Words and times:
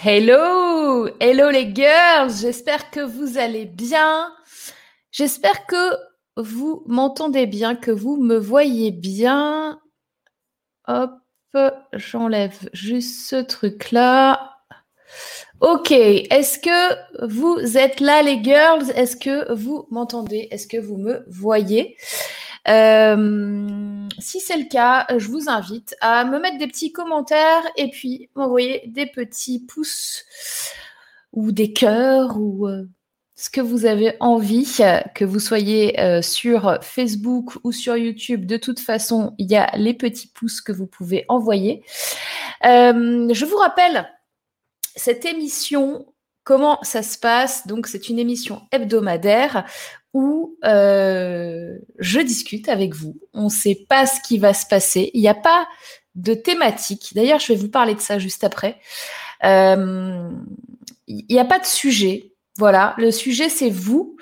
Hello, 0.00 1.08
hello 1.18 1.50
les 1.50 1.74
girls, 1.74 2.30
j'espère 2.40 2.88
que 2.92 3.00
vous 3.00 3.36
allez 3.36 3.64
bien. 3.64 4.32
J'espère 5.10 5.66
que 5.66 5.96
vous 6.36 6.84
m'entendez 6.86 7.46
bien, 7.46 7.74
que 7.74 7.90
vous 7.90 8.16
me 8.16 8.38
voyez 8.38 8.92
bien. 8.92 9.80
Hop, 10.86 11.14
j'enlève 11.94 12.56
juste 12.72 13.28
ce 13.28 13.42
truc-là. 13.42 14.58
Ok, 15.60 15.90
est-ce 15.90 16.60
que 16.60 17.26
vous 17.26 17.76
êtes 17.76 17.98
là 17.98 18.22
les 18.22 18.40
girls? 18.40 18.92
Est-ce 18.94 19.16
que 19.16 19.52
vous 19.52 19.88
m'entendez? 19.90 20.46
Est-ce 20.52 20.68
que 20.68 20.78
vous 20.78 20.96
me 20.96 21.24
voyez? 21.26 21.96
Euh, 22.68 24.08
si 24.18 24.40
c'est 24.40 24.56
le 24.56 24.68
cas, 24.68 25.06
je 25.16 25.28
vous 25.28 25.48
invite 25.48 25.96
à 26.00 26.24
me 26.24 26.38
mettre 26.38 26.58
des 26.58 26.66
petits 26.66 26.92
commentaires 26.92 27.62
et 27.76 27.90
puis 27.90 28.30
m'envoyer 28.34 28.82
des 28.88 29.06
petits 29.06 29.60
pouces 29.60 30.24
ou 31.32 31.52
des 31.52 31.72
cœurs 31.72 32.38
ou 32.38 32.66
euh, 32.66 32.84
ce 33.36 33.50
que 33.50 33.60
vous 33.60 33.86
avez 33.86 34.16
envie, 34.20 34.66
que 35.14 35.24
vous 35.24 35.38
soyez 35.38 35.98
euh, 36.00 36.22
sur 36.22 36.78
Facebook 36.82 37.52
ou 37.64 37.72
sur 37.72 37.96
YouTube. 37.96 38.46
De 38.46 38.56
toute 38.56 38.80
façon, 38.80 39.34
il 39.38 39.50
y 39.50 39.56
a 39.56 39.70
les 39.76 39.94
petits 39.94 40.28
pouces 40.28 40.60
que 40.60 40.72
vous 40.72 40.86
pouvez 40.86 41.24
envoyer. 41.28 41.82
je 42.62 43.44
vous 43.44 43.56
rappelle 43.56 44.08
cette 44.96 45.24
émission 45.24 46.06
comment 46.48 46.78
ça 46.82 47.02
se 47.02 47.18
passe. 47.18 47.66
Donc, 47.66 47.86
c'est 47.86 48.08
une 48.08 48.18
émission 48.18 48.62
hebdomadaire 48.72 49.66
où 50.14 50.56
euh, 50.64 51.78
je 51.98 52.20
discute 52.20 52.68
avec 52.68 52.94
vous. 52.94 53.16
On 53.34 53.44
ne 53.44 53.48
sait 53.48 53.86
pas 53.88 54.06
ce 54.06 54.20
qui 54.20 54.38
va 54.38 54.54
se 54.54 54.66
passer. 54.66 55.10
Il 55.14 55.20
n'y 55.20 55.28
a 55.28 55.34
pas 55.34 55.66
de 56.14 56.34
thématique. 56.34 57.12
D'ailleurs, 57.14 57.38
je 57.38 57.52
vais 57.52 57.58
vous 57.58 57.68
parler 57.68 57.94
de 57.94 58.00
ça 58.00 58.18
juste 58.18 58.44
après. 58.44 58.78
Euh, 59.44 60.30
il 61.06 61.26
n'y 61.30 61.38
a 61.38 61.44
pas 61.44 61.58
de 61.58 61.66
sujet. 61.66 62.32
Voilà, 62.56 62.94
le 62.98 63.12
sujet 63.12 63.48
c'est 63.48 63.70
vous 63.70 64.16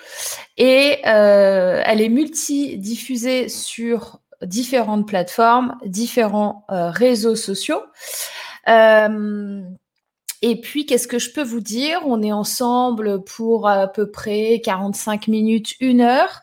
et 0.59 0.98
euh, 1.06 1.83
elle 1.87 2.03
est 2.03 2.11
multi-diffusée 2.11 3.48
sur 3.48 4.21
différentes 4.43 5.09
plateformes, 5.09 5.78
différents 5.87 6.67
réseaux 6.69 7.34
sociaux. 7.34 7.81
Et 10.49 10.61
puis, 10.61 10.87
qu'est-ce 10.87 11.09
que 11.09 11.19
je 11.19 11.33
peux 11.33 11.43
vous 11.43 11.59
dire? 11.59 12.03
On 12.07 12.23
est 12.23 12.31
ensemble 12.31 13.25
pour 13.25 13.67
à 13.67 13.89
peu 13.89 14.13
près 14.13 14.61
45 14.65 15.27
minutes, 15.27 15.75
une 15.81 16.01
heure. 16.01 16.43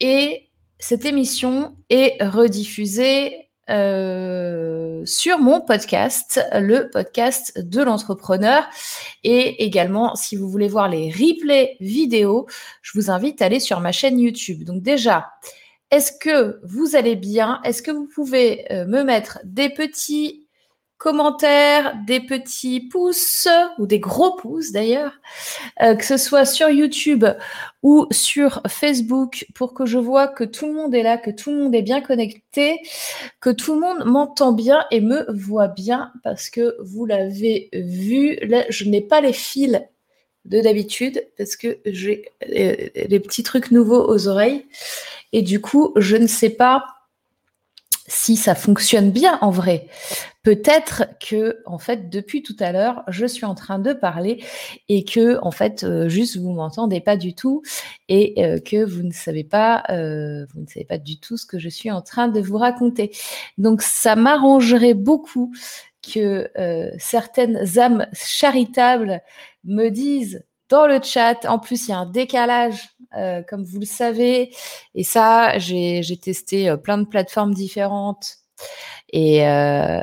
Et 0.00 0.48
cette 0.78 1.04
émission 1.04 1.76
est 1.90 2.16
rediffusée 2.24 3.50
euh, 3.68 5.02
sur 5.04 5.38
mon 5.38 5.60
podcast, 5.60 6.40
le 6.54 6.88
podcast 6.88 7.52
de 7.58 7.82
l'entrepreneur. 7.82 8.66
Et 9.22 9.66
également, 9.66 10.14
si 10.14 10.34
vous 10.34 10.48
voulez 10.48 10.68
voir 10.68 10.88
les 10.88 11.10
replays 11.10 11.76
vidéo, 11.78 12.46
je 12.80 12.98
vous 12.98 13.10
invite 13.10 13.42
à 13.42 13.44
aller 13.44 13.60
sur 13.60 13.80
ma 13.80 13.92
chaîne 13.92 14.18
YouTube. 14.18 14.64
Donc 14.64 14.80
déjà, 14.80 15.26
est-ce 15.90 16.12
que 16.12 16.58
vous 16.62 16.96
allez 16.96 17.16
bien? 17.16 17.60
Est-ce 17.64 17.82
que 17.82 17.90
vous 17.90 18.08
pouvez 18.14 18.64
euh, 18.72 18.86
me 18.86 19.02
mettre 19.02 19.40
des 19.44 19.68
petits 19.68 20.45
commentaires, 20.98 21.94
des 22.06 22.20
petits 22.20 22.80
pouces 22.80 23.48
ou 23.78 23.86
des 23.86 24.00
gros 24.00 24.34
pouces 24.36 24.72
d'ailleurs, 24.72 25.12
euh, 25.82 25.94
que 25.94 26.04
ce 26.04 26.16
soit 26.16 26.46
sur 26.46 26.70
YouTube 26.70 27.24
ou 27.82 28.06
sur 28.10 28.62
Facebook 28.66 29.46
pour 29.54 29.74
que 29.74 29.84
je 29.84 29.98
vois 29.98 30.26
que 30.26 30.44
tout 30.44 30.66
le 30.66 30.72
monde 30.72 30.94
est 30.94 31.02
là, 31.02 31.18
que 31.18 31.30
tout 31.30 31.50
le 31.50 31.58
monde 31.58 31.74
est 31.74 31.82
bien 31.82 32.00
connecté, 32.00 32.80
que 33.40 33.50
tout 33.50 33.74
le 33.74 33.80
monde 33.80 34.04
m'entend 34.06 34.52
bien 34.52 34.84
et 34.90 35.00
me 35.00 35.26
voit 35.32 35.68
bien 35.68 36.12
parce 36.24 36.48
que 36.48 36.76
vous 36.80 37.04
l'avez 37.04 37.68
vu, 37.74 38.36
là 38.42 38.64
je 38.70 38.84
n'ai 38.84 39.02
pas 39.02 39.20
les 39.20 39.34
fils 39.34 39.80
de 40.46 40.60
d'habitude 40.60 41.26
parce 41.36 41.56
que 41.56 41.78
j'ai 41.84 42.24
les 42.46 42.90
euh, 42.96 43.20
petits 43.20 43.42
trucs 43.42 43.70
nouveaux 43.70 44.08
aux 44.08 44.28
oreilles. 44.28 44.66
Et 45.32 45.42
du 45.42 45.60
coup 45.60 45.92
je 45.96 46.16
ne 46.16 46.26
sais 46.26 46.50
pas 46.50 46.95
si 48.08 48.36
ça 48.36 48.54
fonctionne 48.54 49.10
bien 49.10 49.38
en 49.40 49.50
vrai. 49.50 49.88
Peut-être 50.42 51.06
que, 51.18 51.60
en 51.66 51.78
fait, 51.78 52.08
depuis 52.08 52.42
tout 52.42 52.54
à 52.60 52.70
l'heure, 52.70 53.02
je 53.08 53.26
suis 53.26 53.44
en 53.44 53.56
train 53.56 53.80
de 53.80 53.92
parler 53.92 54.44
et 54.88 55.04
que, 55.04 55.38
en 55.42 55.50
fait, 55.50 55.82
euh, 55.82 56.08
juste 56.08 56.36
vous 56.36 56.52
m'entendez 56.52 57.00
pas 57.00 57.16
du 57.16 57.34
tout 57.34 57.62
et 58.08 58.34
euh, 58.38 58.60
que 58.60 58.84
vous 58.84 59.02
ne 59.02 59.12
savez 59.12 59.42
pas, 59.42 59.82
euh, 59.90 60.46
vous 60.54 60.60
ne 60.60 60.66
savez 60.66 60.84
pas 60.84 60.98
du 60.98 61.18
tout 61.18 61.36
ce 61.36 61.46
que 61.46 61.58
je 61.58 61.68
suis 61.68 61.90
en 61.90 62.00
train 62.00 62.28
de 62.28 62.40
vous 62.40 62.58
raconter. 62.58 63.10
Donc, 63.58 63.82
ça 63.82 64.14
m'arrangerait 64.14 64.94
beaucoup 64.94 65.52
que 66.00 66.48
certaines 66.98 67.80
âmes 67.80 68.06
charitables 68.12 69.22
me 69.64 69.88
disent 69.88 70.44
dans 70.68 70.86
le 70.86 71.00
chat. 71.02 71.44
En 71.46 71.58
plus, 71.58 71.88
il 71.88 71.90
y 71.90 71.94
a 71.94 71.98
un 71.98 72.06
décalage, 72.06 72.90
euh, 73.16 73.42
comme 73.42 73.64
vous 73.64 73.78
le 73.78 73.86
savez. 73.86 74.54
Et 74.94 75.04
ça, 75.04 75.58
j'ai 75.58 76.18
testé 76.20 76.68
euh, 76.68 76.76
plein 76.76 76.98
de 76.98 77.06
plateformes 77.06 77.54
différentes. 77.54 78.38
Et, 79.12 79.46
euh, 79.46 80.00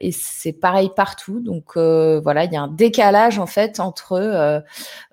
et 0.00 0.12
c'est 0.12 0.52
pareil 0.52 0.90
partout. 0.94 1.40
Donc 1.40 1.76
voilà, 1.76 2.44
il 2.44 2.52
y 2.52 2.56
a 2.56 2.62
un 2.62 2.68
décalage 2.68 3.38
en 3.38 3.46
fait 3.46 3.80
entre 3.80 4.62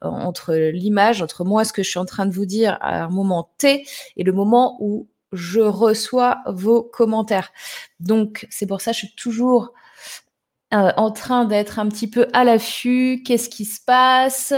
entre 0.01 0.53
l'image, 0.53 1.22
entre 1.22 1.46
moi 1.46 1.63
ce 1.63 1.73
que 1.73 1.84
je 1.84 1.90
suis 1.90 2.00
en 2.00 2.06
train 2.06 2.25
de 2.25 2.34
vous 2.34 2.46
dire 2.46 2.78
à 2.81 3.03
un 3.03 3.09
moment 3.09 3.50
T 3.57 3.88
et 4.17 4.23
le 4.23 4.34
moment 4.34 4.78
où 4.81 5.07
je 5.31 5.62
reçois 5.62 6.41
vos 6.47 6.84
commentaires. 6.84 7.52
Donc 8.00 8.46
c'est 8.50 8.67
pour 8.67 8.81
ça 8.81 8.91
que 8.91 8.97
je 8.97 9.06
suis 9.06 9.16
toujours 9.16 9.73
euh, 10.75 10.91
en 10.97 11.09
train 11.09 11.46
d'être 11.46 11.80
un 11.80 11.88
petit 11.88 12.09
peu 12.09 12.28
à 12.34 12.44
l'affût. 12.44 13.24
Qu'est-ce 13.25 13.47
qui 13.47 13.63
se 13.63 13.80
passe? 13.80 14.53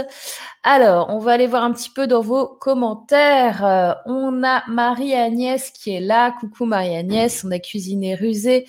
Alors, 0.64 1.10
on 1.10 1.20
va 1.20 1.32
aller 1.32 1.46
voir 1.46 1.62
un 1.62 1.72
petit 1.72 1.90
peu 1.90 2.08
dans 2.08 2.22
vos 2.22 2.46
commentaires. 2.46 3.64
Euh, 3.64 3.92
on 4.06 4.42
a 4.42 4.64
Marie-Agnès 4.68 5.70
qui 5.70 5.94
est 5.94 6.00
là. 6.00 6.32
Coucou 6.40 6.64
Marie-Agnès, 6.64 7.44
on 7.44 7.52
a 7.52 7.60
Cuisiné 7.60 8.16
Rusé. 8.16 8.66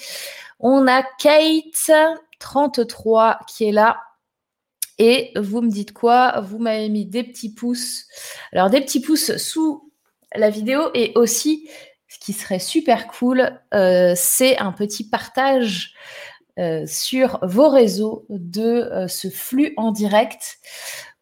On 0.60 0.88
a 0.88 1.02
Kate, 1.02 1.92
33, 2.40 3.40
qui 3.48 3.66
est 3.66 3.72
là. 3.72 4.00
Et 5.00 5.32
vous 5.36 5.62
me 5.62 5.72
dites 5.72 5.94
quoi? 5.94 6.42
Vous 6.42 6.60
m'avez 6.60 6.90
mis 6.90 7.06
des 7.06 7.24
petits 7.24 7.54
pouces. 7.54 8.06
Alors, 8.52 8.70
des 8.70 8.82
petits 8.82 9.02
pouces 9.02 9.38
sous 9.38 9.92
la 10.36 10.52
vidéo 10.52 10.92
et 10.94 11.14
aussi, 11.16 11.68
ce 12.10 12.20
qui 12.20 12.34
serait 12.34 12.60
super 12.60 13.08
cool, 13.08 13.60
euh, 13.74 14.14
c'est 14.16 14.60
un 14.60 14.72
petit 14.72 15.10
partage 15.10 15.96
euh, 16.60 16.84
sur 16.86 17.40
vos 17.42 17.70
réseaux 17.70 18.26
de 18.28 18.62
euh, 18.62 19.08
ce 19.08 19.30
flux 19.30 19.74
en 19.78 19.92
direct 19.92 20.58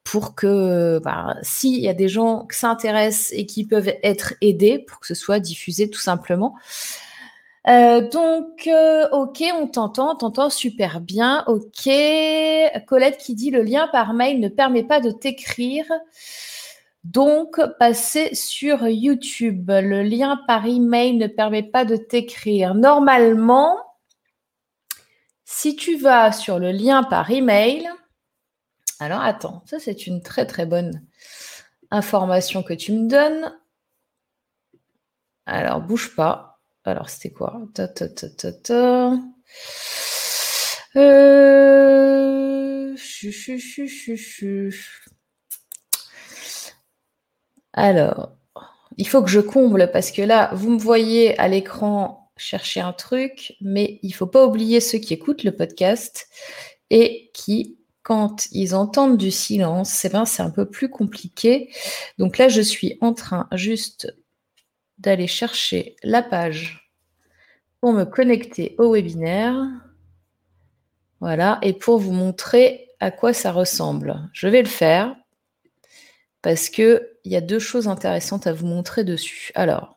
pour 0.03 0.33
que 0.33 0.99
bah, 1.03 1.35
s'il 1.43 1.79
y 1.79 1.87
a 1.87 1.93
des 1.93 2.07
gens 2.07 2.47
qui 2.47 2.57
s'intéressent 2.57 3.31
et 3.37 3.45
qui 3.45 3.65
peuvent 3.65 3.93
être 4.01 4.33
aidés, 4.41 4.79
pour 4.79 4.99
que 4.99 5.05
ce 5.05 5.13
soit 5.13 5.39
diffusé 5.39 5.89
tout 5.91 5.99
simplement. 5.99 6.55
Euh, 7.67 8.07
donc, 8.09 8.69
ok, 9.11 9.43
on 9.53 9.67
t'entend, 9.67 10.13
on 10.13 10.15
t'entend 10.15 10.49
super 10.49 11.01
bien. 11.01 11.43
Ok, 11.47 11.89
Colette 12.87 13.17
qui 13.17 13.35
dit 13.35 13.51
le 13.51 13.61
lien 13.61 13.89
par 13.91 14.13
mail 14.13 14.39
ne 14.39 14.47
permet 14.47 14.83
pas 14.83 15.01
de 15.01 15.11
t'écrire. 15.11 15.85
Donc, 17.03 17.61
passer 17.77 18.33
sur 18.33 18.87
YouTube. 18.87 19.69
Le 19.69 20.03
lien 20.03 20.39
par 20.47 20.65
email 20.65 21.17
ne 21.17 21.27
permet 21.27 21.63
pas 21.63 21.85
de 21.85 21.95
t'écrire. 21.95 22.73
Normalement, 22.75 23.77
si 25.49 25.77
tu 25.77 25.95
vas 25.97 26.33
sur 26.33 26.59
le 26.59 26.71
lien 26.73 27.03
par 27.03 27.31
email, 27.31 27.89
alors 28.99 29.21
attends, 29.21 29.63
ça 29.65 29.79
c'est 29.79 30.05
une 30.05 30.21
très 30.21 30.45
très 30.45 30.65
bonne 30.65 31.01
information 31.89 32.63
que 32.63 32.73
tu 32.73 32.91
me 32.91 33.07
donnes. 33.07 33.57
Alors 35.45 35.79
bouge 35.79 36.13
pas. 36.17 36.59
Alors 36.83 37.09
c'était 37.09 37.31
quoi? 37.31 37.61
Ta, 37.73 37.87
ta, 37.87 38.09
ta, 38.09 39.11
euh, 40.97 42.95
Alors, 47.71 48.35
il 48.97 49.07
faut 49.07 49.23
que 49.23 49.29
je 49.29 49.39
comble 49.39 49.91
parce 49.93 50.11
que 50.11 50.21
là, 50.21 50.49
vous 50.53 50.71
me 50.71 50.79
voyez 50.79 51.39
à 51.39 51.47
l'écran 51.47 52.26
chercher 52.37 52.81
un 52.81 52.93
truc, 52.93 53.55
mais 53.61 53.99
il 54.03 54.11
faut 54.11 54.27
pas 54.27 54.45
oublier 54.45 54.79
ceux 54.79 54.97
qui 54.99 55.13
écoutent 55.13 55.43
le 55.43 55.55
podcast 55.55 56.27
et 56.89 57.31
qui, 57.33 57.77
quand 58.03 58.47
ils 58.51 58.75
entendent 58.75 59.17
du 59.17 59.31
silence, 59.31 60.05
eh 60.05 60.09
ben, 60.09 60.25
c'est 60.25 60.43
un 60.43 60.49
peu 60.49 60.69
plus 60.69 60.89
compliqué. 60.89 61.69
Donc 62.17 62.37
là, 62.37 62.47
je 62.47 62.61
suis 62.61 62.97
en 63.01 63.13
train 63.13 63.47
juste 63.53 64.15
d'aller 64.97 65.27
chercher 65.27 65.95
la 66.03 66.21
page 66.21 66.91
pour 67.81 67.93
me 67.93 68.05
connecter 68.05 68.75
au 68.77 68.93
webinaire. 68.93 69.55
Voilà, 71.19 71.59
et 71.61 71.73
pour 71.73 71.97
vous 71.97 72.11
montrer 72.11 72.89
à 72.99 73.11
quoi 73.11 73.33
ça 73.33 73.51
ressemble. 73.51 74.29
Je 74.33 74.47
vais 74.47 74.61
le 74.61 74.67
faire 74.67 75.15
parce 76.41 76.69
qu'il 76.69 77.01
y 77.25 77.35
a 77.35 77.41
deux 77.41 77.59
choses 77.59 77.87
intéressantes 77.87 78.47
à 78.47 78.53
vous 78.53 78.67
montrer 78.67 79.03
dessus. 79.03 79.51
Alors, 79.55 79.96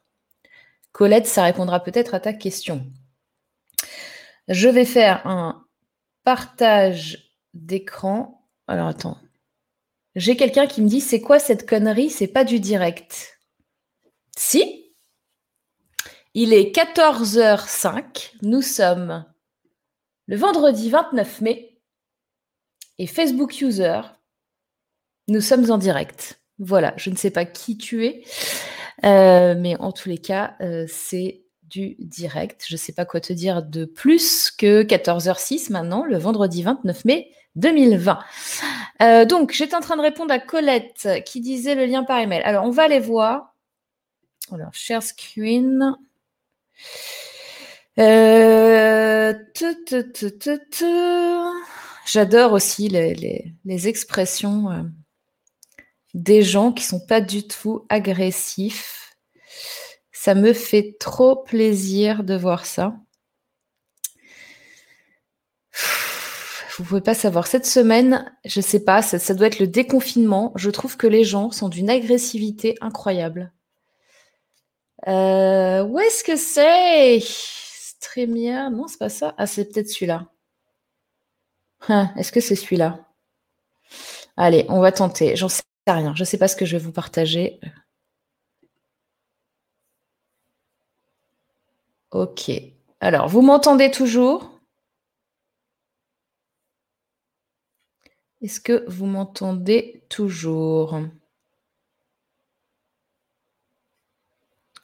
Colette, 0.92 1.26
ça 1.26 1.44
répondra 1.44 1.80
peut-être 1.80 2.14
à 2.14 2.20
ta 2.20 2.32
question. 2.32 2.86
Je 4.48 4.68
vais 4.68 4.84
faire 4.84 5.26
un 5.26 5.66
partage 6.24 7.36
d'écran. 7.54 8.46
Alors 8.66 8.88
attends. 8.88 9.18
J'ai 10.16 10.36
quelqu'un 10.36 10.66
qui 10.66 10.82
me 10.82 10.88
dit 10.88 11.00
c'est 11.00 11.20
quoi 11.20 11.38
cette 11.38 11.68
connerie? 11.68 12.10
C'est 12.10 12.26
pas 12.28 12.44
du 12.44 12.60
direct. 12.60 13.38
Si. 14.36 14.92
Il 16.34 16.52
est 16.52 16.74
14h05. 16.74 18.32
Nous 18.42 18.62
sommes 18.62 19.24
le 20.26 20.36
vendredi 20.36 20.90
29 20.90 21.40
mai. 21.40 21.80
Et 22.98 23.06
Facebook 23.06 23.60
User, 23.60 24.00
nous 25.26 25.40
sommes 25.40 25.70
en 25.70 25.78
direct. 25.78 26.40
Voilà, 26.58 26.92
je 26.98 27.08
ne 27.08 27.16
sais 27.16 27.30
pas 27.30 27.46
qui 27.46 27.78
tu 27.78 28.04
es, 28.04 28.22
euh, 29.04 29.54
mais 29.56 29.76
en 29.80 29.92
tous 29.92 30.08
les 30.08 30.18
cas, 30.18 30.54
euh, 30.60 30.86
c'est 30.88 31.42
du 31.64 31.96
direct. 31.98 32.64
Je 32.66 32.74
ne 32.74 32.78
sais 32.78 32.92
pas 32.92 33.04
quoi 33.04 33.20
te 33.20 33.32
dire 33.32 33.62
de 33.62 33.84
plus 33.84 34.50
que 34.50 34.82
14h06 34.82 35.72
maintenant, 35.72 36.04
le 36.04 36.18
vendredi 36.18 36.62
29 36.62 37.04
mai 37.04 37.30
2020. 37.56 38.18
Euh, 39.02 39.24
donc, 39.24 39.52
j'étais 39.52 39.74
en 39.74 39.80
train 39.80 39.96
de 39.96 40.02
répondre 40.02 40.32
à 40.32 40.38
Colette 40.38 41.08
qui 41.24 41.40
disait 41.40 41.74
le 41.74 41.86
lien 41.86 42.04
par 42.04 42.18
email. 42.18 42.42
Alors, 42.42 42.64
on 42.64 42.70
va 42.70 42.84
aller 42.84 43.00
voir. 43.00 43.54
Alors, 44.52 44.72
share 44.72 45.02
screen. 45.02 45.96
J'adore 52.06 52.52
aussi 52.52 52.88
les, 52.88 53.88
expressions 53.88 54.70
euh, 54.70 54.82
des 56.14 56.42
gens 56.42 56.72
qui 56.72 56.84
sont 56.84 57.00
pas 57.00 57.20
du 57.20 57.46
tout 57.46 57.86
agressifs. 57.88 59.16
Ça 60.12 60.34
me 60.34 60.52
fait 60.52 60.96
trop 60.98 61.36
plaisir 61.36 62.24
de 62.24 62.36
voir 62.36 62.66
ça. 62.66 62.94
Vous 66.76 66.84
pouvez 66.84 67.00
pas 67.00 67.14
savoir. 67.14 67.46
Cette 67.46 67.66
semaine, 67.66 68.30
je 68.44 68.60
sais 68.60 68.84
pas, 68.84 69.02
ça, 69.02 69.34
doit 69.34 69.48
être 69.48 69.58
le 69.58 69.66
déconfinement. 69.66 70.52
Je 70.56 70.70
trouve 70.70 70.96
que 70.96 71.06
les 71.06 71.24
gens 71.24 71.50
sont 71.50 71.68
d'une 71.68 71.90
agressivité 71.90 72.76
incroyable. 72.80 73.52
Euh, 75.06 75.82
où 75.84 75.98
est-ce 75.98 76.24
que 76.24 76.36
c'est? 76.36 77.20
Streamia? 77.22 78.70
Non, 78.70 78.88
c'est 78.88 78.98
pas 78.98 79.08
ça. 79.10 79.34
Ah, 79.36 79.46
c'est 79.46 79.66
peut-être 79.66 79.90
celui-là. 79.90 80.26
Hein, 81.88 82.12
est-ce 82.16 82.32
que 82.32 82.40
c'est 82.40 82.56
celui-là? 82.56 83.06
Allez, 84.36 84.64
on 84.68 84.80
va 84.80 84.92
tenter. 84.92 85.36
J'en 85.36 85.48
sais 85.48 85.62
rien. 85.86 86.14
Je 86.14 86.22
ne 86.22 86.26
sais 86.26 86.38
pas 86.38 86.48
ce 86.48 86.56
que 86.56 86.64
je 86.66 86.76
vais 86.76 86.82
vous 86.82 86.92
partager. 86.92 87.60
Ok. 92.10 92.50
Alors, 93.00 93.28
vous 93.28 93.42
m'entendez 93.42 93.90
toujours? 93.90 94.60
Est-ce 98.42 98.60
que 98.60 98.84
vous 98.88 99.06
m'entendez 99.06 100.04
toujours? 100.08 101.00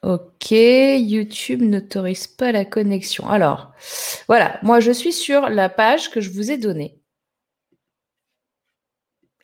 Ok, 0.03 0.51
YouTube 0.51 1.63
n'autorise 1.63 2.27
pas 2.29 2.53
la 2.53 2.65
connexion. 2.65 3.29
Alors, 3.29 3.73
voilà, 4.29 4.61
moi 4.63 4.79
je 4.79 4.93
suis 4.93 5.13
sur 5.13 5.49
la 5.49 5.69
page 5.69 6.11
que 6.11 6.21
je 6.21 6.31
vous 6.31 6.51
ai 6.53 6.59
donnée. 6.59 7.01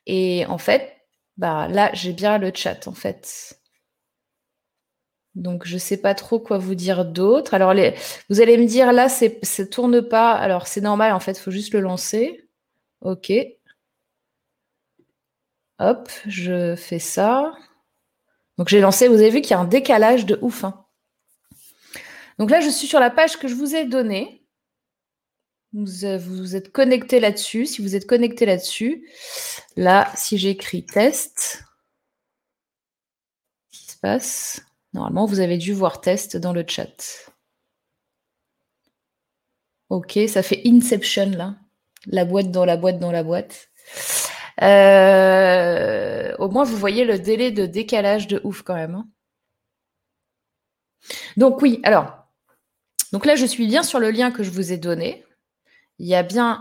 Et 0.07 0.47
en 0.47 0.59
fait, 0.59 0.92
bah 1.37 1.69
là, 1.69 1.91
j'ai 1.95 2.13
bien 2.13 2.39
le 2.39 2.53
chat 2.55 2.87
en 2.89 2.93
fait. 2.93 3.59
Donc, 5.35 5.67
je 5.67 5.75
ne 5.75 5.79
sais 5.79 5.97
pas 5.97 6.15
trop 6.15 6.39
quoi 6.39 6.59
vous 6.59 6.75
dire 6.75 7.07
d'autre. 7.07 7.55
Alors, 7.55 7.73
vous 8.29 8.41
allez 8.43 8.59
me 8.59 8.67
dire 8.67 8.93
là, 8.93 9.09
ça 9.09 9.27
ne 9.27 9.65
tourne 9.65 10.03
pas. 10.03 10.33
Alors, 10.33 10.67
c'est 10.67 10.83
normal, 10.83 11.13
en 11.13 11.21
fait, 11.21 11.33
il 11.33 11.41
faut 11.41 11.51
juste 11.51 11.73
le 11.73 11.81
lancer. 11.81 12.49
OK. 13.01 13.33
Hop, 15.79 16.09
je 16.27 16.77
fais 16.77 16.99
ça. 16.99 17.53
Donc 18.59 18.69
j'ai 18.69 18.81
lancé, 18.81 19.09
vous 19.09 19.15
avez 19.15 19.31
vu 19.31 19.41
qu'il 19.41 19.53
y 19.53 19.55
a 19.55 19.59
un 19.59 19.65
décalage 19.65 20.27
de 20.27 20.39
ouf. 20.43 20.65
Hein. 20.65 20.85
Donc 22.39 22.51
là, 22.51 22.61
je 22.61 22.69
suis 22.69 22.87
sur 22.87 23.01
la 23.01 23.11
page 23.11 23.39
que 23.39 23.49
je 23.49 23.55
vous 23.55 23.75
ai 23.75 23.85
donnée. 23.85 24.42
Vous, 25.73 26.05
euh, 26.05 26.19
vous 26.19 26.55
êtes 26.57 26.71
connecté 26.73 27.21
là-dessus. 27.21 27.67
Si 27.67 27.83
vous 27.83 27.97
êtes 27.97 28.07
connecté 28.07 28.47
là-dessus, 28.47 29.09
là, 29.77 30.13
si 30.15 30.39
j'écris 30.39 30.85
test, 30.85 31.65
qu'est-ce 33.71 33.85
qui 33.87 33.93
se 33.93 33.99
passe 33.99 34.63
Normalement, 34.93 35.27
vous 35.27 35.41
avez 35.41 35.57
dû 35.57 35.73
voir 35.73 36.01
test 36.01 36.37
dans 36.37 36.53
le 36.53 36.65
chat. 36.67 37.33
Ok, 39.89 40.19
ça 40.29 40.43
fait 40.43 40.63
Inception 40.67 41.31
là. 41.31 41.57
La 42.07 42.25
boîte 42.25 42.51
dans 42.51 42.65
la 42.65 42.77
boîte 42.77 42.99
dans 42.99 43.13
la 43.13 43.23
boîte. 43.23 43.69
Euh, 44.63 46.35
au 46.39 46.49
moins, 46.49 46.65
vous 46.65 46.77
voyez 46.77 47.05
le 47.05 47.19
délai 47.19 47.51
de 47.51 47.67
décalage 47.67 48.27
de 48.27 48.41
ouf 48.45 48.63
quand 48.63 48.75
même. 48.75 48.95
Hein. 48.95 49.09
Donc 51.37 51.63
oui, 51.63 51.81
alors, 51.85 52.27
donc 53.13 53.27
là, 53.27 53.37
je 53.37 53.47
suis 53.47 53.67
bien 53.67 53.83
sur 53.83 54.01
le 54.01 54.11
lien 54.11 54.31
que 54.31 54.43
je 54.43 54.51
vous 54.51 54.73
ai 54.73 54.79
donné. 54.79 55.25
Il 56.03 56.09
y 56.09 56.17
a 56.17 56.25
bien 56.25 56.61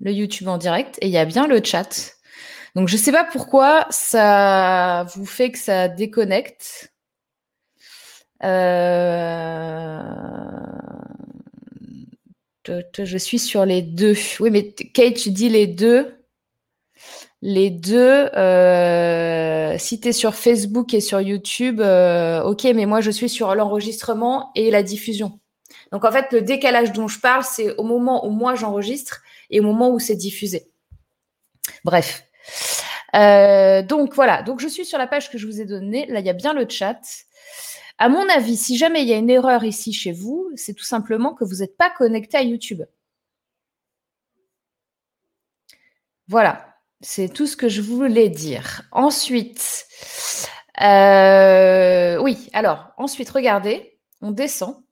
le 0.00 0.12
YouTube 0.12 0.48
en 0.48 0.58
direct 0.58 0.98
et 1.00 1.06
il 1.06 1.12
y 1.12 1.16
a 1.16 1.24
bien 1.24 1.46
le 1.46 1.62
chat. 1.64 2.12
Donc 2.74 2.88
je 2.88 2.96
ne 2.96 3.00
sais 3.00 3.10
pas 3.10 3.24
pourquoi 3.24 3.86
ça 3.90 5.06
vous 5.14 5.24
fait 5.24 5.50
que 5.50 5.58
ça 5.58 5.88
déconnecte. 5.88 6.92
Euh, 8.44 10.02
je 12.98 13.18
suis 13.18 13.38
sur 13.38 13.64
les 13.64 13.80
deux. 13.80 14.14
Oui, 14.40 14.50
mais 14.50 14.72
Kate, 14.72 15.14
tu 15.14 15.30
dis 15.30 15.48
les 15.48 15.66
deux. 15.66 16.14
Les 17.40 17.70
deux, 17.70 18.28
euh, 18.36 19.76
si 19.78 20.00
tu 20.00 20.08
es 20.08 20.12
sur 20.12 20.34
Facebook 20.34 20.94
et 20.94 21.00
sur 21.00 21.20
YouTube, 21.20 21.80
euh, 21.80 22.42
ok, 22.42 22.64
mais 22.74 22.86
moi 22.86 23.00
je 23.00 23.10
suis 23.10 23.28
sur 23.28 23.54
l'enregistrement 23.56 24.52
et 24.54 24.70
la 24.70 24.82
diffusion. 24.84 25.40
Donc 25.92 26.04
en 26.04 26.10
fait, 26.10 26.32
le 26.32 26.42
décalage 26.42 26.92
dont 26.92 27.06
je 27.06 27.20
parle, 27.20 27.44
c'est 27.44 27.76
au 27.76 27.84
moment 27.84 28.26
où 28.26 28.30
moi 28.30 28.54
j'enregistre 28.54 29.22
et 29.50 29.60
au 29.60 29.62
moment 29.62 29.90
où 29.90 29.98
c'est 29.98 30.16
diffusé. 30.16 30.70
Bref. 31.84 32.24
Euh, 33.14 33.82
donc 33.82 34.14
voilà, 34.14 34.42
donc 34.42 34.60
je 34.60 34.68
suis 34.68 34.86
sur 34.86 34.98
la 34.98 35.06
page 35.06 35.30
que 35.30 35.36
je 35.36 35.46
vous 35.46 35.60
ai 35.60 35.66
donnée. 35.66 36.06
Là, 36.06 36.20
il 36.20 36.26
y 36.26 36.30
a 36.30 36.34
bien 36.34 36.54
le 36.54 36.66
chat. 36.68 37.00
À 37.98 38.08
mon 38.08 38.26
avis, 38.30 38.56
si 38.56 38.78
jamais 38.78 39.02
il 39.02 39.08
y 39.08 39.12
a 39.12 39.18
une 39.18 39.30
erreur 39.30 39.64
ici 39.64 39.92
chez 39.92 40.12
vous, 40.12 40.50
c'est 40.56 40.74
tout 40.74 40.84
simplement 40.84 41.34
que 41.34 41.44
vous 41.44 41.56
n'êtes 41.56 41.76
pas 41.76 41.90
connecté 41.90 42.38
à 42.38 42.42
YouTube. 42.42 42.82
Voilà. 46.26 46.68
C'est 47.02 47.28
tout 47.28 47.46
ce 47.46 47.56
que 47.56 47.68
je 47.68 47.82
voulais 47.82 48.28
dire. 48.28 48.82
Ensuite, 48.92 49.86
euh, 50.80 52.16
oui, 52.18 52.48
alors, 52.52 52.92
ensuite, 52.96 53.28
regardez, 53.28 53.98
on 54.20 54.30
descend. 54.30 54.82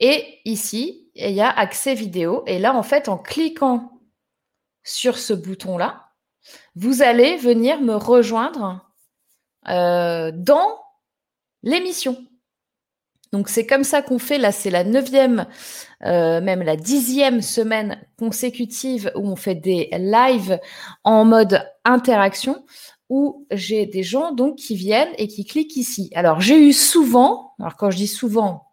Et 0.00 0.38
ici, 0.44 1.10
il 1.14 1.32
y 1.32 1.40
a 1.40 1.50
accès 1.50 1.94
vidéo. 1.94 2.42
Et 2.46 2.58
là, 2.58 2.74
en 2.74 2.82
fait, 2.82 3.08
en 3.08 3.18
cliquant 3.18 4.00
sur 4.82 5.18
ce 5.18 5.34
bouton-là, 5.34 6.06
vous 6.74 7.02
allez 7.02 7.36
venir 7.36 7.80
me 7.80 7.94
rejoindre 7.94 8.90
euh, 9.68 10.32
dans 10.34 10.80
l'émission. 11.62 12.16
Donc 13.32 13.48
c'est 13.48 13.66
comme 13.66 13.84
ça 13.84 14.02
qu'on 14.02 14.18
fait. 14.18 14.38
Là, 14.38 14.52
c'est 14.52 14.70
la 14.70 14.84
neuvième, 14.84 15.46
euh, 16.04 16.40
même 16.40 16.62
la 16.62 16.76
dixième 16.76 17.42
semaine 17.42 18.00
consécutive 18.18 19.12
où 19.14 19.28
on 19.28 19.36
fait 19.36 19.54
des 19.54 19.88
lives 19.92 20.58
en 21.04 21.24
mode 21.24 21.64
interaction, 21.84 22.64
où 23.08 23.46
j'ai 23.50 23.86
des 23.86 24.02
gens 24.02 24.32
donc 24.32 24.56
qui 24.56 24.74
viennent 24.74 25.12
et 25.18 25.28
qui 25.28 25.44
cliquent 25.44 25.76
ici. 25.76 26.10
Alors 26.14 26.40
j'ai 26.40 26.58
eu 26.58 26.72
souvent, 26.72 27.52
alors 27.60 27.76
quand 27.76 27.90
je 27.90 27.98
dis 27.98 28.08
souvent, 28.08 28.69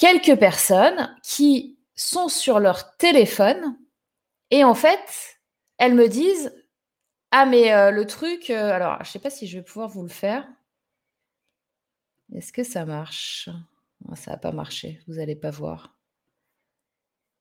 quelques 0.00 0.36
personnes 0.36 1.16
qui 1.22 1.78
sont 1.94 2.28
sur 2.28 2.58
leur 2.58 2.96
téléphone 2.96 3.76
et 4.50 4.64
en 4.64 4.74
fait 4.74 5.38
elles 5.78 5.94
me 5.94 6.08
disent 6.08 6.52
ah 7.30 7.46
mais 7.46 7.72
euh, 7.72 7.92
le 7.92 8.06
truc, 8.06 8.50
euh, 8.50 8.72
alors 8.72 9.04
je 9.04 9.10
sais 9.10 9.20
pas 9.20 9.30
si 9.30 9.46
je 9.46 9.58
vais 9.58 9.64
pouvoir 9.64 9.88
vous 9.88 10.02
le 10.02 10.08
faire. 10.08 10.48
Est-ce 12.34 12.52
que 12.52 12.64
ça 12.64 12.84
marche? 12.84 13.48
Ça 14.16 14.32
va 14.32 14.36
pas 14.36 14.52
marcher, 14.52 15.00
vous 15.06 15.14
n'allez 15.14 15.36
pas 15.36 15.50
voir. 15.50 15.96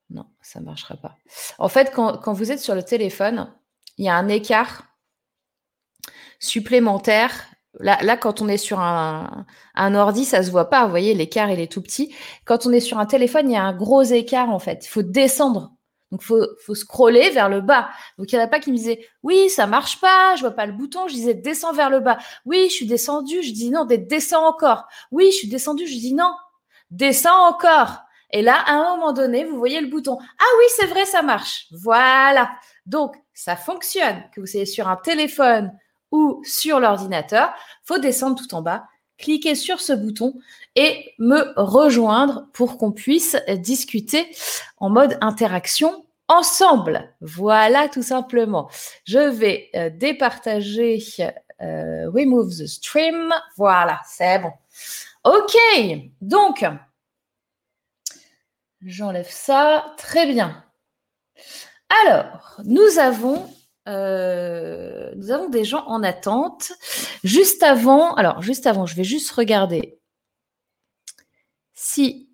Non, 0.09 0.27
ça 0.41 0.59
ne 0.59 0.65
marchera 0.65 0.97
pas. 0.97 1.17
En 1.57 1.69
fait, 1.69 1.91
quand, 1.93 2.33
vous 2.33 2.51
êtes 2.51 2.59
sur 2.59 2.75
le 2.75 2.83
téléphone, 2.83 3.53
il 3.97 4.05
y 4.05 4.09
a 4.09 4.15
un 4.15 4.27
écart 4.27 4.83
supplémentaire. 6.39 7.47
Là, 7.79 8.17
quand 8.17 8.41
on 8.41 8.47
est 8.47 8.57
sur 8.57 8.79
un, 8.79 9.45
ordi, 9.77 10.25
ça 10.25 10.43
se 10.43 10.51
voit 10.51 10.69
pas. 10.69 10.85
Vous 10.85 10.89
voyez, 10.89 11.13
l'écart, 11.13 11.51
il 11.51 11.59
est 11.59 11.71
tout 11.71 11.81
petit. 11.81 12.13
Quand 12.45 12.65
on 12.65 12.71
est 12.71 12.79
sur 12.79 12.97
un 12.97 13.05
téléphone, 13.05 13.49
il 13.49 13.53
y 13.53 13.57
a 13.57 13.63
un 13.63 13.75
gros 13.75 14.01
écart, 14.01 14.49
en 14.49 14.59
fait. 14.59 14.85
Il 14.85 14.89
faut 14.89 15.03
descendre 15.03 15.73
donc, 16.11 16.23
faut, 16.23 16.43
faut 16.65 16.75
scroller 16.75 17.29
vers 17.29 17.49
le 17.49 17.61
bas. 17.61 17.89
Donc, 18.17 18.31
il 18.31 18.35
n'y 18.35 18.41
en 18.41 18.45
a 18.45 18.47
pas 18.47 18.59
qui 18.59 18.71
me 18.71 18.77
disaient, 18.77 19.07
oui, 19.21 19.49
ça 19.49 19.67
marche 19.67 20.01
pas, 20.01 20.35
je 20.35 20.41
vois 20.41 20.51
pas 20.51 20.65
le 20.65 20.73
bouton. 20.73 21.07
Je 21.07 21.13
disais, 21.13 21.35
descends 21.35 21.73
vers 21.73 21.89
le 21.89 21.99
bas. 21.99 22.17
Oui, 22.45 22.65
je 22.69 22.73
suis 22.73 22.87
descendu. 22.87 23.43
Je 23.43 23.53
dis 23.53 23.69
non, 23.69 23.85
descends 23.85 24.47
encore. 24.47 24.85
Oui, 25.11 25.27
je 25.31 25.37
suis 25.37 25.49
descendu. 25.49 25.85
Je 25.85 25.93
dis 25.93 26.13
non, 26.13 26.33
descends 26.89 27.47
encore. 27.47 27.99
Et 28.31 28.41
là, 28.41 28.55
à 28.65 28.73
un 28.73 28.95
moment 28.95 29.13
donné, 29.13 29.45
vous 29.45 29.57
voyez 29.57 29.81
le 29.81 29.87
bouton. 29.87 30.17
Ah 30.19 30.51
oui, 30.57 30.65
c'est 30.75 30.87
vrai, 30.87 31.05
ça 31.05 31.21
marche. 31.21 31.67
Voilà. 31.71 32.51
Donc, 32.85 33.15
ça 33.33 33.55
fonctionne. 33.55 34.23
Que 34.33 34.41
vous 34.41 34.47
soyez 34.47 34.65
sur 34.65 34.87
un 34.87 34.97
téléphone 34.97 35.71
ou 36.11 36.41
sur 36.43 36.79
l'ordinateur, 36.79 37.53
faut 37.83 37.97
descendre 37.97 38.37
tout 38.37 38.53
en 38.55 38.61
bas, 38.61 38.85
cliquer 39.17 39.55
sur 39.55 39.81
ce 39.81 39.93
bouton 39.93 40.33
et 40.75 41.13
me 41.19 41.53
rejoindre 41.57 42.47
pour 42.53 42.77
qu'on 42.77 42.91
puisse 42.91 43.35
discuter 43.57 44.29
en 44.77 44.89
mode 44.89 45.17
interaction 45.21 46.05
ensemble. 46.29 47.13
Voilà 47.19 47.89
tout 47.89 48.03
simplement. 48.03 48.69
Je 49.03 49.19
vais 49.19 49.69
euh, 49.75 49.89
départager 49.89 51.03
euh, 51.61 52.09
Remove 52.09 52.49
the 52.57 52.67
Stream. 52.67 53.33
Voilà, 53.57 53.99
c'est 54.05 54.39
bon. 54.39 54.51
OK, 55.25 55.57
donc, 56.21 56.65
j'enlève 58.81 59.29
ça. 59.29 59.93
Très 59.97 60.25
bien. 60.27 60.63
Alors, 62.05 62.61
nous 62.63 62.99
avons, 62.99 63.51
euh, 63.89 65.11
nous 65.15 65.31
avons 65.31 65.49
des 65.49 65.65
gens 65.65 65.83
en 65.87 66.03
attente. 66.03 66.71
Juste 67.23 67.63
avant, 67.63 68.13
alors, 68.15 68.41
juste 68.41 68.67
avant, 68.67 68.85
je 68.85 68.95
vais 68.95 69.03
juste 69.03 69.31
regarder 69.31 69.99
si 71.73 72.29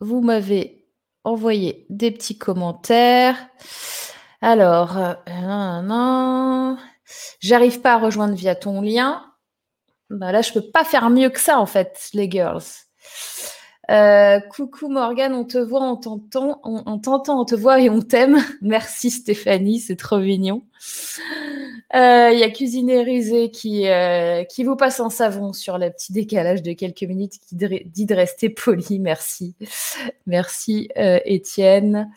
vous 0.00 0.20
m'avez 0.20 0.86
envoyé 1.24 1.86
des 1.88 2.10
petits 2.10 2.38
commentaires. 2.38 3.36
Alors, 4.40 4.96
euh, 4.98 6.74
j'arrive 7.40 7.80
pas 7.80 7.94
à 7.94 7.98
rejoindre 7.98 8.34
via 8.34 8.54
ton 8.54 8.80
lien. 8.80 9.24
Bah 10.10 10.32
là, 10.32 10.42
je 10.42 10.52
peux 10.52 10.70
pas 10.70 10.84
faire 10.84 11.10
mieux 11.10 11.28
que 11.28 11.40
ça, 11.40 11.58
en 11.58 11.66
fait, 11.66 12.08
les 12.14 12.30
girls. 12.30 12.62
Euh, 13.90 14.40
coucou 14.40 14.88
Morgane, 14.88 15.32
on 15.32 15.44
te 15.44 15.56
voit, 15.56 15.82
on 15.82 15.96
t'entend, 15.96 16.60
on, 16.62 16.98
t'entend, 16.98 17.40
on 17.40 17.44
te 17.46 17.54
voit 17.54 17.80
et 17.80 17.88
on 17.88 18.02
t'aime. 18.02 18.38
Merci 18.60 19.10
Stéphanie, 19.10 19.80
c'est 19.80 19.96
trop 19.96 20.18
mignon. 20.18 20.62
Euh, 21.94 22.30
il 22.30 22.38
y 22.38 22.42
a 22.42 22.50
Cuisinier 22.50 23.50
qui, 23.50 23.88
euh, 23.88 24.44
qui 24.44 24.62
vous 24.62 24.76
passe 24.76 25.00
en 25.00 25.08
savon 25.08 25.54
sur 25.54 25.78
le 25.78 25.90
petit 25.90 26.12
décalage 26.12 26.62
de 26.62 26.74
quelques 26.74 27.02
minutes, 27.02 27.38
qui 27.48 27.56
dit 27.56 28.06
de 28.06 28.14
rester 28.14 28.50
poli. 28.50 28.98
Merci. 28.98 29.54
Merci 30.26 30.88
Étienne. 30.94 32.10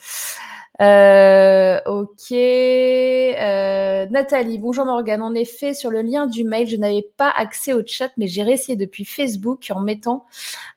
Euh, 0.79 1.79
ok. 1.85 2.31
Euh, 2.31 4.05
Nathalie, 4.07 4.57
bonjour 4.57 4.85
Morgane. 4.85 5.21
En 5.21 5.35
effet, 5.35 5.73
sur 5.73 5.91
le 5.91 6.01
lien 6.01 6.27
du 6.27 6.43
mail, 6.43 6.67
je 6.67 6.77
n'avais 6.77 7.05
pas 7.17 7.29
accès 7.29 7.73
au 7.73 7.85
chat, 7.85 8.11
mais 8.17 8.27
j'ai 8.27 8.43
réessayé 8.43 8.77
depuis 8.77 9.05
Facebook 9.05 9.69
en 9.69 9.81
mettant 9.81 10.25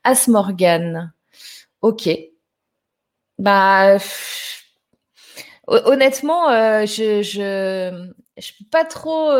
As 0.03 0.27
Morgane. 0.27 1.13
Ok. 1.81 2.09
Bah, 3.37 3.97
honnêtement, 5.67 6.49
euh, 6.49 6.85
je, 6.85 7.21
je, 7.21 8.11
je 8.37 8.51
peux 8.59 8.69
pas 8.69 8.85
trop. 8.85 9.31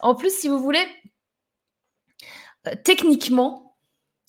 en 0.00 0.14
plus, 0.14 0.34
si 0.34 0.48
vous 0.48 0.58
voulez, 0.58 0.86
techniquement, 2.84 3.76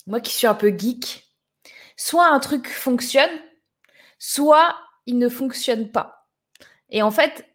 moi 0.06 0.20
qui 0.20 0.32
suis 0.34 0.46
un 0.46 0.54
peu 0.54 0.76
geek, 0.76 1.28
soit 1.96 2.28
un 2.28 2.40
truc 2.40 2.68
fonctionne, 2.68 3.30
soit 4.18 4.76
il 5.06 5.18
ne 5.18 5.28
fonctionne 5.28 5.90
pas. 5.90 6.28
Et 6.90 7.02
en 7.02 7.10
fait, 7.10 7.46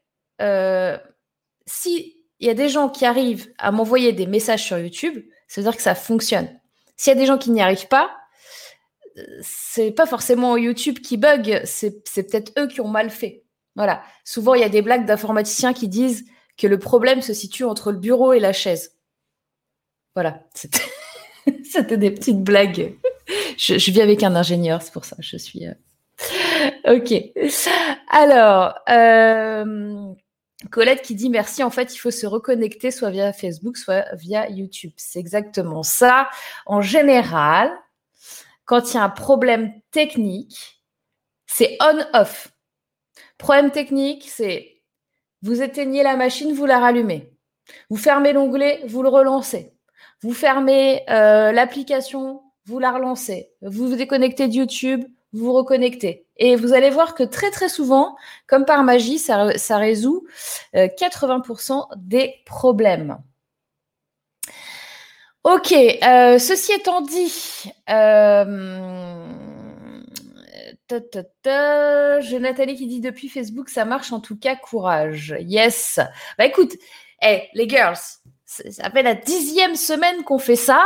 euh, 0.41 0.97
si 1.65 2.17
il 2.39 2.47
y 2.47 2.49
a 2.49 2.53
des 2.53 2.69
gens 2.69 2.89
qui 2.89 3.05
arrivent 3.05 3.51
à 3.57 3.71
m'envoyer 3.71 4.13
des 4.13 4.27
messages 4.27 4.63
sur 4.63 4.77
YouTube, 4.77 5.25
ça 5.47 5.61
veut 5.61 5.67
dire 5.67 5.75
que 5.75 5.81
ça 5.81 5.95
fonctionne. 5.95 6.49
S'il 6.95 7.13
y 7.13 7.15
a 7.15 7.19
des 7.19 7.25
gens 7.25 7.37
qui 7.37 7.51
n'y 7.51 7.61
arrivent 7.61 7.87
pas, 7.87 8.15
c'est 9.41 9.91
pas 9.91 10.05
forcément 10.05 10.57
YouTube 10.57 10.99
qui 10.99 11.17
bug, 11.17 11.61
c'est 11.65 12.03
peut-être 12.13 12.51
eux 12.59 12.67
qui 12.67 12.81
ont 12.81 12.87
mal 12.87 13.09
fait. 13.09 13.43
Voilà. 13.75 14.03
Souvent, 14.23 14.53
il 14.53 14.61
y 14.61 14.63
a 14.63 14.69
des 14.69 14.81
blagues 14.81 15.05
d'informaticiens 15.05 15.73
qui 15.73 15.87
disent 15.87 16.25
que 16.57 16.67
le 16.67 16.79
problème 16.79 17.21
se 17.21 17.33
situe 17.33 17.63
entre 17.63 17.91
le 17.91 17.99
bureau 17.99 18.33
et 18.33 18.39
la 18.39 18.53
chaise. 18.53 18.97
Voilà. 20.15 20.43
C'était 20.53 21.97
des 21.97 22.11
petites 22.11 22.43
blagues. 22.43 22.95
Je, 23.57 23.75
vis 23.75 24.01
avec 24.01 24.23
un 24.23 24.35
ingénieur, 24.35 24.81
c'est 24.81 24.91
pour 24.91 25.05
ça. 25.05 25.15
Je 25.19 25.37
suis. 25.37 25.67
Euh, 25.67 25.73
ok. 26.87 27.13
Alors, 28.09 28.75
euh, 28.89 30.13
Colette 30.71 31.01
qui 31.01 31.15
dit 31.15 31.29
merci. 31.29 31.63
En 31.63 31.69
fait, 31.69 31.93
il 31.93 31.97
faut 31.97 32.11
se 32.11 32.25
reconnecter 32.25 32.91
soit 32.91 33.09
via 33.09 33.33
Facebook, 33.33 33.77
soit 33.77 34.05
via 34.15 34.49
YouTube. 34.49 34.93
C'est 34.97 35.19
exactement 35.19 35.83
ça. 35.83 36.29
En 36.65 36.81
général, 36.81 37.71
quand 38.65 38.93
il 38.93 38.95
y 38.95 38.97
a 38.97 39.03
un 39.03 39.09
problème 39.09 39.73
technique, 39.91 40.83
c'est 41.45 41.77
on-off. 41.81 42.49
Problème 43.37 43.71
technique, 43.71 44.27
c'est 44.29 44.81
vous 45.41 45.61
éteignez 45.61 46.03
la 46.03 46.15
machine, 46.15 46.53
vous 46.53 46.65
la 46.65 46.79
rallumez. 46.79 47.31
Vous 47.89 47.97
fermez 47.97 48.33
l'onglet, 48.33 48.81
vous 48.87 49.03
le 49.03 49.09
relancez. 49.09 49.73
Vous 50.21 50.33
fermez 50.33 51.03
euh, 51.09 51.51
l'application, 51.51 52.41
vous 52.65 52.79
la 52.79 52.91
relancez. 52.91 53.51
Vous 53.61 53.89
vous 53.89 53.95
déconnectez 53.95 54.47
de 54.47 54.53
YouTube, 54.53 55.05
vous 55.33 55.53
reconnectez. 55.53 56.25
Et 56.37 56.55
vous 56.55 56.73
allez 56.73 56.89
voir 56.89 57.15
que 57.15 57.23
très 57.23 57.51
très 57.51 57.69
souvent, 57.69 58.15
comme 58.47 58.65
par 58.65 58.83
magie, 58.83 59.19
ça, 59.19 59.45
résout 59.77 60.25
80% 60.73 61.71
euh, 61.71 61.95
des 61.97 62.35
problèmes. 62.45 63.17
Ok, 65.43 65.71
euh, 65.71 66.39
ceci 66.39 66.73
étant 66.73 67.01
dit, 67.01 67.71
euh, 67.89 69.25
j'ai 72.19 72.39
Nathalie 72.39 72.75
qui 72.75 72.87
dit 72.87 72.99
depuis 72.99 73.29
Facebook, 73.29 73.69
ça 73.69 73.85
marche 73.85 74.11
en 74.11 74.19
tout 74.19 74.37
cas, 74.37 74.55
courage. 74.55 75.35
Yes. 75.39 75.99
Bah 76.37 76.45
écoute, 76.45 76.73
hey, 77.21 77.47
les 77.53 77.67
girls, 77.69 77.97
ça 78.45 78.89
fait 78.91 79.03
la 79.03 79.15
dixième 79.15 79.75
semaine 79.75 80.23
qu'on 80.23 80.39
fait 80.39 80.57
ça 80.57 80.85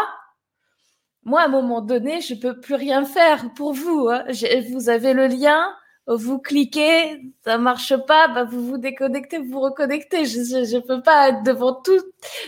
moi, 1.24 1.42
à 1.42 1.46
un 1.46 1.50
moment 1.50 1.82
donné, 1.82 2.22
je 2.22 2.34
peux 2.34 2.60
plus 2.60 2.76
rien 2.76 3.06
faire 3.06 3.54
pour 3.56 3.74
vous. 3.74 4.10
Hein. 4.10 4.26
Vous 4.72 4.90
avez 4.90 5.14
le 5.14 5.28
lien, 5.28 5.72
vous 6.08 6.40
cliquez, 6.40 7.22
ça 7.44 7.58
marche 7.58 7.96
pas, 8.08 8.28
bah 8.28 8.44
vous 8.44 8.66
vous 8.66 8.78
déconnectez, 8.78 9.38
vous 9.38 9.52
vous 9.52 9.60
reconnectez. 9.60 10.26
Je, 10.26 10.66
je, 10.66 10.78
peux 10.80 11.02
pas 11.02 11.30
être 11.30 11.44
devant 11.44 11.74
tout. 11.74 12.02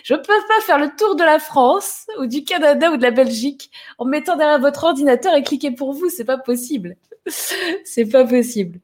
Je 0.04 0.16
peux 0.16 0.24
pas 0.24 0.62
faire 0.66 0.80
le 0.80 0.90
tour 0.96 1.16
de 1.16 1.24
la 1.24 1.40
France 1.40 2.08
ou 2.20 2.26
du 2.26 2.44
Canada 2.44 2.92
ou 2.92 2.98
de 2.98 3.04
la 3.04 3.12
Belgique 3.12 3.70
en 4.00 4.06
mettant 4.06 4.36
derrière 4.36 4.60
votre 4.60 4.84
ordinateur 4.84 5.36
et 5.36 5.44
cliquer 5.44 5.72
pour 5.72 5.94
vous. 5.94 6.10
C'est 6.10 6.26
pas 6.26 6.38
possible. 6.38 6.96
C'est 7.86 8.06
pas 8.06 8.26
possible. 8.26 8.80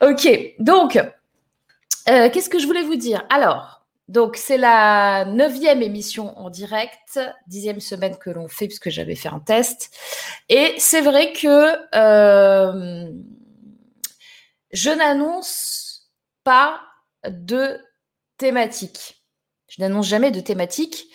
Ok. 0.00 0.54
Donc, 0.58 0.96
euh, 0.96 2.28
qu'est-ce 2.30 2.50
que 2.50 2.58
je 2.58 2.66
voulais 2.66 2.82
vous 2.82 2.96
dire? 2.96 3.24
Alors, 3.30 3.81
donc, 4.08 4.36
c'est 4.36 4.58
la 4.58 5.24
neuvième 5.24 5.80
émission 5.80 6.36
en 6.38 6.50
direct, 6.50 7.20
dixième 7.46 7.80
semaine 7.80 8.16
que 8.16 8.30
l'on 8.30 8.48
fait, 8.48 8.66
puisque 8.66 8.90
j'avais 8.90 9.14
fait 9.14 9.28
un 9.28 9.38
test. 9.40 9.90
Et 10.48 10.74
c'est 10.78 11.00
vrai 11.00 11.32
que 11.32 11.76
euh, 11.94 13.10
je 14.72 14.90
n'annonce 14.90 16.10
pas 16.44 16.80
de 17.26 17.78
thématique. 18.38 19.24
Je 19.68 19.80
n'annonce 19.80 20.08
jamais 20.08 20.32
de 20.32 20.40
thématique. 20.40 21.06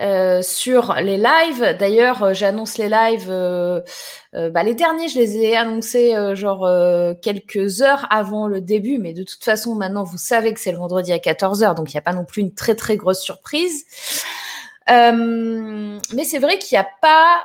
Euh, 0.00 0.42
sur 0.42 0.94
les 0.94 1.16
lives. 1.16 1.76
D'ailleurs, 1.76 2.22
euh, 2.22 2.32
j'annonce 2.32 2.78
les 2.78 2.88
lives. 2.88 3.26
Euh, 3.30 3.80
bah, 4.32 4.62
les 4.62 4.74
derniers, 4.74 5.08
je 5.08 5.18
les 5.18 5.38
ai 5.38 5.56
annoncés 5.56 6.14
genre 6.34 6.68
quelques 7.20 7.82
heures 7.82 8.06
avant 8.10 8.46
le 8.46 8.60
début, 8.60 8.98
mais 8.98 9.12
de 9.12 9.24
toute 9.24 9.42
façon, 9.42 9.74
maintenant, 9.74 10.04
vous 10.04 10.18
savez 10.18 10.54
que 10.54 10.60
c'est 10.60 10.70
le 10.70 10.78
vendredi 10.78 11.12
à 11.12 11.18
14h, 11.18 11.74
donc 11.74 11.92
il 11.92 11.96
n'y 11.96 11.98
a 11.98 12.02
pas 12.02 12.12
non 12.12 12.24
plus 12.24 12.42
une 12.42 12.54
très 12.54 12.76
très 12.76 12.96
grosse 12.96 13.20
surprise. 13.20 13.84
mais 14.86 16.24
c'est 16.24 16.38
vrai 16.38 16.58
qu'il 16.58 16.76
n'y 16.76 16.84
a 16.84 16.88
pas 17.02 17.42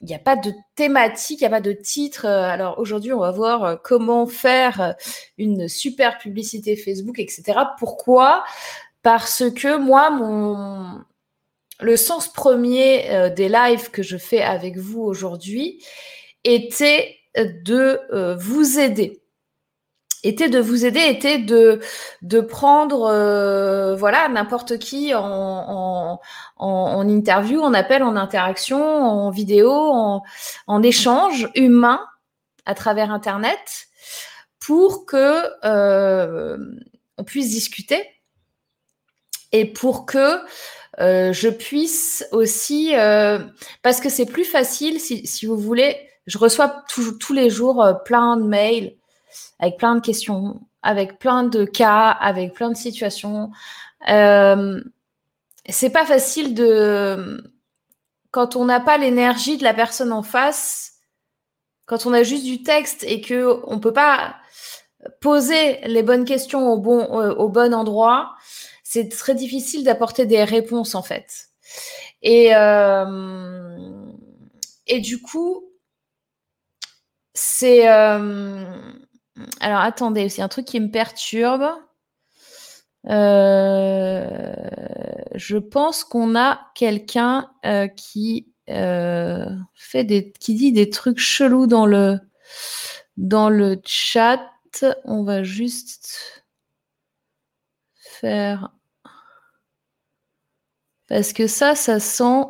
il 0.00 0.08
n'y 0.08 0.14
a 0.14 0.18
pas 0.18 0.36
de 0.36 0.52
thématique, 0.74 1.40
il 1.40 1.44
n'y 1.44 1.46
a 1.46 1.50
pas 1.50 1.60
de 1.62 1.72
titre. 1.72 2.26
Alors 2.26 2.78
aujourd'hui, 2.78 3.12
on 3.12 3.20
va 3.20 3.30
voir 3.30 3.80
comment 3.82 4.26
faire 4.26 4.94
une 5.38 5.68
super 5.68 6.18
publicité 6.18 6.76
Facebook, 6.76 7.18
etc. 7.18 7.58
Pourquoi? 7.78 8.44
Parce 9.04 9.44
que 9.54 9.76
moi, 9.76 10.10
mon, 10.10 11.04
le 11.78 11.96
sens 11.96 12.32
premier 12.32 13.10
euh, 13.10 13.28
des 13.28 13.50
lives 13.50 13.90
que 13.90 14.02
je 14.02 14.16
fais 14.16 14.42
avec 14.42 14.78
vous 14.78 15.02
aujourd'hui 15.02 15.84
était 16.42 17.18
de 17.36 18.00
euh, 18.12 18.34
vous 18.34 18.78
aider. 18.78 19.20
Était 20.22 20.48
de 20.48 20.58
vous 20.58 20.86
aider, 20.86 21.00
était 21.00 21.36
de, 21.36 21.80
de 22.22 22.40
prendre 22.40 23.02
euh, 23.02 23.94
voilà 23.94 24.26
n'importe 24.30 24.78
qui 24.78 25.14
en, 25.14 26.18
en, 26.56 27.08
interview, 27.08 27.60
en 27.60 27.74
appel, 27.74 28.02
en 28.02 28.16
interaction, 28.16 28.82
en 28.82 29.30
vidéo, 29.30 29.70
en, 29.70 30.22
en 30.66 30.82
échange 30.82 31.50
humain 31.54 32.00
à 32.64 32.74
travers 32.74 33.10
Internet 33.10 33.88
pour 34.60 35.04
que 35.04 35.44
on 37.18 37.24
puisse 37.24 37.50
discuter 37.50 38.02
et 39.54 39.66
pour 39.66 40.04
que 40.04 40.40
euh, 40.98 41.32
je 41.32 41.48
puisse 41.48 42.26
aussi, 42.32 42.94
euh, 42.96 43.38
parce 43.82 44.00
que 44.00 44.08
c'est 44.08 44.26
plus 44.26 44.44
facile, 44.44 44.98
si, 44.98 45.26
si, 45.28 45.46
vous 45.46 45.56
voulez, 45.56 45.96
je 46.26 46.38
reçois 46.38 46.82
tous 46.88 47.32
les 47.32 47.50
jours 47.50 47.80
euh, 47.80 47.94
plein 47.94 48.36
de 48.36 48.42
mails 48.42 48.96
avec 49.60 49.76
plein 49.76 49.94
de 49.94 50.00
questions, 50.00 50.60
avec 50.82 51.20
plein 51.20 51.44
de 51.44 51.64
cas, 51.64 52.10
avec 52.10 52.52
plein 52.52 52.70
de 52.70 52.76
situations. 52.76 53.52
Euh, 54.08 54.80
c'est 55.68 55.90
pas 55.90 56.04
facile 56.04 56.52
de, 56.54 57.44
quand 58.32 58.56
on 58.56 58.64
n'a 58.64 58.80
pas 58.80 58.98
l'énergie 58.98 59.56
de 59.56 59.62
la 59.62 59.72
personne 59.72 60.12
en 60.12 60.24
face, 60.24 60.94
quand 61.86 62.06
on 62.06 62.12
a 62.12 62.24
juste 62.24 62.44
du 62.44 62.64
texte 62.64 63.04
et 63.04 63.20
que 63.20 63.60
on 63.68 63.78
peut 63.78 63.92
pas 63.92 64.34
poser 65.20 65.78
les 65.84 66.02
bonnes 66.02 66.24
questions 66.24 66.72
au 66.72 66.78
bon, 66.78 67.04
au 67.04 67.48
bon 67.48 67.72
endroit, 67.72 68.34
c'est 68.84 69.08
très 69.08 69.34
difficile 69.34 69.82
d'apporter 69.82 70.26
des 70.26 70.44
réponses 70.44 70.94
en 70.94 71.02
fait. 71.02 71.48
Et, 72.22 72.54
euh, 72.54 74.12
et 74.86 75.00
du 75.00 75.20
coup, 75.20 75.64
c'est... 77.32 77.88
Euh, 77.88 78.64
alors 79.60 79.80
attendez, 79.80 80.28
c'est 80.28 80.42
un 80.42 80.48
truc 80.48 80.66
qui 80.66 80.78
me 80.78 80.90
perturbe. 80.90 81.66
Euh, 83.08 84.54
je 85.34 85.56
pense 85.56 86.04
qu'on 86.04 86.36
a 86.36 86.70
quelqu'un 86.74 87.50
qui 87.96 88.48
fait 88.66 90.04
des, 90.04 90.32
qui 90.38 90.54
dit 90.54 90.72
des 90.72 90.90
trucs 90.90 91.18
chelous 91.18 91.66
dans 91.66 91.86
le 91.86 92.20
dans 93.16 93.48
le 93.48 93.80
chat. 93.84 94.40
On 95.04 95.22
va 95.24 95.42
juste 95.42 96.43
parce 101.08 101.32
que 101.32 101.46
ça, 101.46 101.74
ça 101.74 102.00
sent 102.00 102.44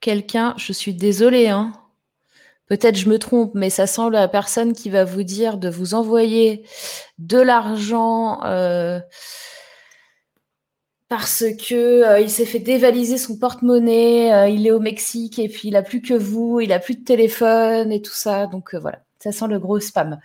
quelqu'un, 0.00 0.54
je 0.56 0.72
suis 0.72 0.94
désolée, 0.94 1.48
hein. 1.48 1.72
peut-être 2.68 2.96
je 2.96 3.08
me 3.08 3.18
trompe, 3.18 3.52
mais 3.54 3.70
ça 3.70 3.86
sent 3.86 4.10
la 4.10 4.28
personne 4.28 4.72
qui 4.72 4.90
va 4.90 5.04
vous 5.04 5.22
dire 5.22 5.58
de 5.58 5.68
vous 5.68 5.94
envoyer 5.94 6.64
de 7.18 7.38
l'argent 7.38 8.42
euh, 8.44 9.00
parce 11.08 11.44
que 11.68 11.74
euh, 11.74 12.20
il 12.20 12.30
s'est 12.30 12.46
fait 12.46 12.60
dévaliser 12.60 13.18
son 13.18 13.36
porte-monnaie, 13.36 14.32
euh, 14.32 14.48
il 14.48 14.66
est 14.66 14.70
au 14.72 14.80
Mexique 14.80 15.38
et 15.38 15.48
puis 15.48 15.68
il 15.68 15.76
a 15.76 15.82
plus 15.82 16.00
que 16.02 16.14
vous, 16.14 16.60
il 16.60 16.72
a 16.72 16.78
plus 16.78 16.96
de 16.96 17.04
téléphone 17.04 17.92
et 17.92 18.00
tout 18.00 18.14
ça. 18.14 18.46
Donc 18.46 18.74
voilà, 18.74 19.02
ça 19.18 19.32
sent 19.32 19.48
le 19.48 19.58
gros 19.58 19.80
spam. 19.80 20.20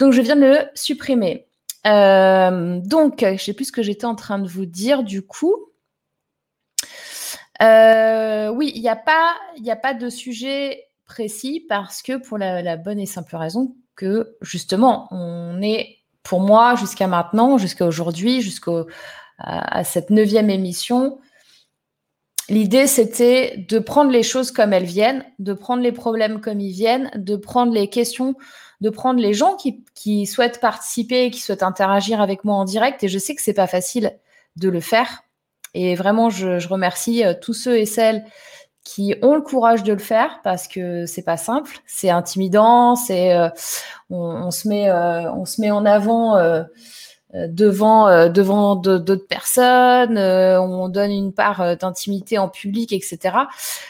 Donc 0.00 0.12
je 0.12 0.20
viens 0.22 0.36
de 0.36 0.42
le 0.42 0.58
supprimer. 0.74 1.47
Donc, 1.84 3.20
je 3.20 3.42
sais 3.42 3.54
plus 3.54 3.66
ce 3.66 3.72
que 3.72 3.82
j'étais 3.82 4.04
en 4.04 4.14
train 4.14 4.38
de 4.38 4.48
vous 4.48 4.66
dire 4.66 5.02
du 5.02 5.22
coup. 5.22 5.54
Euh, 7.60 8.48
oui, 8.50 8.72
il 8.74 8.80
n'y 8.80 8.88
a, 8.88 8.96
pas, 8.96 9.34
a 9.66 9.76
pas 9.76 9.94
de 9.94 10.08
sujet 10.10 10.84
précis 11.04 11.64
parce 11.68 12.02
que 12.02 12.16
pour 12.16 12.38
la, 12.38 12.76
bonne 12.76 13.00
et 13.00 13.06
simple 13.06 13.36
raison 13.36 13.74
que 13.96 14.36
justement, 14.42 15.08
on 15.10 15.60
est, 15.60 15.98
pour 16.22 16.40
moi, 16.40 16.76
jusqu'à 16.76 17.08
maintenant, 17.08 17.58
jusqu'à 17.58 17.86
aujourd'hui, 17.86 18.42
jusqu'à 18.42 18.84
cette 19.82 20.10
neuvième 20.10 20.50
émission, 20.50 21.18
l'idée 22.48 22.86
c'était 22.86 23.56
de 23.68 23.80
prendre 23.80 24.12
les 24.12 24.22
choses 24.22 24.52
comme 24.52 24.72
elles 24.72 24.84
viennent, 24.84 25.24
de 25.40 25.52
prendre 25.52 25.82
les 25.82 25.92
problèmes 25.92 26.40
comme 26.40 26.60
ils 26.60 26.72
viennent, 26.72 27.10
de 27.16 27.34
prendre 27.34 27.72
les 27.72 27.88
questions, 27.88 28.36
de 28.80 28.90
prendre 28.90 29.20
les 29.20 29.34
gens 29.34 29.56
qui, 29.56 29.84
qui 29.94 30.26
souhaitent 30.26 30.60
participer, 30.60 31.30
qui 31.30 31.40
souhaitent 31.40 31.62
interagir 31.62 32.20
avec 32.20 32.44
moi 32.44 32.56
en 32.56 32.64
direct. 32.64 33.02
Et 33.04 33.08
je 33.08 33.18
sais 33.18 33.34
que 33.34 33.42
c'est 33.42 33.54
pas 33.54 33.66
facile 33.66 34.18
de 34.56 34.68
le 34.68 34.80
faire 34.80 35.22
et 35.74 35.94
vraiment, 35.94 36.30
je, 36.30 36.66
remercie 36.68 37.24
euh, 37.24 37.34
tous 37.40 37.54
ceux 37.54 37.78
et 37.78 37.86
celles 37.86 38.24
qui 38.84 39.14
ont 39.22 39.34
le 39.34 39.42
courage 39.42 39.82
de 39.82 39.92
le 39.92 39.98
faire 39.98 40.40
parce 40.42 40.66
que 40.66 41.04
c'est 41.04 41.22
pas 41.22 41.36
simple, 41.36 41.78
c'est 41.86 42.08
intimidant, 42.08 42.96
c'est 42.96 43.34
euh, 43.34 43.48
on, 44.08 44.50
se 44.50 44.66
met 44.66 44.88
euh, 44.88 45.30
on 45.30 45.44
se 45.44 45.60
met 45.60 45.70
en 45.70 45.84
avant 45.84 46.38
devant 47.34 48.30
devant 48.30 48.76
d'autres 48.76 49.26
personnes, 49.28 50.16
on 50.18 50.88
donne 50.88 51.10
une 51.10 51.34
part 51.34 51.76
d'intimité 51.76 52.38
en 52.38 52.48
public, 52.48 52.94
etc. 52.94 53.36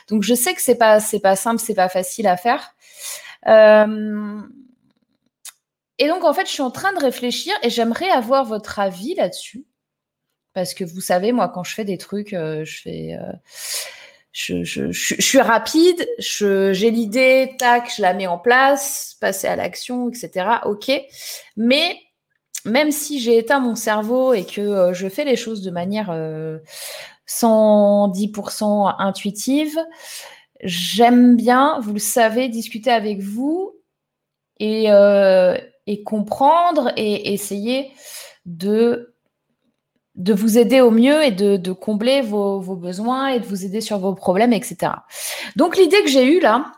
Donc 0.08 0.24
je 0.24 0.34
sais 0.34 0.52
que 0.52 0.60
c'est 0.60 0.74
pas 0.74 0.98
c'est 0.98 1.20
pas 1.20 1.36
simple, 1.36 1.60
c'est 1.60 1.74
pas 1.74 1.88
facile 1.88 2.26
à 2.26 2.36
faire. 2.36 2.74
Et 5.98 6.08
donc 6.08 6.24
en 6.24 6.32
fait, 6.32 6.46
je 6.46 6.52
suis 6.52 6.62
en 6.62 6.70
train 6.70 6.92
de 6.92 7.00
réfléchir 7.00 7.54
et 7.62 7.70
j'aimerais 7.70 8.10
avoir 8.10 8.44
votre 8.44 8.78
avis 8.78 9.14
là-dessus. 9.14 9.66
Parce 10.54 10.74
que 10.74 10.84
vous 10.84 11.00
savez, 11.00 11.32
moi, 11.32 11.48
quand 11.48 11.64
je 11.64 11.74
fais 11.74 11.84
des 11.84 11.98
trucs, 11.98 12.32
euh, 12.32 12.64
je 12.64 12.80
fais. 12.80 13.18
Euh, 13.20 13.32
je, 14.32 14.90
suis 14.92 15.40
rapide, 15.40 16.08
j'ai 16.18 16.90
l'idée, 16.90 17.54
tac, 17.58 17.92
je 17.96 18.02
la 18.02 18.14
mets 18.14 18.26
en 18.28 18.38
place, 18.38 19.16
passer 19.20 19.48
à 19.48 19.56
l'action, 19.56 20.08
etc. 20.10 20.60
Ok. 20.64 20.90
Mais 21.56 21.96
même 22.64 22.92
si 22.92 23.18
j'ai 23.18 23.38
éteint 23.38 23.58
mon 23.58 23.74
cerveau 23.74 24.34
et 24.34 24.44
que 24.44 24.60
euh, 24.60 24.92
je 24.92 25.08
fais 25.08 25.24
les 25.24 25.34
choses 25.34 25.62
de 25.62 25.70
manière 25.72 26.12
110% 27.28 28.94
intuitive, 28.98 29.78
j'aime 30.62 31.36
bien, 31.36 31.80
vous 31.80 31.94
le 31.94 31.98
savez, 31.98 32.48
discuter 32.48 32.90
avec 32.90 33.20
vous 33.20 33.74
et, 34.60 34.88
et 35.88 36.02
comprendre 36.02 36.92
et 36.96 37.32
essayer 37.32 37.94
de 38.44 39.14
vous 40.14 40.58
aider 40.58 40.82
au 40.82 40.90
mieux 40.90 41.24
et 41.24 41.30
de, 41.30 41.72
combler 41.72 42.20
vos, 42.20 42.76
besoins 42.76 43.28
et 43.28 43.40
de 43.40 43.46
vous 43.46 43.64
aider 43.64 43.80
sur 43.80 43.98
vos 43.98 44.14
problèmes, 44.14 44.52
etc. 44.52 44.92
Donc 45.56 45.78
l'idée 45.78 46.02
que 46.02 46.10
j'ai 46.10 46.26
eue 46.26 46.40
là, 46.40 46.72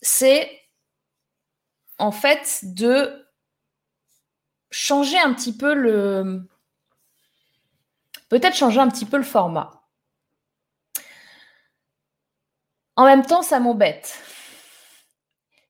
c'est 0.00 0.48
en 1.98 2.12
fait 2.12 2.60
de 2.62 3.26
changer 4.70 5.18
un 5.18 5.34
petit 5.34 5.54
peu 5.54 5.74
le... 5.74 6.48
Peut-être 8.28 8.54
changer 8.54 8.78
un 8.78 8.88
petit 8.88 9.06
peu 9.06 9.16
le 9.16 9.24
format. 9.24 9.82
En 12.94 13.06
même 13.06 13.26
temps, 13.26 13.42
ça 13.42 13.58
m'embête. 13.58 14.18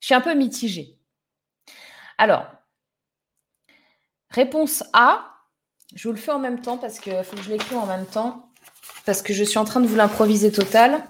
Je 0.00 0.06
suis 0.06 0.14
un 0.14 0.20
peu 0.20 0.34
mitigée. 0.34 1.01
Alors, 2.22 2.46
réponse 4.30 4.84
A, 4.92 5.24
je 5.92 6.06
vous 6.06 6.14
le 6.14 6.20
fais 6.20 6.30
en 6.30 6.38
même 6.38 6.60
temps 6.60 6.78
parce 6.78 7.00
qu'il 7.00 7.24
faut 7.24 7.34
que 7.34 7.42
je 7.42 7.50
l'écris 7.50 7.74
en 7.74 7.86
même 7.86 8.06
temps. 8.06 8.48
Parce 9.04 9.22
que 9.22 9.32
je 9.32 9.42
suis 9.42 9.58
en 9.58 9.64
train 9.64 9.80
de 9.80 9.88
vous 9.88 9.96
l'improviser 9.96 10.52
total. 10.52 11.04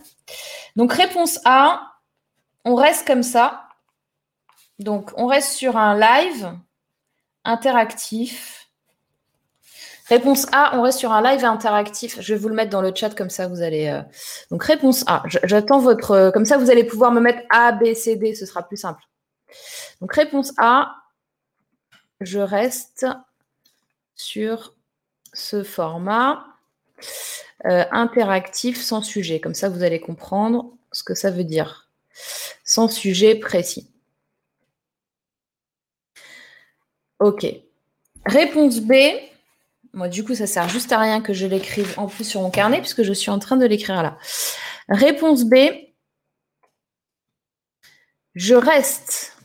Donc, 0.75 0.94
réponse 0.94 1.38
A, 1.44 1.83
on 2.64 2.75
reste 2.75 3.07
comme 3.07 3.22
ça. 3.22 3.68
Donc, 4.79 5.12
on 5.18 5.27
reste 5.27 5.53
sur 5.53 5.77
un 5.77 5.98
live 5.98 6.51
interactif. 7.44 8.70
Réponse 10.09 10.46
A, 10.51 10.79
on 10.79 10.81
reste 10.81 10.98
sur 10.98 11.12
un 11.12 11.20
live 11.20 11.44
interactif. 11.44 12.22
Je 12.22 12.33
vais 12.33 12.40
vous 12.40 12.48
le 12.48 12.55
mettre 12.55 12.70
dans 12.70 12.81
le 12.81 12.94
chat 12.94 13.14
comme 13.14 13.29
ça, 13.29 13.48
vous 13.48 13.61
allez. 13.61 13.88
Euh, 13.88 14.01
donc, 14.51 14.64
réponse 14.64 15.05
A, 15.07 15.25
j'attends 15.27 15.79
votre. 15.79 16.12
Euh, 16.12 16.31
comme 16.31 16.46
ça, 16.46 16.57
vous 16.57 16.70
allez 16.70 16.85
pouvoir 16.85 17.12
me 17.12 17.20
mettre 17.20 17.42
A, 17.51 17.72
B, 17.72 17.92
C, 17.92 18.16
D, 18.16 18.35
ce 18.35 18.46
sera 18.46 18.62
plus 18.62 18.79
simple. 18.79 19.03
Donc, 20.01 20.14
réponse 20.14 20.53
A, 20.57 20.96
je 22.24 22.38
reste 22.38 23.06
sur 24.14 24.74
ce 25.32 25.62
format 25.62 26.46
euh, 27.64 27.85
interactif 27.90 28.80
sans 28.80 29.02
sujet. 29.02 29.40
Comme 29.40 29.54
ça, 29.54 29.68
vous 29.68 29.82
allez 29.82 30.00
comprendre 30.00 30.72
ce 30.92 31.02
que 31.02 31.14
ça 31.14 31.30
veut 31.30 31.44
dire. 31.44 31.88
Sans 32.64 32.88
sujet 32.88 33.35
précis. 33.35 33.88
OK. 37.18 37.46
Réponse 38.26 38.80
B. 38.80 38.92
Moi, 39.92 40.08
du 40.08 40.24
coup, 40.24 40.35
ça 40.35 40.46
sert 40.46 40.68
juste 40.68 40.92
à 40.92 40.98
rien 40.98 41.20
que 41.20 41.32
je 41.32 41.46
l'écrive 41.46 41.94
en 41.98 42.06
plus 42.06 42.24
sur 42.24 42.40
mon 42.40 42.50
carnet 42.50 42.80
puisque 42.80 43.02
je 43.02 43.12
suis 43.12 43.30
en 43.30 43.38
train 43.38 43.56
de 43.56 43.66
l'écrire 43.66 44.02
là. 44.02 44.18
Réponse 44.88 45.44
B. 45.44 45.54
Je 48.35 48.54
reste 48.54 49.37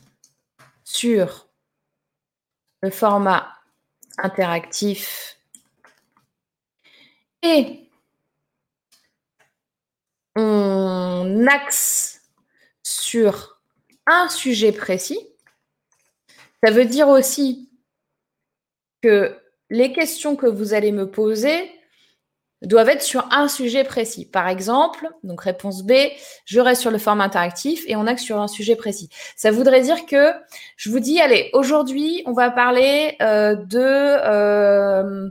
sur 0.84 1.47
le 2.82 2.90
format 2.90 3.52
interactif. 4.18 5.38
Et 7.42 7.88
on 10.34 11.46
axe 11.46 12.22
sur 12.82 13.60
un 14.06 14.28
sujet 14.28 14.72
précis, 14.72 15.18
ça 16.64 16.72
veut 16.72 16.84
dire 16.84 17.08
aussi 17.08 17.70
que 19.02 19.38
les 19.70 19.92
questions 19.92 20.34
que 20.34 20.46
vous 20.46 20.74
allez 20.74 20.92
me 20.92 21.10
poser 21.10 21.77
doivent 22.62 22.88
être 22.88 23.02
sur 23.02 23.28
un 23.32 23.48
sujet 23.48 23.84
précis. 23.84 24.26
Par 24.26 24.48
exemple, 24.48 25.08
donc 25.22 25.42
réponse 25.42 25.82
B, 25.82 25.92
je 26.44 26.60
reste 26.60 26.80
sur 26.80 26.90
le 26.90 26.98
format 26.98 27.24
interactif 27.24 27.84
et 27.86 27.96
on 27.96 28.06
axe 28.06 28.22
sur 28.22 28.40
un 28.40 28.48
sujet 28.48 28.76
précis. 28.76 29.08
Ça 29.36 29.50
voudrait 29.50 29.80
dire 29.80 30.06
que 30.06 30.32
je 30.76 30.90
vous 30.90 31.00
dis, 31.00 31.20
allez, 31.20 31.50
aujourd'hui, 31.52 32.22
on 32.26 32.32
va 32.32 32.50
parler 32.50 33.16
euh, 33.22 33.54
de... 33.54 33.78
Euh, 33.78 35.30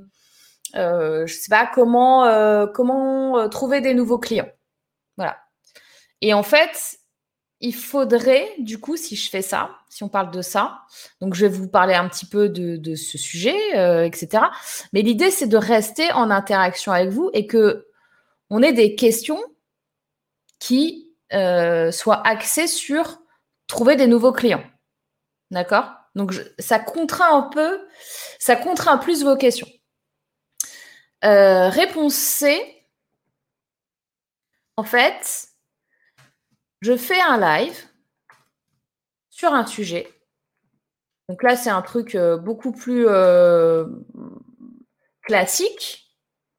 je 0.73 1.21
ne 1.21 1.27
sais 1.27 1.49
pas 1.49 1.69
comment, 1.73 2.67
comment 2.73 3.49
trouver 3.49 3.81
des 3.81 3.95
nouveaux 3.95 4.19
clients. 4.19 4.49
Voilà. 5.15 5.37
Et 6.21 6.33
en 6.33 6.43
fait, 6.43 6.99
il 7.59 7.73
faudrait, 7.73 8.47
du 8.59 8.79
coup, 8.79 8.97
si 8.97 9.15
je 9.15 9.29
fais 9.29 9.41
ça, 9.41 9.71
si 9.89 10.03
on 10.03 10.09
parle 10.09 10.31
de 10.31 10.41
ça, 10.41 10.81
donc 11.21 11.33
je 11.33 11.45
vais 11.45 11.51
vous 11.51 11.67
parler 11.67 11.95
un 11.95 12.07
petit 12.07 12.25
peu 12.25 12.49
de, 12.49 12.95
ce 12.95 13.17
sujet, 13.17 13.57
etc. 14.05 14.43
Mais 14.93 15.01
l'idée, 15.01 15.31
c'est 15.31 15.47
de 15.47 15.57
rester 15.57 16.11
en 16.11 16.29
interaction 16.29 16.91
avec 16.91 17.09
vous 17.09 17.31
et 17.33 17.47
que 17.47 17.87
on 18.49 18.61
ait 18.61 18.73
des 18.73 18.95
questions 18.95 19.41
qui 20.59 21.11
soient 21.31 22.21
axées 22.27 22.67
sur 22.67 23.19
trouver 23.67 23.95
des 23.95 24.07
nouveaux 24.07 24.33
clients. 24.33 24.63
D'accord? 25.51 25.91
Donc, 26.15 26.33
ça 26.57 26.79
contraint 26.79 27.37
un 27.37 27.43
peu, 27.43 27.87
ça 28.39 28.55
contraint 28.55 28.97
plus 28.97 29.23
vos 29.23 29.37
questions. 29.37 29.67
Euh, 31.23 31.69
réponse 31.69 32.15
C. 32.15 32.59
En 34.75 34.83
fait, 34.83 35.49
je 36.87 36.95
fais 36.95 37.19
un 37.19 37.37
live 37.37 37.77
sur 39.29 39.53
un 39.53 39.65
sujet. 39.65 40.07
Donc 41.27 41.43
là, 41.43 41.57
c'est 41.57 41.69
un 41.69 41.81
truc 41.81 42.15
euh, 42.15 42.37
beaucoup 42.37 42.71
plus 42.71 43.05
euh, 43.09 43.85
classique. 45.21 46.15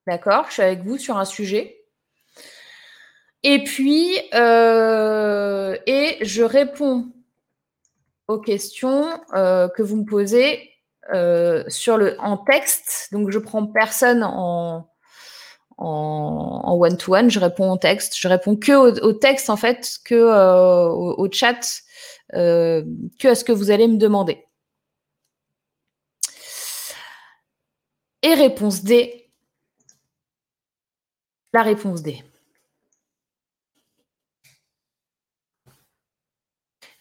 D'accord? 0.07 0.45
Je 0.49 0.53
suis 0.53 0.62
avec 0.62 0.83
vous 0.83 0.99
sur 0.99 1.17
un 1.17 1.25
sujet. 1.25 1.83
Et 3.43 3.64
puis, 3.64 4.17
et 4.17 4.29
je 6.21 6.43
réponds 6.43 7.11
aux 8.27 8.41
questions 8.41 9.07
que 9.33 9.83
vous 9.83 9.97
me 9.97 10.05
posez 10.05 10.71
euh, 11.14 11.64
sur 11.69 11.97
le, 11.97 12.21
en 12.21 12.37
texte. 12.37 13.09
Donc, 13.12 13.31
je 13.31 13.38
prends 13.38 13.67
personne 13.67 14.23
en, 14.23 14.91
en, 15.79 16.77
one-to-one, 16.77 17.31
je 17.31 17.38
réponds 17.38 17.71
en 17.71 17.77
texte. 17.77 18.17
Je 18.17 18.29
réponds 18.29 18.57
que 18.57 18.73
au, 19.01 19.12
texte, 19.12 19.49
en 19.49 19.57
fait, 19.57 19.99
que 20.05 20.14
euh, 20.14 20.88
au, 20.88 21.31
chat, 21.31 21.83
euh, 22.35 22.85
que 23.19 23.29
à 23.29 23.35
ce 23.35 23.45
que 23.45 23.53
vous 23.53 23.71
allez 23.71 23.88
me 23.88 23.97
demander. 23.97 24.45
Et 28.23 28.35
réponse 28.35 28.83
D. 28.83 29.31
La 31.53 31.62
réponse 31.62 32.03
D. 32.03 32.23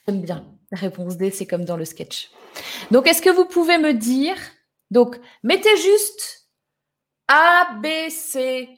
J'aime 0.07 0.21
bien. 0.21 0.45
La 0.71 0.77
réponse 0.77 1.17
D, 1.17 1.31
c'est 1.31 1.47
comme 1.47 1.65
dans 1.65 1.77
le 1.77 1.85
sketch. 1.85 2.29
Donc, 2.91 3.07
est-ce 3.07 3.21
que 3.21 3.29
vous 3.29 3.45
pouvez 3.45 3.77
me 3.77 3.93
dire, 3.93 4.37
donc, 4.91 5.19
mettez 5.43 5.75
juste 5.77 6.46
A, 7.27 7.73
B, 7.81 8.09
C. 8.09 8.69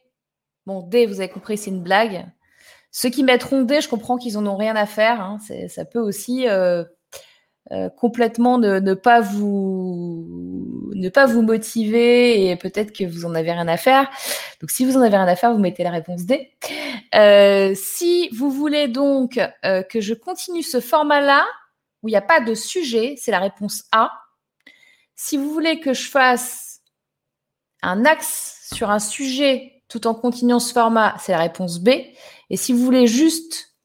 Bon, 0.66 0.82
D, 0.82 1.06
vous 1.06 1.20
avez 1.20 1.30
compris, 1.30 1.58
c'est 1.58 1.70
une 1.70 1.84
blague. 1.84 2.26
Ceux 2.92 3.10
qui 3.10 3.24
mettront 3.24 3.62
D, 3.62 3.82
je 3.82 3.90
comprends 3.90 4.18
qu'ils 4.18 4.38
en 4.38 4.46
ont 4.48 4.56
rien 4.56 4.76
à 4.76 4.86
faire. 4.86 5.22
Hein. 5.22 5.38
Ça 5.68 5.86
peut 5.86 6.00
aussi 6.00 6.48
euh, 6.48 6.84
euh, 7.72 7.90
complètement 7.90 8.58
ne, 8.58 8.94
pas 8.94 9.22
vous, 9.22 10.92
ne 10.94 11.10
pas 11.10 11.28
vous 11.28 11.42
motiver 11.42 12.50
et 12.50 12.56
peut-être 12.56 12.92
que 12.92 13.04
vous 13.04 13.26
en 13.26 13.36
avez 13.36 13.52
rien 13.52 13.68
à 13.68 13.78
faire. 13.78 14.10
Donc, 14.62 14.72
si 14.72 14.86
vous 14.86 14.98
en 14.98 15.02
avez 15.02 15.18
rien 15.18 15.28
à 15.28 15.36
faire, 15.36 15.52
vous 15.54 15.60
mettez 15.60 15.84
la 15.84 15.92
réponse 15.92 16.26
D. 16.26 16.52
Euh, 17.16 17.74
si 17.76 18.30
vous 18.30 18.50
voulez 18.50 18.88
donc 18.88 19.40
que 19.64 20.02
je 20.02 20.14
continue 20.14 20.64
ce 20.64 20.80
format-là, 20.80 21.46
où 22.02 22.08
il 22.08 22.12
n'y 22.12 22.18
a 22.18 22.22
pas 22.22 22.40
de 22.40 22.54
sujet, 22.54 23.16
c'est 23.18 23.32
la 23.32 23.40
réponse 23.40 23.84
A. 23.92 24.12
Si 25.16 25.38
vous 25.38 25.52
voulez 25.52 25.80
que 25.80 25.94
je 25.94 26.08
fasse 26.08 26.69
un 27.82 28.06
axe 28.06 28.68
sur 28.74 28.90
un 28.90 29.00
sujet 29.00 29.84
tout 29.88 30.08
en 30.08 30.14
continuant 30.14 30.60
ce 30.60 30.74
format, 30.74 31.16
c'est 31.20 31.32
la 31.32 31.40
réponse 31.40 31.80
B. 31.80 31.90
Et 32.50 32.58
si 32.58 32.74
vous 32.74 32.84
voulez 32.84 33.08
juste 33.08 33.76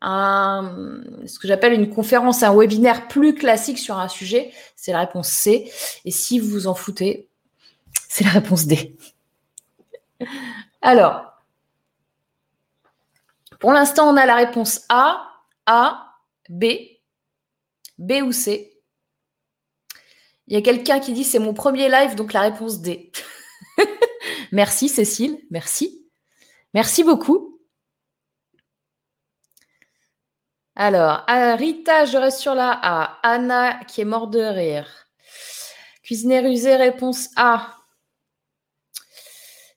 un, 0.00 1.00
ce 1.26 1.38
que 1.38 1.48
j'appelle 1.48 1.72
une 1.72 1.88
conférence, 1.88 2.42
un 2.42 2.54
webinaire 2.54 3.08
plus 3.08 3.34
classique 3.34 3.78
sur 3.78 3.98
un 3.98 4.08
sujet, 4.08 4.52
c'est 4.76 4.92
la 4.92 5.00
réponse 5.00 5.28
C. 5.28 5.70
Et 6.04 6.10
si 6.10 6.38
vous 6.38 6.48
vous 6.48 6.66
en 6.66 6.74
foutez, 6.74 7.28
c'est 8.08 8.24
la 8.24 8.30
réponse 8.30 8.66
D. 8.66 8.96
Alors, 10.82 11.24
pour 13.58 13.72
l'instant, 13.72 14.12
on 14.12 14.16
a 14.16 14.26
la 14.26 14.34
réponse 14.34 14.84
A, 14.88 15.28
A, 15.66 16.16
B. 16.48 16.64
B 17.98 18.14
ou 18.24 18.32
C 18.32 18.71
Il 20.46 20.54
y 20.54 20.56
a 20.56 20.62
quelqu'un 20.62 21.00
qui 21.00 21.12
dit 21.12 21.24
c'est 21.24 21.38
mon 21.38 21.54
premier 21.54 21.88
live, 21.88 22.14
donc 22.14 22.32
la 22.32 22.40
réponse 22.40 22.80
D. 22.80 23.12
merci 24.52 24.88
Cécile, 24.88 25.38
merci. 25.50 26.08
Merci 26.74 27.04
beaucoup. 27.04 27.60
Alors, 30.74 31.24
Rita, 31.28 32.06
je 32.06 32.16
reste 32.16 32.38
sur 32.38 32.54
la 32.54 32.70
A. 32.82 33.18
Anna 33.22 33.84
qui 33.84 34.00
est 34.00 34.06
morte 34.06 34.30
de 34.30 34.40
rire. 34.40 34.88
Cuisinière 36.02 36.46
usée, 36.46 36.76
réponse 36.76 37.28
A. 37.36 37.76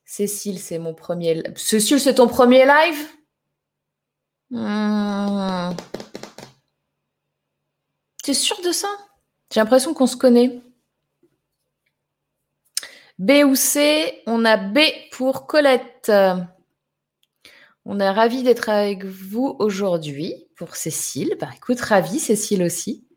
Cécile, 0.05 0.59
c'est 0.59 0.79
mon 0.79 0.93
premier. 0.93 1.43
Cécile, 1.57 1.99
c'est 1.99 2.15
ton 2.15 2.27
premier 2.27 2.65
live? 2.65 3.09
Hmm. 4.49 5.75
Tu 8.23 8.31
es 8.31 8.33
sûr 8.33 8.59
de 8.61 8.71
ça? 8.71 8.87
J'ai 9.51 9.59
l'impression 9.59 9.93
qu'on 9.93 10.07
se 10.07 10.17
connaît. 10.17 10.61
B 13.17 13.43
ou 13.45 13.55
C 13.55 14.21
On 14.27 14.43
a 14.43 14.57
B 14.57 14.79
pour 15.11 15.47
Colette. 15.47 16.11
On 17.85 17.99
est 17.99 18.09
ravi 18.09 18.43
d'être 18.43 18.69
avec 18.69 19.05
vous 19.05 19.55
aujourd'hui 19.59 20.47
pour 20.55 20.75
Cécile. 20.75 21.35
Bah, 21.39 21.49
écoute, 21.55 21.79
ravi 21.79 22.19
Cécile 22.19 22.63
aussi. 22.63 23.07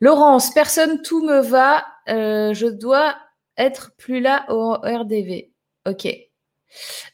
Laurence, 0.00 0.52
personne, 0.54 1.02
tout 1.02 1.24
me 1.24 1.40
va. 1.40 1.84
Euh, 2.08 2.54
je 2.54 2.66
dois 2.66 3.16
être 3.56 3.92
plus 3.96 4.20
là 4.20 4.46
au 4.48 4.74
RDV. 4.74 5.52
Ok. 5.86 6.06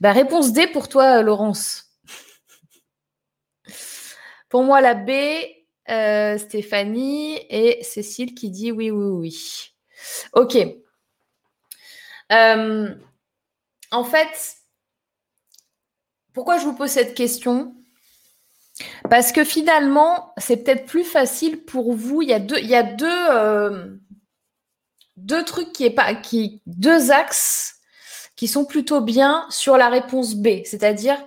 Bah, 0.00 0.12
réponse 0.12 0.52
D 0.52 0.66
pour 0.66 0.88
toi, 0.88 1.22
Laurence. 1.22 1.92
pour 4.48 4.64
moi, 4.64 4.80
la 4.80 4.94
B, 4.94 5.10
euh, 5.90 6.38
Stéphanie 6.38 7.40
et 7.50 7.82
Cécile 7.82 8.34
qui 8.34 8.50
dit 8.50 8.70
oui, 8.70 8.90
oui, 8.90 9.06
oui. 9.06 9.74
Ok. 10.32 10.56
Euh, 12.30 12.94
en 13.90 14.04
fait, 14.04 14.56
pourquoi 16.32 16.58
je 16.58 16.64
vous 16.64 16.74
pose 16.74 16.90
cette 16.90 17.14
question? 17.14 17.74
Parce 19.10 19.32
que 19.32 19.44
finalement, 19.44 20.32
c'est 20.38 20.58
peut-être 20.58 20.86
plus 20.86 21.04
facile 21.04 21.64
pour 21.64 21.92
vous. 21.94 22.22
Il 22.22 22.28
y 22.28 22.74
a 22.74 22.96
euh, 23.02 23.96
deux 25.16 25.44
trucs 25.44 25.72
qui 25.72 25.84
est 25.84 25.90
pas, 25.90 26.14
qui, 26.14 26.62
deux 26.66 27.10
axes 27.10 27.80
qui 28.36 28.48
sont 28.48 28.64
plutôt 28.64 29.00
bien 29.00 29.46
sur 29.50 29.76
la 29.76 29.88
réponse 29.88 30.34
B, 30.34 30.64
c'est-à-dire 30.64 31.22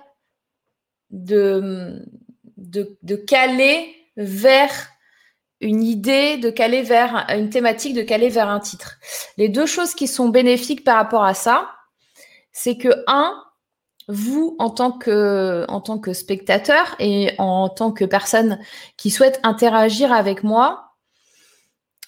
de, 1.10 2.04
de 2.56 3.16
caler 3.16 4.05
vers 4.16 4.70
une 5.60 5.82
idée, 5.82 6.36
de 6.36 6.50
caler 6.50 6.82
vers 6.82 7.26
une 7.30 7.50
thématique, 7.50 7.94
de 7.94 8.02
caler 8.02 8.28
vers 8.28 8.48
un 8.48 8.60
titre. 8.60 8.96
Les 9.36 9.48
deux 9.48 9.66
choses 9.66 9.94
qui 9.94 10.06
sont 10.06 10.28
bénéfiques 10.28 10.84
par 10.84 10.96
rapport 10.96 11.24
à 11.24 11.34
ça, 11.34 11.70
c'est 12.52 12.76
que, 12.76 13.04
un, 13.06 13.42
vous, 14.08 14.54
en 14.58 14.70
tant 14.70 14.92
que, 14.92 15.64
en 15.68 15.82
spectateur 16.12 16.94
et 16.98 17.32
en 17.38 17.68
tant 17.68 17.90
que 17.90 18.04
personne 18.04 18.60
qui 18.96 19.10
souhaite 19.10 19.40
interagir 19.42 20.12
avec 20.12 20.42
moi, 20.44 20.86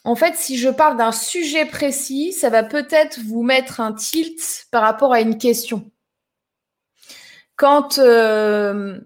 en 0.05 0.14
fait, 0.14 0.37
si 0.37 0.57
je 0.57 0.68
parle 0.68 0.97
d'un 0.97 1.12
sujet 1.12 1.66
précis, 1.66 2.33
ça 2.33 2.51
va 2.51 2.62
peut-être 2.62 3.21
vous 3.27 3.42
mettre 3.42 3.81
un 3.81 3.92
tilt 3.92 4.66
par 4.71 4.83
rapport 4.83 5.12
à 5.12 5.21
une 5.21 5.38
question. 5.38 5.90
Quand, 7.57 7.99
euh, 7.99 8.99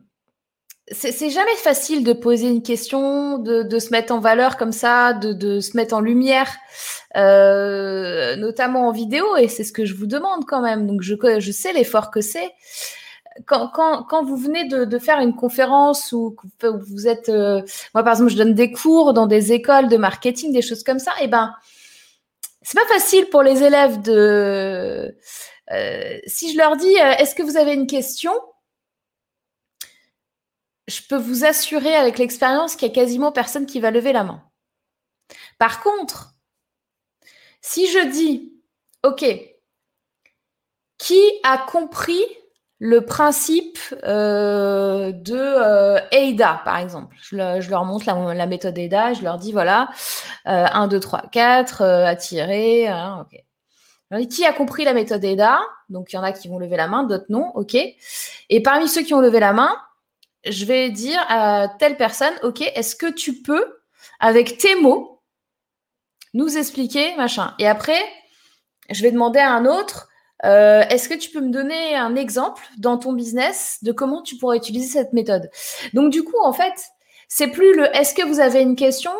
c'est 0.91 1.31
jamais 1.31 1.55
facile 1.57 2.03
de 2.03 2.13
poser 2.13 2.49
une 2.49 2.63
question, 2.63 3.39
de, 3.39 3.79
se 3.79 3.91
mettre 3.91 4.13
en 4.13 4.19
valeur 4.19 4.57
comme 4.57 4.73
ça, 4.73 5.13
de, 5.13 5.61
se 5.61 5.77
mettre 5.77 5.95
en 5.95 6.01
lumière, 6.01 6.57
euh, 7.17 8.37
notamment 8.37 8.89
en 8.89 8.93
vidéo, 8.93 9.37
et 9.37 9.49
c'est 9.49 9.65
ce 9.65 9.73
que 9.73 9.85
je 9.85 9.95
vous 9.95 10.07
demande 10.07 10.45
quand 10.47 10.61
même. 10.61 10.87
Donc 10.87 11.03
je, 11.03 11.53
sais 11.53 11.73
l'effort 11.73 12.11
que 12.11 12.21
c'est. 12.21 12.51
Quand, 13.47 14.25
vous 14.25 14.37
venez 14.37 14.67
de, 14.67 14.99
faire 14.99 15.21
une 15.21 15.37
conférence 15.37 16.13
ou 16.13 16.37
que 16.59 16.67
vous 16.67 17.07
êtes, 17.07 17.29
euh, 17.29 17.63
moi 17.95 18.03
par 18.03 18.15
exemple, 18.15 18.31
je 18.31 18.37
donne 18.37 18.55
des 18.55 18.73
cours 18.73 19.15
dans 19.15 19.27
des 19.27 19.53
écoles 19.53 19.89
de 19.89 19.97
marketing, 19.97 20.53
des 20.53 20.63
choses 20.63 20.83
comme 20.83 20.99
ça, 20.99 21.13
et 21.23 21.29
ben 21.29 21.55
c'est 22.63 22.79
pas 22.79 22.87
facile 22.93 23.27
pour 23.31 23.43
les 23.43 23.63
élèves 23.63 24.03
de. 24.03 25.17
Euh, 25.73 26.19
si 26.27 26.53
je 26.53 26.59
leur 26.59 26.77
dis, 26.77 26.93
est-ce 27.19 27.35
que 27.35 27.43
vous 27.43 27.57
avez 27.57 27.73
une 27.73 27.87
question 27.87 28.33
je 30.93 31.03
peux 31.09 31.17
vous 31.17 31.45
assurer 31.45 31.95
avec 31.95 32.19
l'expérience 32.19 32.77
qu'il 32.77 32.89
y 32.89 32.91
a 32.91 32.95
quasiment 32.95 33.33
personne 33.33 33.67
qui 33.67 33.81
va 33.81 33.91
lever 33.91 34.13
la 34.13 34.25
main. 34.25 34.43
Par 35.59 35.83
contre, 35.83 36.35
si 37.61 37.91
je 37.91 38.11
dis, 38.11 38.53
OK, 39.05 39.25
qui 40.99 41.21
a 41.43 41.59
compris 41.59 42.25
le 42.79 43.05
principe 43.05 43.79
euh, 44.05 45.13
de 45.13 45.37
euh, 45.37 46.01
par 46.65 46.79
exemple? 46.79 47.17
Je, 47.21 47.71
leur 47.71 47.85
montre 47.85 48.07
la, 48.07 48.47
méthode 48.47 48.77
AIDA, 48.77 49.13
je 49.15 49.23
leur 49.23 49.39
dis, 49.39 49.53
voilà, 49.53 49.89
1, 50.45 50.89
2, 50.89 51.01
3, 51.01 51.23
4, 51.31 51.83
attirer, 51.83 52.93
ok. 52.93 53.41
dis, 54.19 54.29
qui 54.29 54.45
a 54.45 54.53
compris 54.53 54.85
la 54.85 54.95
méthode 54.95 55.25
AIDA 55.25 55.61
Donc, 55.89 56.13
il 56.13 56.17
y 56.17 56.19
en 56.19 56.25
a 56.25 56.33
qui 56.33 56.49
vont 56.49 56.59
lever 56.59 56.77
la 56.77 56.89
main, 56.89 57.05
d'autres 57.05 57.27
non, 57.29 57.53
ok. 57.55 57.75
Et 57.75 58.63
parmi 58.63 58.89
ceux 58.89 59.03
qui 59.03 59.15
ont 59.15 59.21
levé 59.21 59.39
la 59.39 59.53
main, 59.53 59.77
je 60.45 60.65
vais 60.65 60.91
dire 60.91 61.25
à 61.29 61.69
telle 61.79 61.97
personne, 61.97 62.35
ok, 62.43 62.61
est-ce 62.61 62.97
que 62.97 63.11
tu 63.11 63.43
peux, 63.43 63.81
avec 64.21 64.59
tes 64.59 64.75
mots, 64.75 65.23
nous 66.35 66.57
expliquer, 66.57 67.15
machin. 67.17 67.55
Et 67.59 67.67
après, 67.67 68.03
je 68.91 69.03
vais 69.03 69.11
demander 69.11 69.39
à 69.39 69.53
un 69.53 69.67
autre, 69.67 70.09
euh, 70.45 70.83
est-ce 70.89 71.09
que 71.09 71.15
tu 71.15 71.31
peux 71.31 71.41
me 71.41 71.51
donner 71.51 71.95
un 71.95 72.17
exemple 72.17 72.63
dans 72.79 72.99
ton 72.99 73.13
business 73.13 73.79
de 73.83 73.93
comment 73.93 74.23
tu 74.23 74.37
pourrais 74.37 74.57
utiliser 74.57 74.89
cette 74.89 75.13
méthode? 75.13 75.51
Donc 75.93 76.11
du 76.11 76.25
coup, 76.25 76.41
en 76.43 76.53
fait, 76.53 76.91
c'est 77.29 77.49
plus 77.49 77.75
le 77.77 77.85
est-ce 77.97 78.15
que 78.15 78.27
vous 78.27 78.41
avez 78.41 78.61
une 78.61 78.77
question, 78.77 79.13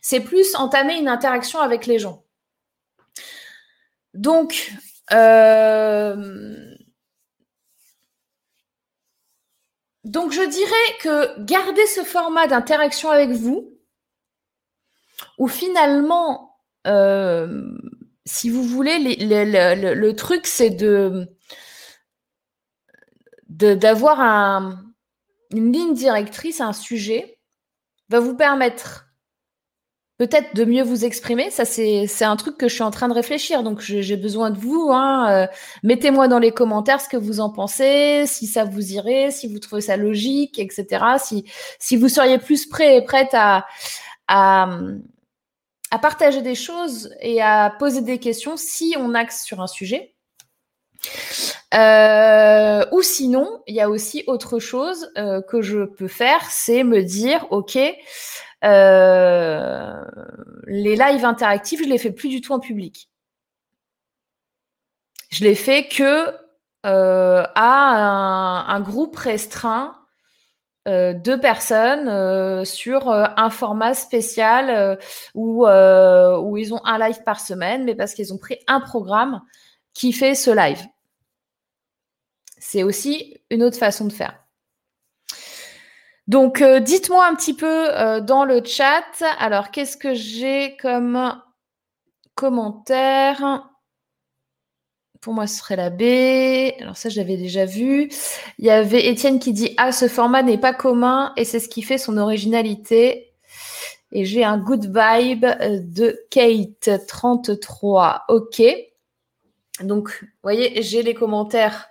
c'est 0.00 0.20
plus 0.20 0.54
entamer 0.54 0.98
une 0.98 1.08
interaction 1.08 1.60
avec 1.60 1.86
les 1.86 1.98
gens. 1.98 2.24
Donc, 4.14 4.72
euh, 5.12 6.71
donc 10.04 10.32
je 10.32 10.42
dirais 10.42 10.98
que 11.00 11.40
garder 11.42 11.86
ce 11.86 12.02
format 12.02 12.46
d'interaction 12.46 13.10
avec 13.10 13.30
vous, 13.30 13.78
où 15.38 15.48
finalement, 15.48 16.58
euh, 16.86 17.62
si 18.24 18.50
vous 18.50 18.64
voulez, 18.64 18.98
le, 18.98 20.12
truc, 20.12 20.46
c'est 20.46 20.70
de 20.70 21.28
d'avoir 23.48 24.20
une 25.50 25.72
ligne 25.72 25.94
directrice, 25.94 26.60
un 26.60 26.72
sujet, 26.72 27.38
va 28.08 28.18
vous 28.18 28.36
permettre 28.36 29.11
peut-être 30.18 30.54
de 30.54 30.64
mieux 30.64 30.82
vous 30.82 31.04
exprimer. 31.04 31.50
Ça, 31.50 31.64
c'est 31.64 32.24
un 32.24 32.36
truc 32.36 32.56
que 32.56 32.68
je 32.68 32.74
suis 32.74 32.82
en 32.82 32.90
train 32.90 33.08
de 33.08 33.14
réfléchir. 33.14 33.62
Donc, 33.62 33.80
j'ai 33.80 34.16
besoin 34.16 34.50
de 34.50 34.58
vous. 34.58 34.90
Hein. 34.92 35.30
Euh, 35.30 35.46
mettez-moi 35.82 36.28
dans 36.28 36.38
les 36.38 36.52
commentaires 36.52 37.00
ce 37.00 37.08
que 37.08 37.16
vous 37.16 37.40
en 37.40 37.50
pensez, 37.50 38.24
si 38.26 38.46
ça 38.46 38.64
vous 38.64 38.92
irait, 38.92 39.30
si 39.30 39.52
vous 39.52 39.58
trouvez 39.58 39.80
ça 39.80 39.96
logique, 39.96 40.58
etc. 40.58 41.04
Si, 41.18 41.44
si 41.78 41.96
vous 41.96 42.08
seriez 42.08 42.38
plus 42.38 42.66
prêt 42.66 42.96
et 42.96 43.02
prête 43.02 43.34
à, 43.34 43.66
à, 44.28 44.68
partager 46.00 46.42
des 46.42 46.54
choses 46.54 47.14
et 47.20 47.42
à 47.42 47.74
poser 47.78 48.02
des 48.02 48.18
questions 48.18 48.56
si 48.56 48.94
on 48.98 49.14
axe 49.14 49.44
sur 49.44 49.60
un 49.60 49.66
sujet. 49.66 50.14
Euh, 51.74 52.84
ou 52.92 53.02
sinon, 53.02 53.62
il 53.66 53.74
y 53.74 53.80
a 53.80 53.88
aussi 53.88 54.24
autre 54.26 54.58
chose 54.58 55.10
euh, 55.16 55.40
que 55.42 55.62
je 55.62 55.84
peux 55.84 56.08
faire, 56.08 56.50
c'est 56.50 56.84
me 56.84 57.02
dire, 57.02 57.46
ok, 57.50 57.78
euh, 58.64 60.04
les 60.66 60.96
lives 60.96 61.24
interactifs, 61.24 61.82
je 61.82 61.88
les 61.88 61.98
fais 61.98 62.12
plus 62.12 62.28
du 62.28 62.40
tout 62.40 62.52
en 62.52 62.60
public. 62.60 63.08
Je 65.30 65.44
les 65.44 65.54
fais 65.54 65.88
que 65.88 66.36
à 66.84 68.74
un, 68.74 68.80
groupe 68.80 69.16
restreint 69.16 70.02
euh, 70.88 71.14
deux 71.14 71.38
personnes 71.38 72.08
euh, 72.08 72.64
sur 72.64 73.08
euh, 73.08 73.24
un 73.36 73.50
format 73.50 73.94
spécial 73.94 74.98
où 75.34 75.64
ils 76.56 76.74
ont 76.74 76.84
un 76.84 76.98
live 76.98 77.22
par 77.24 77.40
semaine, 77.40 77.84
mais 77.84 77.94
parce 77.94 78.14
qu'ils 78.14 78.34
ont 78.34 78.38
pris 78.38 78.58
un 78.66 78.80
programme 78.80 79.42
qui 79.94 80.12
fait 80.12 80.34
ce 80.34 80.50
live. 80.50 80.82
C'est 82.58 82.82
aussi 82.82 83.40
une 83.50 83.62
autre 83.62 83.78
façon 83.78 84.06
de 84.06 84.12
faire. 84.12 84.41
Donc, 86.28 86.62
dites-moi 86.62 87.26
un 87.26 87.34
petit 87.34 87.54
peu 87.54 88.20
dans 88.22 88.44
le 88.44 88.64
chat. 88.64 89.04
Alors, 89.38 89.70
qu'est-ce 89.70 89.96
que 89.96 90.14
j'ai 90.14 90.76
comme 90.76 91.40
commentaire? 92.34 93.68
Pour 95.20 95.34
moi, 95.34 95.46
ce 95.46 95.58
serait 95.58 95.76
la 95.76 95.90
B. 95.90 96.02
Alors 96.80 96.96
ça, 96.96 97.08
j'avais 97.08 97.36
déjà 97.36 97.64
vu. 97.64 98.10
Il 98.58 98.64
y 98.64 98.70
avait 98.70 99.06
Étienne 99.06 99.38
qui 99.38 99.52
dit 99.52 99.72
Ah, 99.76 99.92
ce 99.92 100.08
format 100.08 100.42
n'est 100.42 100.58
pas 100.58 100.74
commun 100.74 101.32
et 101.36 101.44
c'est 101.44 101.60
ce 101.60 101.68
qui 101.68 101.82
fait 101.82 101.98
son 101.98 102.18
originalité. 102.18 103.32
Et 104.10 104.24
j'ai 104.24 104.44
un 104.44 104.58
good 104.58 104.86
vibe 104.86 105.46
de 105.92 106.26
Kate 106.30 107.06
33. 107.06 108.24
Ok. 108.28 108.62
Donc, 109.80 110.18
vous 110.22 110.28
voyez, 110.42 110.82
j'ai 110.82 111.02
les 111.02 111.14
commentaires 111.14 111.88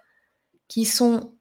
qui 0.67 0.85
sont 0.85 1.33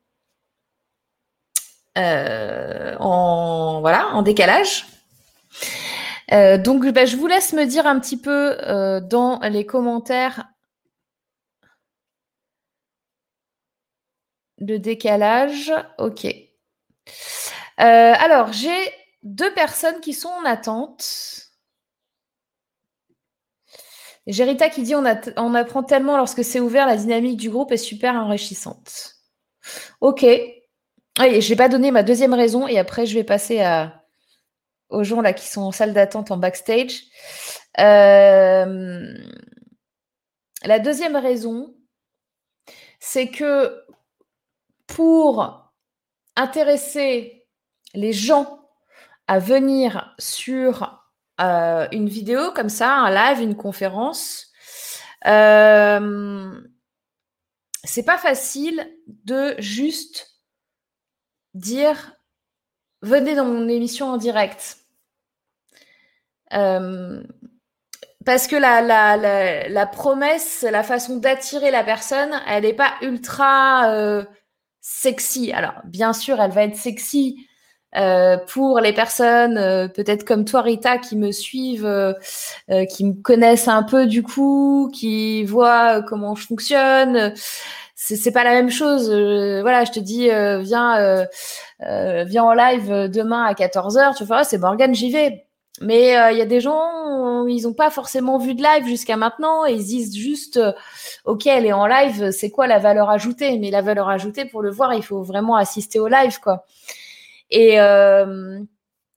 euh, 1.99 2.97
en 2.99 3.81
voilà 3.81 4.09
en 4.09 4.23
décalage. 4.23 4.87
Euh, 6.33 6.59
donc, 6.59 6.87
bah, 6.87 7.07
je 7.07 7.17
vous 7.17 7.27
laisse 7.27 7.53
me 7.53 7.65
dire 7.65 7.87
un 7.87 7.99
petit 7.99 8.17
peu 8.17 8.57
euh, 8.63 9.01
dans 9.01 9.41
les 9.41 9.67
commentaires 9.67 10.45
Le 14.59 14.79
décalage, 14.79 15.73
ok. 15.99 16.27
Alors, 17.79 18.53
j'ai 18.53 18.93
deux 19.23 19.53
personnes 19.55 20.01
qui 20.01 20.13
sont 20.13 20.29
en 20.29 20.45
attente. 20.45 21.51
J'ai 24.27 24.45
Rita 24.45 24.69
qui 24.69 24.83
dit 24.83 24.95
on, 24.95 25.05
on, 25.37 25.55
apprend 25.55 25.83
tellement 25.83 26.19
lorsque 26.19 26.45
c'est 26.45 26.61
ouvert, 26.61 26.87
la 26.87 26.97
dynamique 26.97 27.39
du 27.39 27.49
groupe 27.49 27.73
est 27.73 27.79
super 27.79 28.15
enrichissante. 28.15 29.17
Ok. 30.03 30.27
Je 31.19 31.49
n'ai 31.49 31.57
pas 31.57 31.69
donné 31.69 31.91
ma 31.91 32.03
deuxième 32.03 32.35
raison 32.35 32.67
et 32.67 32.79
après 32.79 33.07
je 33.07 33.15
vais 33.15 33.25
passer 33.25 33.63
aux 34.91 35.05
gens 35.05 35.21
là 35.21 35.33
qui 35.33 35.49
sont 35.49 35.63
en 35.63 35.73
salle 35.73 35.93
d'attente 35.93 36.31
en 36.31 36.37
backstage. 36.37 37.05
Euh, 37.79 39.15
la 40.65 40.79
deuxième 40.79 41.17
raison, 41.17 41.75
c'est 42.99 43.29
que 43.29 43.85
pour 44.87 45.73
intéresser 46.37 47.47
les 47.95 48.13
gens 48.13 48.69
à 49.27 49.39
venir 49.39 50.15
sur 50.19 51.01
euh, 51.41 51.89
une 51.93 52.09
vidéo 52.09 52.53
comme 52.53 52.69
ça, 52.69 52.93
un 52.93 53.11
live, 53.11 53.43
une 53.43 53.57
conférence, 53.57 54.49
euh, 55.27 56.61
c'est 57.85 58.05
pas 58.05 58.19
facile 58.19 58.87
de 59.07 59.55
juste 59.59 60.30
dire 61.55 62.15
venez 63.03 63.35
dans 63.35 63.45
mon 63.45 63.69
émission 63.69 64.09
en 64.11 64.17
direct. 64.17 64.79
Euh, 66.53 67.23
parce 68.27 68.47
que 68.47 68.57
la, 68.57 69.87
promesse, 69.87 70.63
la 70.63 70.83
façon 70.83 71.17
d'attirer 71.17 71.71
la 71.71 71.85
personne, 71.85 72.33
elle 72.47 72.65
n'est 72.65 72.75
pas 72.75 72.95
ultra 73.03 74.25
sexy. 74.81 75.53
Alors, 75.53 75.75
bien 75.85 76.13
sûr, 76.13 76.41
elle 76.41 76.51
va 76.51 76.65
être 76.65 76.77
sexy 76.77 77.47
euh, 77.97 78.37
pour 78.47 78.79
les 78.79 78.93
personnes, 78.93 79.59
euh, 79.59 79.89
peut-être 79.89 80.25
comme 80.25 80.45
toi, 80.45 80.63
Rita, 80.63 80.99
qui 80.99 81.17
me 81.17 81.33
suivent, 81.33 81.87
euh, 81.87 82.15
qui 82.87 83.05
me 83.05 83.15
connaissent 83.21 83.69
un 83.69 83.83
peu 83.83 84.07
du 84.07 84.23
coup, 84.23 84.91
qui 84.95 85.45
voient 85.45 86.03
comment 86.03 86.35
je 86.37 86.47
fonctionne. 86.47 87.35
C'est 88.03 88.33
pas 88.33 88.45
la 88.45 88.53
même 88.53 88.71
chose. 88.71 89.11
voilà, 89.11 89.85
je 89.85 89.93
te 89.93 90.01
dis, 90.01 90.29
viens, 90.63 91.27
viens 91.81 92.45
en 92.45 92.55
live 92.55 93.11
demain 93.11 93.45
à 93.45 93.53
14h. 93.53 94.17
Tu 94.17 94.25
vois, 94.25 94.43
c'est 94.43 94.59
Morgane, 94.59 94.95
j'y 94.95 95.11
vais. 95.11 95.47
Mais 95.83 96.09
il 96.33 96.39
y 96.39 96.43
a 96.43 96.47
des 96.47 96.61
gens, 96.61 97.47
ils 97.47 97.63
n'ont 97.65 97.75
pas 97.75 97.91
forcément 97.91 98.39
vu 98.39 98.55
de 98.55 98.63
live 98.63 98.87
jusqu'à 98.87 99.17
maintenant 99.17 99.65
ils 99.65 99.85
disent 99.85 100.17
juste 100.17 100.61
ok, 101.25 101.47
elle 101.47 101.67
est 101.67 101.73
en 101.73 101.87
live, 101.87 102.31
c'est 102.31 102.51
quoi 102.51 102.67
la 102.67 102.79
valeur 102.79 103.11
ajoutée? 103.11 103.59
Mais 103.59 103.71
la 103.71 103.83
valeur 103.83 104.09
ajoutée, 104.09 104.45
pour 104.45 104.63
le 104.63 104.71
voir, 104.71 104.95
il 104.95 105.03
faut 105.03 105.23
vraiment 105.23 105.57
assister 105.57 105.99
au 105.99 106.09
live, 106.09 106.41
quoi. 106.41 106.67
Et, 107.51 107.81
euh, 107.81 108.61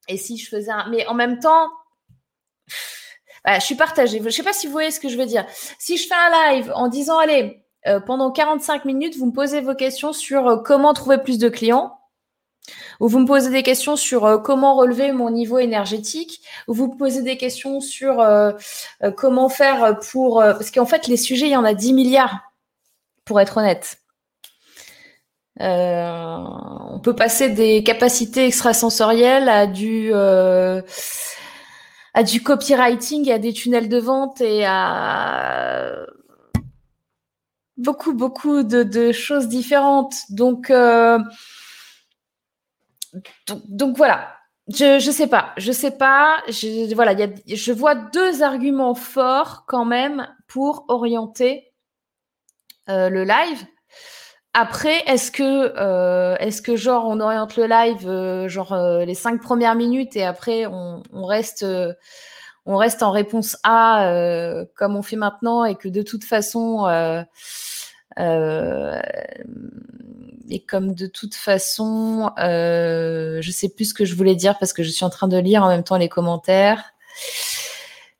et 0.07 0.17
si 0.17 0.37
je 0.37 0.49
faisais 0.49 0.71
un... 0.71 0.89
Mais 0.89 1.05
en 1.07 1.13
même 1.13 1.39
temps, 1.39 1.69
je 3.45 3.59
suis 3.59 3.75
partagée. 3.75 4.19
Je 4.19 4.23
ne 4.23 4.29
sais 4.29 4.43
pas 4.43 4.53
si 4.53 4.67
vous 4.67 4.73
voyez 4.73 4.91
ce 4.91 4.99
que 4.99 5.09
je 5.09 5.17
veux 5.17 5.25
dire. 5.25 5.45
Si 5.79 5.97
je 5.97 6.07
fais 6.07 6.15
un 6.15 6.53
live 6.53 6.71
en 6.75 6.87
disant, 6.87 7.17
allez, 7.17 7.62
euh, 7.87 7.99
pendant 7.99 8.31
45 8.31 8.85
minutes, 8.85 9.17
vous 9.17 9.25
me 9.25 9.33
posez 9.33 9.61
vos 9.61 9.75
questions 9.75 10.13
sur 10.13 10.47
euh, 10.47 10.57
comment 10.57 10.93
trouver 10.93 11.17
plus 11.17 11.37
de 11.37 11.49
clients, 11.49 11.99
ou 13.01 13.09
vous 13.09 13.19
me 13.19 13.25
posez 13.25 13.49
des 13.49 13.63
questions 13.63 13.97
sur 13.97 14.25
euh, 14.25 14.37
comment 14.37 14.75
relever 14.75 15.11
mon 15.11 15.29
niveau 15.29 15.59
énergétique, 15.59 16.41
ou 16.67 16.73
vous 16.73 16.93
me 16.93 16.97
posez 16.97 17.23
des 17.23 17.37
questions 17.37 17.81
sur 17.81 18.25
comment 19.17 19.49
faire 19.49 19.99
pour... 20.11 20.39
parce 20.39 20.71
qu'en 20.71 20.85
fait, 20.85 21.07
les 21.07 21.17
sujets, 21.17 21.47
il 21.47 21.51
y 21.51 21.57
en 21.57 21.65
a 21.65 21.73
10 21.73 21.93
milliards, 21.93 22.39
pour 23.25 23.41
être 23.41 23.57
honnête. 23.57 23.97
on 25.59 26.99
peut 27.03 27.15
passer 27.15 27.49
des 27.49 27.83
capacités 27.83 28.45
extrasensorielles 28.45 29.49
à 29.49 29.67
du... 29.67 30.13
à 30.13 30.83
du 32.23 32.41
copywriting, 32.41 33.29
à 33.29 33.39
des 33.39 33.51
tunnels 33.51 33.89
de 33.89 33.99
vente 33.99 34.39
et 34.39 34.63
à 34.65 35.91
beaucoup, 37.77 38.13
beaucoup 38.13 38.63
de, 38.63 39.11
choses 39.11 39.47
différentes. 39.47 40.15
Donc, 40.29 40.69
euh, 40.69 41.19
donc, 43.67 43.97
voilà. 43.97 44.35
Je 44.69 45.05
ne 45.05 45.11
sais 45.11 45.27
pas, 45.27 45.51
je 45.57 45.71
sais 45.73 45.91
pas. 45.91 46.41
Je, 46.47 47.71
vois 47.73 47.95
deux 47.95 48.43
arguments 48.43 48.95
forts 48.95 49.65
quand 49.67 49.83
même 49.83 50.27
pour 50.47 50.85
orienter 50.87 51.73
euh, 52.89 53.09
le 53.09 53.25
live. 53.25 53.65
Après, 54.53 55.03
est-ce 55.07 55.31
que, 55.31 55.73
euh, 55.77 56.37
est-ce 56.37 56.61
que 56.61 56.77
genre 56.77 57.07
on 57.07 57.19
oriente 57.19 57.57
le 57.57 57.65
live 57.65 58.47
genre 58.47 58.75
les 59.05 59.15
cinq 59.15 59.41
premières 59.41 59.75
minutes 59.75 60.15
et 60.15 60.23
après 60.23 60.65
on 60.67 61.25
reste 61.25 61.65
on 62.65 62.77
reste 62.77 63.03
en 63.03 63.11
réponse 63.11 63.57
A 63.63 64.07
euh, 64.07 64.65
comme 64.75 64.95
on 64.95 65.01
fait 65.01 65.15
maintenant 65.15 65.65
et 65.65 65.75
que 65.75 65.89
de 65.89 66.01
toute 66.01 66.23
façon 66.23 66.87
euh, 66.87 67.23
euh, 68.19 69.01
et 70.49 70.63
comme 70.63 70.93
de 70.93 71.07
toute 71.07 71.35
façon 71.35 72.31
je 72.37 73.51
sais 73.51 73.69
plus 73.69 73.85
ce 73.85 73.93
que 73.93 74.05
je 74.05 74.15
voulais 74.15 74.35
dire 74.35 74.57
parce 74.59 74.73
que 74.73 74.83
je 74.83 74.89
suis 74.89 75.05
en 75.05 75.09
train 75.09 75.27
de 75.27 75.37
lire 75.37 75.63
en 75.63 75.67
même 75.67 75.83
temps 75.83 75.97
les 75.97 76.09
commentaires. 76.09 76.93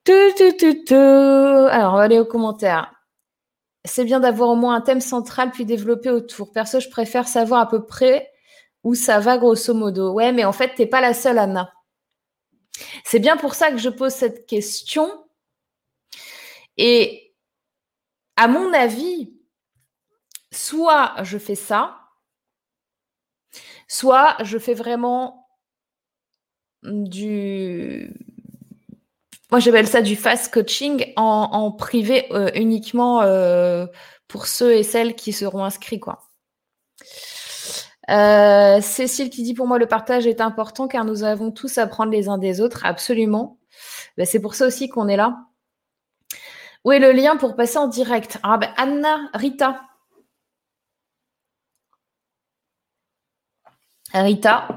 Alors 0.07 1.93
on 1.93 1.97
va 1.97 2.03
aller 2.03 2.19
aux 2.19 2.25
commentaires. 2.25 2.91
C'est 3.85 4.05
bien 4.05 4.21
d'avoir 4.21 4.49
au 4.49 4.55
moins 4.55 4.75
un 4.75 4.81
thème 4.81 5.01
central 5.01 5.51
puis 5.51 5.65
développer 5.65 6.09
autour. 6.09 6.51
Perso, 6.51 6.79
je 6.79 6.89
préfère 6.89 7.27
savoir 7.27 7.59
à 7.61 7.67
peu 7.67 7.85
près 7.85 8.29
où 8.83 8.95
ça 8.95 9.19
va 9.19 9.37
grosso 9.37 9.73
modo. 9.73 10.13
Ouais, 10.13 10.31
mais 10.31 10.45
en 10.45 10.53
fait, 10.53 10.73
t'es 10.75 10.85
pas 10.85 11.01
la 11.01 11.13
seule, 11.13 11.37
Anna. 11.37 11.71
C'est 13.03 13.19
bien 13.19 13.37
pour 13.37 13.55
ça 13.55 13.71
que 13.71 13.77
je 13.77 13.89
pose 13.89 14.13
cette 14.13 14.45
question. 14.45 15.25
Et 16.77 17.33
à 18.35 18.47
mon 18.47 18.73
avis, 18.73 19.33
soit 20.51 21.15
je 21.23 21.37
fais 21.37 21.55
ça, 21.55 21.99
soit 23.87 24.37
je 24.43 24.57
fais 24.57 24.73
vraiment 24.73 25.47
du... 26.83 28.13
Moi, 29.51 29.59
j'appelle 29.59 29.87
ça 29.87 30.01
du 30.01 30.15
fast 30.15 30.51
coaching 30.51 31.13
en, 31.15 31.71
privé 31.71 32.25
euh, 32.33 32.49
uniquement 32.55 33.21
euh, 33.21 33.85
pour 34.27 34.47
ceux 34.47 34.73
et 34.73 34.81
celles 34.81 35.15
qui 35.15 35.31
seront 35.31 35.63
inscrits. 35.63 35.99
quoi. 35.99 36.32
Euh, 38.09 38.81
Cécile 38.81 39.29
qui 39.29 39.43
dit 39.43 39.53
pour 39.53 39.67
moi 39.67 39.79
le 39.79 39.87
partage 39.87 40.27
est 40.27 40.41
important 40.41 40.87
car 40.87 41.05
nous 41.05 41.23
avons 41.23 41.51
tous 41.51 41.77
à 41.77 41.83
apprendre 41.83 42.11
les 42.11 42.27
uns 42.27 42.37
des 42.37 42.59
autres, 42.59 42.85
absolument. 42.85 43.59
Ben, 44.17 44.25
c'est 44.25 44.41
pour 44.41 44.55
ça 44.55 44.67
aussi 44.67 44.89
qu'on 44.89 45.07
est 45.07 45.15
là. 45.15 45.47
Où 46.83 46.91
est 46.91 46.99
le 46.99 47.11
lien 47.13 47.37
pour 47.37 47.55
passer 47.55 47.77
en 47.77 47.87
direct? 47.87 48.39
Ah, 48.43 48.57
ben, 48.57 48.73
Anna, 48.77 49.29
Rita. 49.33 49.81
Rita, 54.13 54.67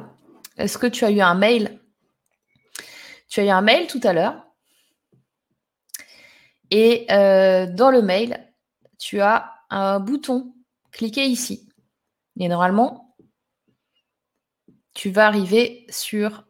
est-ce 0.56 0.78
que 0.78 0.86
tu 0.86 1.04
as 1.04 1.10
eu 1.10 1.20
un 1.20 1.34
mail? 1.34 1.80
Tu 3.28 3.40
as 3.40 3.44
eu 3.44 3.48
un 3.48 3.60
mail 3.60 3.86
tout 3.86 4.00
à 4.04 4.12
l'heure. 4.12 4.46
Et 6.70 7.06
euh, 7.10 7.66
dans 7.66 7.90
le 7.90 8.02
mail, 8.02 8.52
tu 8.98 9.20
as 9.20 9.52
un 9.68 10.00
bouton. 10.00 10.54
Cliquez 10.92 11.26
ici. 11.26 11.68
Et 12.38 12.48
normalement, 12.48 13.05
tu 14.96 15.10
vas 15.10 15.26
arriver 15.26 15.86
sur 15.90 16.44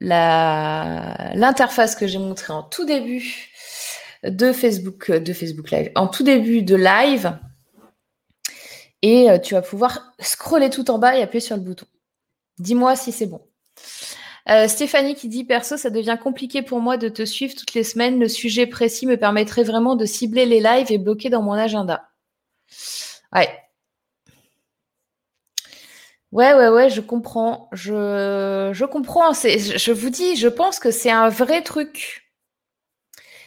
l'interface 0.00 1.96
que 1.96 2.06
j'ai 2.06 2.18
montrée 2.18 2.52
en 2.52 2.62
tout 2.62 2.84
début 2.84 3.50
de 4.22 4.52
Facebook, 4.52 5.10
de 5.10 5.32
Facebook 5.32 5.70
Live, 5.70 5.90
en 5.94 6.08
tout 6.08 6.22
début 6.22 6.62
de 6.62 6.76
live. 6.76 7.38
Et 9.00 9.30
euh, 9.30 9.38
tu 9.38 9.54
vas 9.54 9.62
pouvoir 9.62 10.12
scroller 10.20 10.68
tout 10.68 10.90
en 10.90 10.98
bas 10.98 11.16
et 11.16 11.22
appuyer 11.22 11.40
sur 11.40 11.56
le 11.56 11.62
bouton. 11.62 11.86
Dis-moi 12.58 12.96
si 12.96 13.12
c'est 13.12 13.26
bon. 13.26 13.40
Euh, 14.50 14.68
Stéphanie 14.68 15.14
qui 15.14 15.28
dit 15.28 15.44
perso, 15.44 15.78
ça 15.78 15.88
devient 15.88 16.18
compliqué 16.20 16.60
pour 16.62 16.80
moi 16.80 16.98
de 16.98 17.08
te 17.08 17.24
suivre 17.24 17.54
toutes 17.54 17.72
les 17.74 17.84
semaines. 17.84 18.20
Le 18.20 18.28
sujet 18.28 18.66
précis 18.66 19.06
me 19.06 19.16
permettrait 19.16 19.62
vraiment 19.62 19.96
de 19.96 20.04
cibler 20.04 20.44
les 20.44 20.60
lives 20.60 20.92
et 20.92 20.98
bloquer 20.98 21.30
dans 21.30 21.42
mon 21.42 21.52
agenda. 21.52 22.10
Ouais, 23.32 23.48
Ouais, 26.32 26.52
ouais, 26.54 26.68
ouais, 26.68 26.90
je 26.90 27.00
comprends. 27.00 27.68
Je, 27.72 28.70
je 28.72 28.84
comprends. 28.84 29.32
Je 29.32 29.92
vous 29.92 30.10
dis, 30.10 30.36
je 30.36 30.48
pense 30.48 30.78
que 30.78 30.90
c'est 30.90 31.10
un 31.10 31.28
vrai 31.28 31.62
truc. 31.62 32.28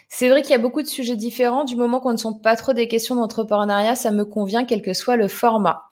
C'est 0.10 0.30
vrai 0.30 0.42
qu'il 0.42 0.52
y 0.52 0.56
a 0.56 0.58
beaucoup 0.60 0.82
de 0.84 0.88
sujets 0.88 1.16
différents. 1.16 1.64
Du 1.64 1.76
moment 1.76 2.00
qu'on 2.00 2.12
ne 2.12 2.18
sont 2.18 2.34
pas 2.34 2.56
trop 2.56 2.74
des 2.74 2.88
questions 2.88 3.16
d'entrepreneuriat, 3.16 3.96
ça 3.96 4.12
me 4.12 4.26
convient, 4.26 4.66
quel 4.66 4.82
que 4.84 4.94
soit 4.94 5.16
le 5.16 5.28
format. 5.28 5.90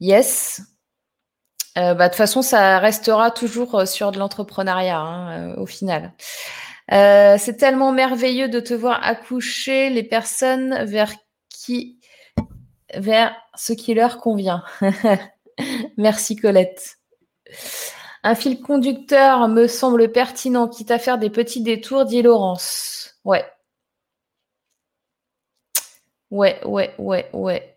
Yes. 0.00 0.60
Euh, 1.76 1.94
bah, 1.94 2.08
de 2.08 2.12
toute 2.12 2.16
façon, 2.18 2.42
ça 2.42 2.78
restera 2.78 3.30
toujours 3.30 3.74
euh, 3.76 3.86
sur 3.86 4.10
de 4.12 4.18
l'entrepreneuriat 4.18 4.98
hein, 4.98 5.52
euh, 5.52 5.56
au 5.60 5.66
final. 5.66 6.12
c'est 6.90 7.56
tellement 7.58 7.92
merveilleux 7.92 8.48
de 8.48 8.60
te 8.60 8.74
voir 8.74 9.00
accoucher 9.04 9.90
les 9.90 10.02
personnes 10.02 10.84
vers 10.84 11.12
qui 11.50 11.97
vers 12.94 13.34
ce 13.54 13.72
qui 13.72 13.94
leur 13.94 14.18
convient. 14.18 14.64
Merci 15.96 16.36
Colette. 16.36 16.98
Un 18.22 18.34
fil 18.34 18.60
conducteur 18.60 19.48
me 19.48 19.66
semble 19.68 20.10
pertinent, 20.12 20.68
quitte 20.68 20.90
à 20.90 20.98
faire 20.98 21.18
des 21.18 21.30
petits 21.30 21.62
détours, 21.62 22.04
dit 22.04 22.22
Laurence. 22.22 23.18
Ouais. 23.24 23.44
Ouais, 26.30 26.60
ouais, 26.66 26.94
ouais, 26.98 27.28
ouais. 27.32 27.74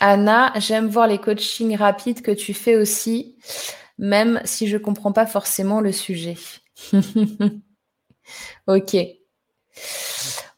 Anna, 0.00 0.52
j'aime 0.56 0.86
voir 0.88 1.08
les 1.08 1.18
coachings 1.18 1.76
rapides 1.76 2.22
que 2.22 2.30
tu 2.30 2.54
fais 2.54 2.76
aussi, 2.76 3.36
même 3.98 4.40
si 4.44 4.68
je 4.68 4.76
ne 4.76 4.82
comprends 4.82 5.12
pas 5.12 5.26
forcément 5.26 5.80
le 5.80 5.90
sujet. 5.92 6.36
ok. 8.68 9.17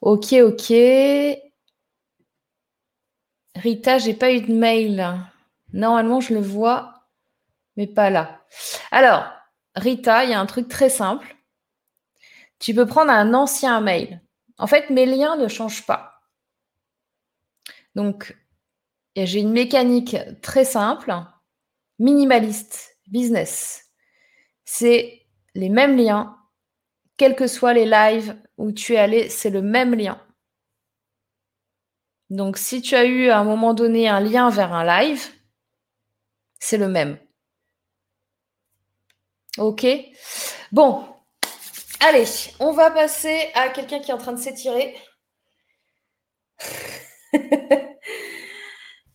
Ok, 0.00 0.32
ok. 0.32 0.72
Rita, 3.56 3.98
j'ai 3.98 4.14
pas 4.14 4.32
eu 4.32 4.40
de 4.40 4.52
mail. 4.52 5.06
Normalement, 5.72 6.20
je 6.20 6.34
le 6.34 6.40
vois, 6.40 7.06
mais 7.76 7.86
pas 7.86 8.10
là. 8.10 8.40
Alors, 8.90 9.30
Rita, 9.74 10.24
il 10.24 10.30
y 10.30 10.34
a 10.34 10.40
un 10.40 10.46
truc 10.46 10.68
très 10.68 10.90
simple. 10.90 11.36
Tu 12.58 12.74
peux 12.74 12.86
prendre 12.86 13.10
un 13.10 13.34
ancien 13.34 13.80
mail. 13.80 14.20
En 14.58 14.66
fait, 14.66 14.90
mes 14.90 15.06
liens 15.06 15.36
ne 15.36 15.48
changent 15.48 15.86
pas. 15.86 16.20
Donc, 17.94 18.36
j'ai 19.16 19.40
une 19.40 19.52
mécanique 19.52 20.16
très 20.42 20.64
simple, 20.64 21.12
minimaliste, 21.98 22.96
business. 23.06 23.90
C'est 24.64 25.26
les 25.54 25.68
mêmes 25.68 25.96
liens, 25.96 26.36
quels 27.16 27.34
que 27.34 27.46
soient 27.46 27.74
les 27.74 27.86
lives, 27.86 28.36
où 28.60 28.72
tu 28.72 28.94
es 28.94 28.98
allé, 28.98 29.30
c'est 29.30 29.48
le 29.48 29.62
même 29.62 29.94
lien. 29.94 30.20
Donc, 32.28 32.58
si 32.58 32.82
tu 32.82 32.94
as 32.94 33.06
eu 33.06 33.30
à 33.30 33.38
un 33.38 33.44
moment 33.44 33.72
donné 33.72 34.06
un 34.06 34.20
lien 34.20 34.50
vers 34.50 34.74
un 34.74 34.84
live, 34.84 35.26
c'est 36.58 36.76
le 36.76 36.88
même. 36.88 37.18
OK 39.56 39.86
Bon, 40.72 41.04
allez, 42.00 42.26
on 42.60 42.72
va 42.72 42.90
passer 42.90 43.48
à 43.54 43.70
quelqu'un 43.70 43.98
qui 43.98 44.10
est 44.10 44.14
en 44.14 44.18
train 44.18 44.34
de 44.34 44.38
s'étirer. 44.38 44.94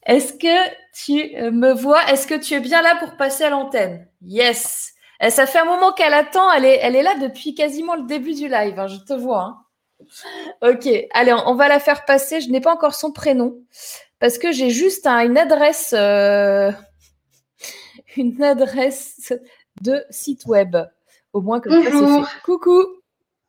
Est-ce 0.08 0.34
que 0.34 0.70
tu 0.94 1.36
me 1.52 1.72
vois? 1.72 2.04
Est-ce 2.12 2.26
que 2.26 2.34
tu 2.36 2.56
es 2.56 2.60
bien 2.60 2.82
là 2.82 2.96
pour 2.96 3.16
passer 3.16 3.44
à 3.44 3.52
l'antenne? 3.52 4.10
Yes. 4.22 4.95
Eh, 5.22 5.30
ça 5.30 5.46
fait 5.46 5.60
un 5.60 5.66
moment 5.66 5.94
qu'elle 5.94 6.14
attend. 6.14 6.52
Elle 6.52 6.66
est, 6.66 6.80
elle 6.82 6.96
est 6.96 7.04
là 7.04 7.16
depuis 7.16 7.56
quasiment 7.56 7.96
le 7.96 8.04
début 8.04 8.34
du 8.34 8.48
live. 8.48 8.80
Hein, 8.80 8.88
je 8.88 8.98
te 8.98 9.14
vois. 9.14 9.42
Hein. 9.42 9.58
Ok, 10.62 10.88
allez, 11.12 11.34
on, 11.34 11.56
va 11.56 11.68
la 11.68 11.80
faire 11.80 12.06
passer. 12.06 12.42
Je 12.42 12.50
n'ai 12.50 12.62
pas 12.62 12.74
encore 12.74 12.96
son 12.96 13.12
prénom 13.12 13.58
parce 14.20 14.38
que 14.38 14.52
j'ai 14.52 14.70
juste 14.70 15.08
une 15.08 15.38
adresse, 15.38 15.94
euh, 15.98 16.72
une 18.18 18.42
adresse 18.44 19.34
de 19.82 20.04
site 20.10 20.46
web. 20.46 20.78
Au 21.34 21.42
moins 21.42 21.60
que 21.60 21.70
Bonjour. 21.70 22.28
Coucou. 22.44 22.84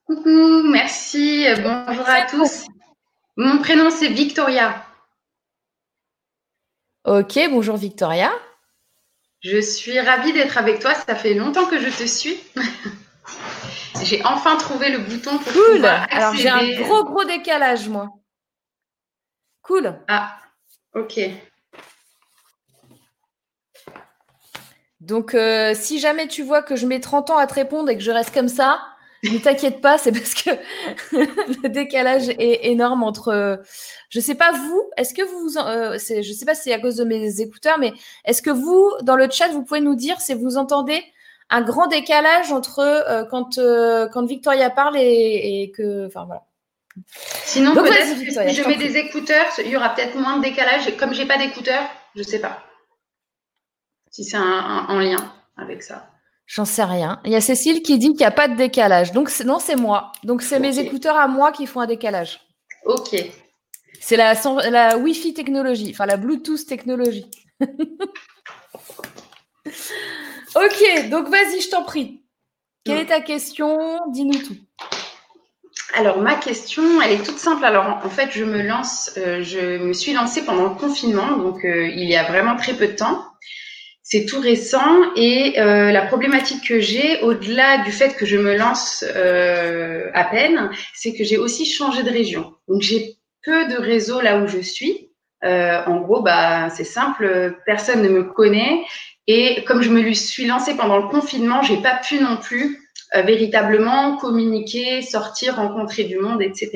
Coucou, 0.07 0.63
merci. 0.65 1.47
Bonjour 1.63 2.09
à 2.09 2.27
tous. 2.27 2.67
Mon 3.37 3.59
prénom 3.59 3.91
c'est 3.91 4.09
Victoria. 4.09 4.85
Ok, 7.05 7.39
bonjour 7.51 7.77
Victoria. 7.77 8.33
Je 9.49 9.61
suis 9.61 10.01
ravie 10.01 10.33
d'être 10.33 10.59
avec 10.59 10.81
toi. 10.81 10.93
Ça 10.95 11.15
fait 11.15 11.35
longtemps 11.35 11.67
que 11.67 11.79
je 11.79 11.89
te 11.89 12.05
suis. 12.05 12.37
j'ai 14.03 14.25
enfin 14.25 14.57
trouvé 14.57 14.91
le 14.91 14.99
bouton 14.99 15.39
pour 15.39 15.53
cool. 15.53 15.85
Alors 15.85 16.35
j'ai 16.35 16.49
un 16.49 16.81
gros 16.81 17.05
gros 17.05 17.25
décalage 17.25 17.89
moi. 17.89 18.09
Cool. 19.63 20.01
Ah, 20.09 20.37
ok. 20.95 21.21
Donc 25.01 25.35
euh, 25.35 25.75
si 25.75 26.01
jamais 26.01 26.27
tu 26.27 26.43
vois 26.43 26.63
que 26.63 26.75
je 26.75 26.87
mets 26.87 26.99
30 26.99 27.31
ans 27.31 27.39
à 27.39 27.47
te 27.47 27.55
répondre 27.55 27.89
et 27.89 27.97
que 27.97 28.03
je 28.03 28.11
reste 28.11 28.35
comme 28.35 28.49
ça, 28.49 28.83
Ne 29.33 29.39
t'inquiète 29.39 29.81
pas, 29.81 29.99
c'est 29.99 30.13
parce 30.13 30.35
que 30.35 30.51
le 31.13 31.69
décalage 31.69 32.29
est 32.29 32.67
énorme 32.67 33.03
entre. 33.03 33.61
Je 34.11 34.21
sais 34.21 34.35
pas 34.35 34.53
vous, 34.53 34.91
est-ce 34.97 35.15
que 35.15 35.23
vous, 35.23 35.59
euh, 35.59 35.99
je 35.99 36.33
sais 36.33 36.45
pas 36.45 36.55
si 36.55 36.65
c'est 36.65 36.73
à 36.73 36.79
cause 36.79 36.97
de 36.97 37.05
mes 37.05 37.41
écouteurs, 37.41 37.79
mais 37.79 37.93
est-ce 38.25 38.43
que 38.43 38.51
vous, 38.51 38.93
dans 39.03 39.17
le 39.17 39.29
chat, 39.31 39.49
vous 39.49 39.63
pouvez 39.63 39.81
nous 39.81 39.95
dire 39.95 40.21
si 40.21 40.35
vous 40.35 40.57
entendez 40.57 41.03
un 41.51 41.63
grand 41.63 41.87
décalage 41.87 42.53
entre 42.53 42.81
euh, 42.81 43.25
quand 43.25 43.59
euh, 43.59 44.09
quand 44.09 44.25
Victoria 44.27 44.71
parle 44.71 44.97
et, 44.97 45.73
que, 45.77 46.07
enfin 46.07 46.25
voilà. 46.25 46.43
Sinon, 47.45 47.75
peut-être 47.75 48.17
si 48.17 48.55
je 48.55 48.67
mets 48.67 48.77
des 48.77 48.97
écouteurs, 48.97 49.47
il 49.59 49.69
y 49.69 49.77
aura 49.77 49.95
peut-être 49.95 50.17
moins 50.17 50.39
de 50.39 50.43
décalage. 50.43 50.97
Comme 50.97 51.13
j'ai 51.13 51.27
pas 51.27 51.37
d'écouteurs, 51.37 51.85
je 52.15 52.23
sais 52.23 52.41
pas 52.41 52.63
si 54.11 54.25
c'est 54.25 54.39
en 54.39 54.99
lien 54.99 55.33
avec 55.59 55.83
ça. 55.83 56.09
J'en 56.47 56.65
sais 56.65 56.85
rien. 56.85 57.21
Il 57.25 57.33
y 57.33 57.37
a 57.37 57.41
Cécile 57.41 57.83
qui 57.83 57.99
dit 57.99 58.09
qu'il 58.09 58.19
n'y 58.19 58.25
a 58.25 58.31
pas 58.31 58.49
de 58.49 58.55
décalage. 58.55 59.13
Donc, 59.13 59.31
non, 59.45 59.59
c'est 59.59 59.77
moi. 59.77 60.13
Donc, 60.23 60.43
c'est 60.43 60.61
mes 60.61 60.79
écouteurs 60.79 61.17
à 61.17 61.27
moi 61.27 61.53
qui 61.53 61.67
font 61.67 61.81
un 61.81 61.87
décalage. 61.87 62.41
Ok. 62.85 63.17
C'est 64.01 64.17
la, 64.17 64.35
la 64.71 64.99
Wi-Fi 64.99 65.35
technologie, 65.35 65.91
enfin 65.91 66.07
la 66.07 66.17
Bluetooth 66.17 66.65
technologie. 66.65 67.29
ok, 67.61 67.69
donc 71.11 71.29
vas-y, 71.29 71.61
je 71.61 71.71
t'en 71.71 71.83
prie. 71.83 72.23
Quelle 72.85 72.99
est 72.99 73.07
ta 73.07 73.21
question? 73.21 73.99
Dis-nous 74.13 74.39
tout. 74.39 74.57
Alors, 75.95 76.19
ma 76.19 76.35
question, 76.35 77.01
elle 77.01 77.13
est 77.13 77.25
toute 77.25 77.39
simple. 77.39 77.65
Alors, 77.65 78.01
en 78.05 78.11
fait, 78.11 78.31
je 78.31 78.45
me 78.45 78.63
lance, 78.63 79.13
euh, 79.17 79.43
je 79.43 79.79
me 79.79 79.93
suis 79.93 80.13
lancée 80.13 80.45
pendant 80.45 80.65
le 80.65 80.77
confinement, 80.77 81.37
donc 81.37 81.65
euh, 81.65 81.89
il 81.89 82.09
y 82.09 82.17
a 82.17 82.25
vraiment 82.25 82.55
très 82.55 82.75
peu 82.75 82.87
de 82.87 82.93
temps. 82.93 83.25
C'est 84.09 84.25
tout 84.25 84.39
récent 84.39 85.13
et 85.17 85.59
euh, 85.59 85.91
la 85.91 86.07
problématique 86.07 86.69
que 86.69 86.79
j'ai, 86.79 87.21
au-delà 87.23 87.79
du 87.79 87.91
fait 87.91 88.15
que 88.15 88.25
je 88.25 88.37
me 88.37 88.57
lance 88.57 89.05
euh, 89.05 90.09
à 90.15 90.23
peine, 90.23 90.71
c'est 90.95 91.13
que 91.13 91.25
j'ai 91.25 91.39
aussi 91.39 91.67
changé 91.67 92.05
de 92.05 92.11
région. 92.11 92.55
Donc 92.69 92.83
j'ai 92.83 93.17
peu 93.43 93.67
de 93.67 93.75
réseau 93.75 94.21
là 94.21 94.39
où 94.39 94.47
je 94.47 94.61
suis. 94.61 95.11
Euh, 95.43 95.83
en 95.87 95.97
gros, 96.03 96.23
bah 96.23 96.71
c'est 96.71 96.85
simple, 96.85 97.57
personne 97.67 98.01
ne 98.01 98.09
me 98.09 98.23
connaît 98.23 98.85
et 99.27 99.65
comme 99.65 99.83
je 99.83 99.91
me 99.91 100.13
suis 100.13 100.47
lancée 100.47 100.77
pendant 100.77 100.99
le 100.99 101.09
confinement, 101.09 101.63
j'ai 101.63 101.79
pas 101.79 101.97
pu 101.97 102.21
non 102.21 102.37
plus 102.37 102.89
véritablement 103.13 104.19
communiquer, 104.19 105.03
sortir, 105.03 105.57
rencontrer 105.57 106.05
du 106.05 106.21
monde, 106.21 106.43
etc. 106.43 106.71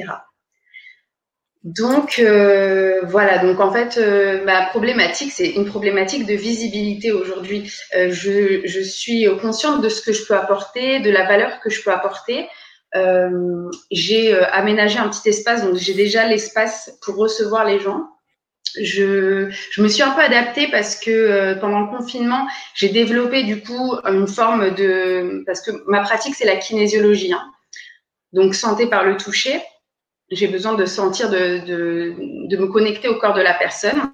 Donc 1.63 2.19
euh, 2.19 3.01
voilà, 3.05 3.39
donc 3.39 3.61
en 3.61 3.71
fait 3.71 3.99
euh, 3.99 4.43
ma 4.45 4.65
problématique 4.67 5.31
c'est 5.31 5.51
une 5.51 5.67
problématique 5.67 6.25
de 6.25 6.33
visibilité 6.33 7.13
aujourd'hui. 7.13 7.71
Euh, 7.95 8.11
je, 8.11 8.63
je, 8.65 8.81
suis 8.81 9.29
consciente 9.43 9.83
de 9.83 9.91
ce 9.91 10.01
que 10.01 10.15
je 10.15 10.25
peux 10.25 10.35
apporter, 10.35 11.01
de 11.01 11.11
la 11.11 11.27
valeur 11.27 11.61
que 11.61 11.69
je 11.69 11.83
peux 11.83 11.93
apporter. 11.93 12.49
j'ai 13.91 14.35
aménagé 14.53 14.99
un 14.99 15.09
petit 15.11 15.29
espace, 15.29 15.63
donc 15.63 15.77
j'ai 15.77 15.93
déjà 15.93 16.27
l'espace 16.27 16.99
pour 17.03 17.17
recevoir 17.17 17.67
les 17.67 17.79
gens. 17.79 18.09
Je, 18.81 19.51
je, 19.51 19.83
me 19.83 19.89
suis 19.89 20.03
un 20.03 20.13
peu 20.13 20.23
adaptée 20.23 20.69
parce 20.71 20.97
que 20.97 21.55
pendant 21.61 21.81
le 21.81 21.89
confinement, 21.89 22.47
j'ai 22.75 22.89
développé 22.89 23.43
du 23.43 23.63
coup 23.63 23.97
une 24.05 24.27
forme 24.27 24.75
de 24.75 25.43
parce 25.45 25.61
que 25.61 25.73
ma 25.87 26.01
pratique 26.01 26.35
c'est 26.37 26.47
la 26.47 26.57
kinésiologie, 26.57 27.33
hein, 27.35 27.45
donc 28.33 28.55
santé 28.55 28.87
par 28.87 29.05
le 29.05 29.19
toucher 29.19 29.61
j'ai 30.31 30.47
besoin 30.47 30.75
de 30.75 30.85
sentir, 30.87 31.29
de, 31.29 31.59
de, 31.67 32.15
de, 32.47 32.57
me 32.57 32.69
connecter 32.69 33.09
au 33.09 33.19
corps 33.19 33.35
de 33.35 33.41
la 33.41 33.55
personne. 33.55 34.13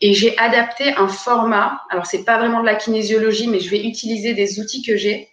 Et 0.00 0.12
j'ai 0.12 0.36
adapté 0.38 0.92
un 0.96 1.08
format. 1.08 1.80
Alors, 1.90 2.06
c'est 2.06 2.24
pas 2.24 2.38
vraiment 2.38 2.60
de 2.60 2.66
la 2.66 2.74
kinésiologie, 2.74 3.48
mais 3.48 3.60
je 3.60 3.70
vais 3.70 3.80
utiliser 3.80 4.34
des 4.34 4.60
outils 4.60 4.82
que 4.82 4.96
j'ai 4.96 5.28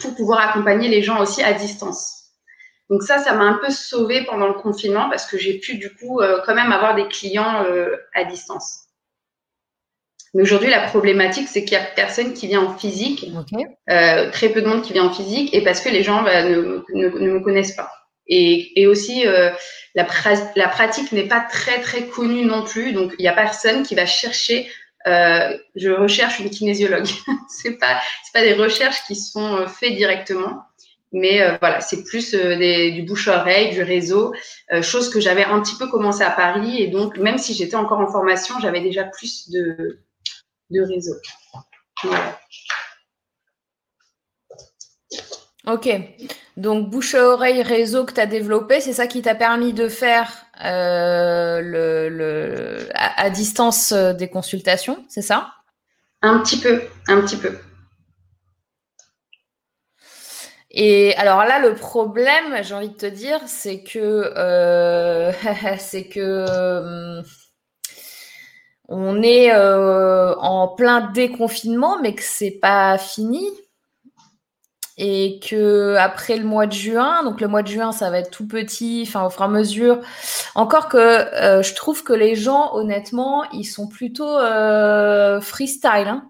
pour 0.00 0.14
pouvoir 0.14 0.40
accompagner 0.40 0.88
les 0.88 1.02
gens 1.02 1.20
aussi 1.20 1.42
à 1.42 1.52
distance. 1.54 2.16
Donc 2.90 3.02
ça, 3.02 3.18
ça 3.18 3.34
m'a 3.34 3.44
un 3.44 3.54
peu 3.54 3.70
sauvée 3.70 4.24
pendant 4.24 4.46
le 4.46 4.54
confinement 4.54 5.08
parce 5.08 5.26
que 5.26 5.38
j'ai 5.38 5.58
pu 5.58 5.76
du 5.76 5.92
coup 5.94 6.20
euh, 6.20 6.40
quand 6.44 6.54
même 6.54 6.70
avoir 6.70 6.94
des 6.94 7.08
clients 7.08 7.64
euh, 7.64 7.96
à 8.14 8.24
distance. 8.24 8.82
Mais 10.34 10.42
aujourd'hui, 10.42 10.68
la 10.68 10.86
problématique, 10.86 11.48
c'est 11.48 11.64
qu'il 11.64 11.72
y 11.72 11.80
a 11.80 11.84
personne 11.84 12.34
qui 12.34 12.46
vient 12.46 12.60
en 12.60 12.76
physique, 12.76 13.26
euh, 13.90 14.30
très 14.30 14.50
peu 14.50 14.60
de 14.60 14.66
monde 14.66 14.82
qui 14.82 14.92
vient 14.92 15.06
en 15.06 15.12
physique, 15.12 15.54
et 15.54 15.64
parce 15.64 15.80
que 15.80 15.88
les 15.88 16.02
gens 16.02 16.22
bah, 16.22 16.44
ne, 16.44 16.84
ne, 16.94 17.08
ne 17.08 17.30
me 17.30 17.40
connaissent 17.40 17.74
pas. 17.74 17.90
Et, 18.28 18.86
aussi, 18.86 19.26
euh, 19.26 19.50
la, 19.94 20.04
pratique 20.04 21.12
n'est 21.12 21.28
pas 21.28 21.40
très, 21.40 21.80
très 21.80 22.06
connue 22.06 22.44
non 22.44 22.64
plus. 22.64 22.92
Donc, 22.92 23.14
il 23.18 23.22
n'y 23.22 23.28
a 23.28 23.32
personne 23.32 23.82
qui 23.82 23.94
va 23.94 24.06
chercher. 24.06 24.68
Euh, 25.06 25.56
je 25.76 25.90
recherche 25.90 26.40
une 26.40 26.50
kinésiologue. 26.50 27.06
c'est 27.48 27.78
pas, 27.78 28.00
c'est 28.24 28.32
pas 28.32 28.42
des 28.42 28.54
recherches 28.54 29.04
qui 29.06 29.14
sont 29.14 29.56
euh, 29.56 29.66
faites 29.66 29.94
directement, 29.94 30.62
mais 31.12 31.40
voilà, 31.60 31.80
c'est 31.80 32.02
plus 32.02 32.34
du 32.34 33.02
bouche-oreille, 33.02 33.70
du 33.70 33.82
réseau, 33.82 34.34
chose 34.82 35.08
que 35.08 35.20
j'avais 35.20 35.44
un 35.44 35.60
petit 35.60 35.76
peu 35.76 35.86
commencé 35.88 36.22
à 36.22 36.30
Paris. 36.30 36.82
Et 36.82 36.88
donc, 36.88 37.16
même 37.16 37.38
si 37.38 37.54
j'étais 37.54 37.76
encore 37.76 38.00
en 38.00 38.10
formation, 38.10 38.56
j'avais 38.60 38.80
déjà 38.80 39.04
plus 39.04 39.48
de, 39.48 40.00
de 40.70 40.80
réseau. 40.82 41.14
Voilà. 42.02 42.38
Ok. 45.66 45.88
Donc, 46.56 46.90
bouche 46.90 47.14
à 47.16 47.24
oreille 47.24 47.60
réseau 47.62 48.04
que 48.04 48.12
tu 48.12 48.20
as 48.20 48.26
développé, 48.26 48.80
c'est 48.80 48.92
ça 48.92 49.08
qui 49.08 49.20
t'a 49.20 49.34
permis 49.34 49.72
de 49.72 49.88
faire 49.88 50.46
euh, 50.64 51.60
le, 51.60 52.88
à, 52.94 53.28
distance 53.30 53.92
euh, 53.92 54.12
des 54.12 54.28
consultations, 54.28 55.04
c'est 55.08 55.22
ça? 55.22 55.52
Un 56.22 56.38
petit 56.38 56.60
peu, 56.60 56.82
un 57.08 57.20
petit 57.20 57.36
peu. 57.36 57.58
Et 60.70 61.14
alors 61.16 61.44
là, 61.44 61.58
le 61.58 61.74
problème, 61.74 62.62
j'ai 62.62 62.74
envie 62.74 62.90
de 62.90 62.96
te 62.96 63.06
dire, 63.06 63.40
c'est 63.46 63.82
que 63.82 64.32
euh, 64.36 65.32
c'est 65.78 66.04
que 66.04 67.22
on 68.88 69.20
est 69.20 69.52
en 69.52 70.68
plein 70.68 71.10
déconfinement, 71.10 72.00
mais 72.00 72.14
que 72.14 72.22
c'est 72.22 72.58
pas 72.62 72.98
fini 72.98 73.44
et 74.98 75.40
que 75.40 75.94
après 75.96 76.36
le 76.36 76.44
mois 76.44 76.66
de 76.66 76.72
juin, 76.72 77.22
donc 77.22 77.40
le 77.40 77.48
mois 77.48 77.62
de 77.62 77.68
juin, 77.68 77.92
ça 77.92 78.10
va 78.10 78.18
être 78.18 78.30
tout 78.30 78.46
petit, 78.46 79.04
enfin 79.06 79.26
au 79.26 79.30
fur 79.30 79.42
et 79.42 79.44
à 79.44 79.48
mesure. 79.48 80.00
Encore 80.54 80.88
que 80.88 80.96
euh, 80.96 81.62
je 81.62 81.74
trouve 81.74 82.02
que 82.02 82.14
les 82.14 82.34
gens, 82.34 82.74
honnêtement, 82.74 83.44
ils 83.52 83.64
sont 83.64 83.88
plutôt 83.88 84.38
euh, 84.38 85.40
freestyle. 85.40 86.08
Hein. 86.08 86.24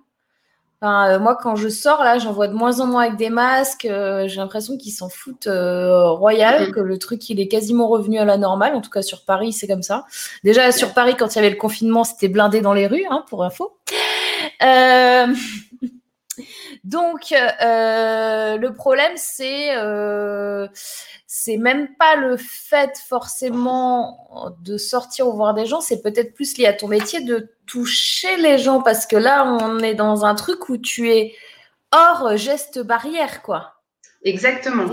Enfin, 0.81 1.11
euh, 1.11 1.19
moi, 1.21 1.39
quand 1.41 1.55
je 1.55 1.69
sors 1.69 2.03
là, 2.03 2.19
j'en 2.19 2.33
vois 2.33 2.49
de 2.49 2.55
moins 2.55 2.81
en 2.81 2.87
moins 2.87 3.03
avec 3.05 3.17
des 3.17 3.31
masques. 3.31 3.87
J'ai 3.87 4.37
l'impression 4.37 4.77
qu'ils 4.77 4.93
s'en 4.93 5.09
foutent 5.09 5.49
royal, 5.49 6.73
que 6.73 6.81
le 6.81 6.99
truc 6.99 7.31
il 7.31 7.39
est 7.39 7.49
quasiment 7.49 7.87
revenu 7.87 8.19
à 8.19 8.25
la 8.25 8.37
normale. 8.37 8.75
En 8.75 8.81
tout 8.81 8.91
cas 8.91 9.03
sur 9.03 9.25
Paris, 9.25 9.53
c'est 9.53 9.69
comme 9.69 9.85
ça. 9.85 10.07
Déjà 10.43 10.73
sur 10.73 10.93
Paris, 10.93 11.15
quand 11.17 11.35
il 11.35 11.37
y 11.37 11.39
avait 11.39 11.51
le 11.51 11.57
confinement, 11.57 12.03
c'était 12.03 12.29
blindé 12.29 12.61
dans 12.61 12.75
les 12.75 12.89
rues, 12.89 13.07
hein, 13.11 13.25
pour 13.29 13.45
info. 13.45 13.79
Euh... 14.63 15.27
Donc, 16.85 17.33
euh, 17.33 18.57
le 18.57 18.73
problème, 18.73 19.13
c'est 19.17 19.77
euh, 19.77 20.69
c'est 21.27 21.57
même 21.57 21.95
pas 21.97 22.17
le 22.17 22.37
fait 22.37 22.99
forcément 23.09 24.55
de 24.63 24.77
sortir 24.77 25.29
ou 25.29 25.33
voir 25.33 25.55
des 25.55 25.67
gens, 25.67 25.81
c'est 25.81 26.03
peut-être 26.03 26.35
plus 26.35 26.57
lié 26.59 26.67
à 26.67 26.73
ton 26.73 26.89
métier 26.89 27.21
de 27.21 27.51
toucher 27.67 28.37
les 28.37 28.59
gens 28.59 28.83
parce 28.83 29.07
que 29.07 29.17
là, 29.17 29.45
on 29.45 29.79
est 29.81 29.95
dans 29.95 30.25
un 30.25 30.35
truc 30.35 30.69
où 30.69 30.79
tu 30.79 31.11
es 31.11 31.35
hors 31.93 32.37
geste 32.37 32.81
barrière, 32.81 33.43
quoi. 33.43 33.77
Exactement. 34.27 34.87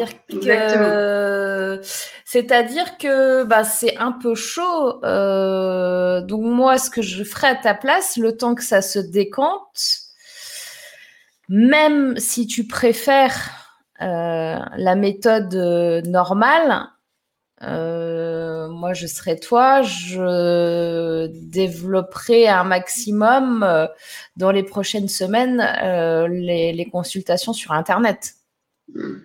C'est-à-dire 2.23 2.97
que, 2.97 3.43
bah, 3.43 3.63
c'est 3.63 3.97
un 3.97 4.11
peu 4.11 4.35
chaud. 4.35 5.03
Euh, 5.03 6.21
donc 6.21 6.41
moi, 6.43 6.77
ce 6.77 6.89
que 6.91 7.01
je 7.01 7.23
ferais 7.23 7.47
à 7.47 7.55
ta 7.55 7.73
place, 7.73 8.17
le 8.17 8.37
temps 8.37 8.53
que 8.53 8.63
ça 8.63 8.81
se 8.81 8.99
décante, 8.99 10.02
même 11.49 12.17
si 12.17 12.47
tu 12.47 12.67
préfères 12.67 13.51
euh, 14.01 14.59
la 14.75 14.95
méthode 14.95 15.53
euh, 15.55 16.01
normale, 16.01 16.89
euh, 17.61 18.67
moi 18.69 18.93
je 18.93 19.07
serais 19.07 19.37
toi, 19.37 19.81
je 19.81 21.27
développerai 21.27 22.47
un 22.47 22.63
maximum 22.63 23.65
dans 24.35 24.51
les 24.51 24.63
prochaines 24.63 25.07
semaines 25.07 25.59
les, 26.29 26.89
consultations 26.91 27.53
sur 27.53 27.71
Internet. 27.71 28.33
Hmm. 28.93 29.19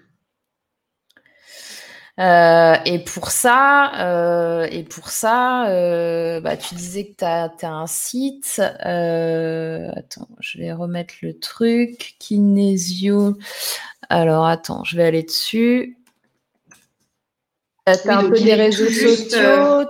Euh, 2.19 2.75
et 2.85 2.99
pour 2.99 3.31
ça, 3.31 3.93
euh, 4.01 4.67
et 4.71 4.83
pour 4.83 5.09
ça, 5.09 5.69
euh, 5.69 6.41
bah, 6.41 6.57
tu 6.57 6.75
disais 6.75 7.07
que 7.07 7.17
tu 7.17 7.25
as, 7.25 7.51
un 7.63 7.87
site. 7.87 8.61
attends, 8.61 10.29
je 10.41 10.59
vais 10.59 10.73
remettre 10.73 11.15
le 11.23 11.39
truc. 11.39 12.17
Kinésio. 12.19 13.37
Alors, 14.09 14.47
attends, 14.47 14.83
je 14.83 14.97
vais 14.97 15.05
aller 15.05 15.23
dessus. 15.23 15.97
Tu 17.87 18.11
as 18.11 18.19
un 18.19 18.29
peu 18.29 18.39
des 18.39 18.55
réseaux 18.55 18.89
sociaux. 18.89 19.87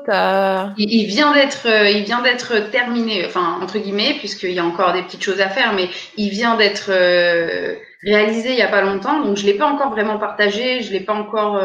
Il, 0.77 1.07
vient 1.07 1.33
d'être, 1.33 1.67
il 1.67 2.05
vient 2.05 2.23
d'être 2.23 2.71
terminé, 2.71 3.25
enfin 3.27 3.59
entre 3.61 3.79
guillemets, 3.79 4.15
puisqu'il 4.19 4.53
y 4.53 4.59
a 4.59 4.65
encore 4.65 4.93
des 4.93 5.03
petites 5.03 5.25
choses 5.25 5.41
à 5.41 5.49
faire, 5.49 5.73
mais 5.73 5.89
il 6.17 6.29
vient 6.29 6.57
d'être 6.57 6.93
réalisé 8.03 8.51
il 8.51 8.55
n'y 8.55 8.63
a 8.63 8.69
pas 8.69 8.83
longtemps, 8.83 9.25
donc 9.25 9.37
je 9.37 9.45
l'ai 9.47 9.55
pas 9.55 9.67
encore 9.67 9.91
vraiment 9.91 10.19
partagé, 10.19 10.83
je 10.83 10.93
l'ai 10.93 11.01
pas 11.01 11.15
encore, 11.15 11.61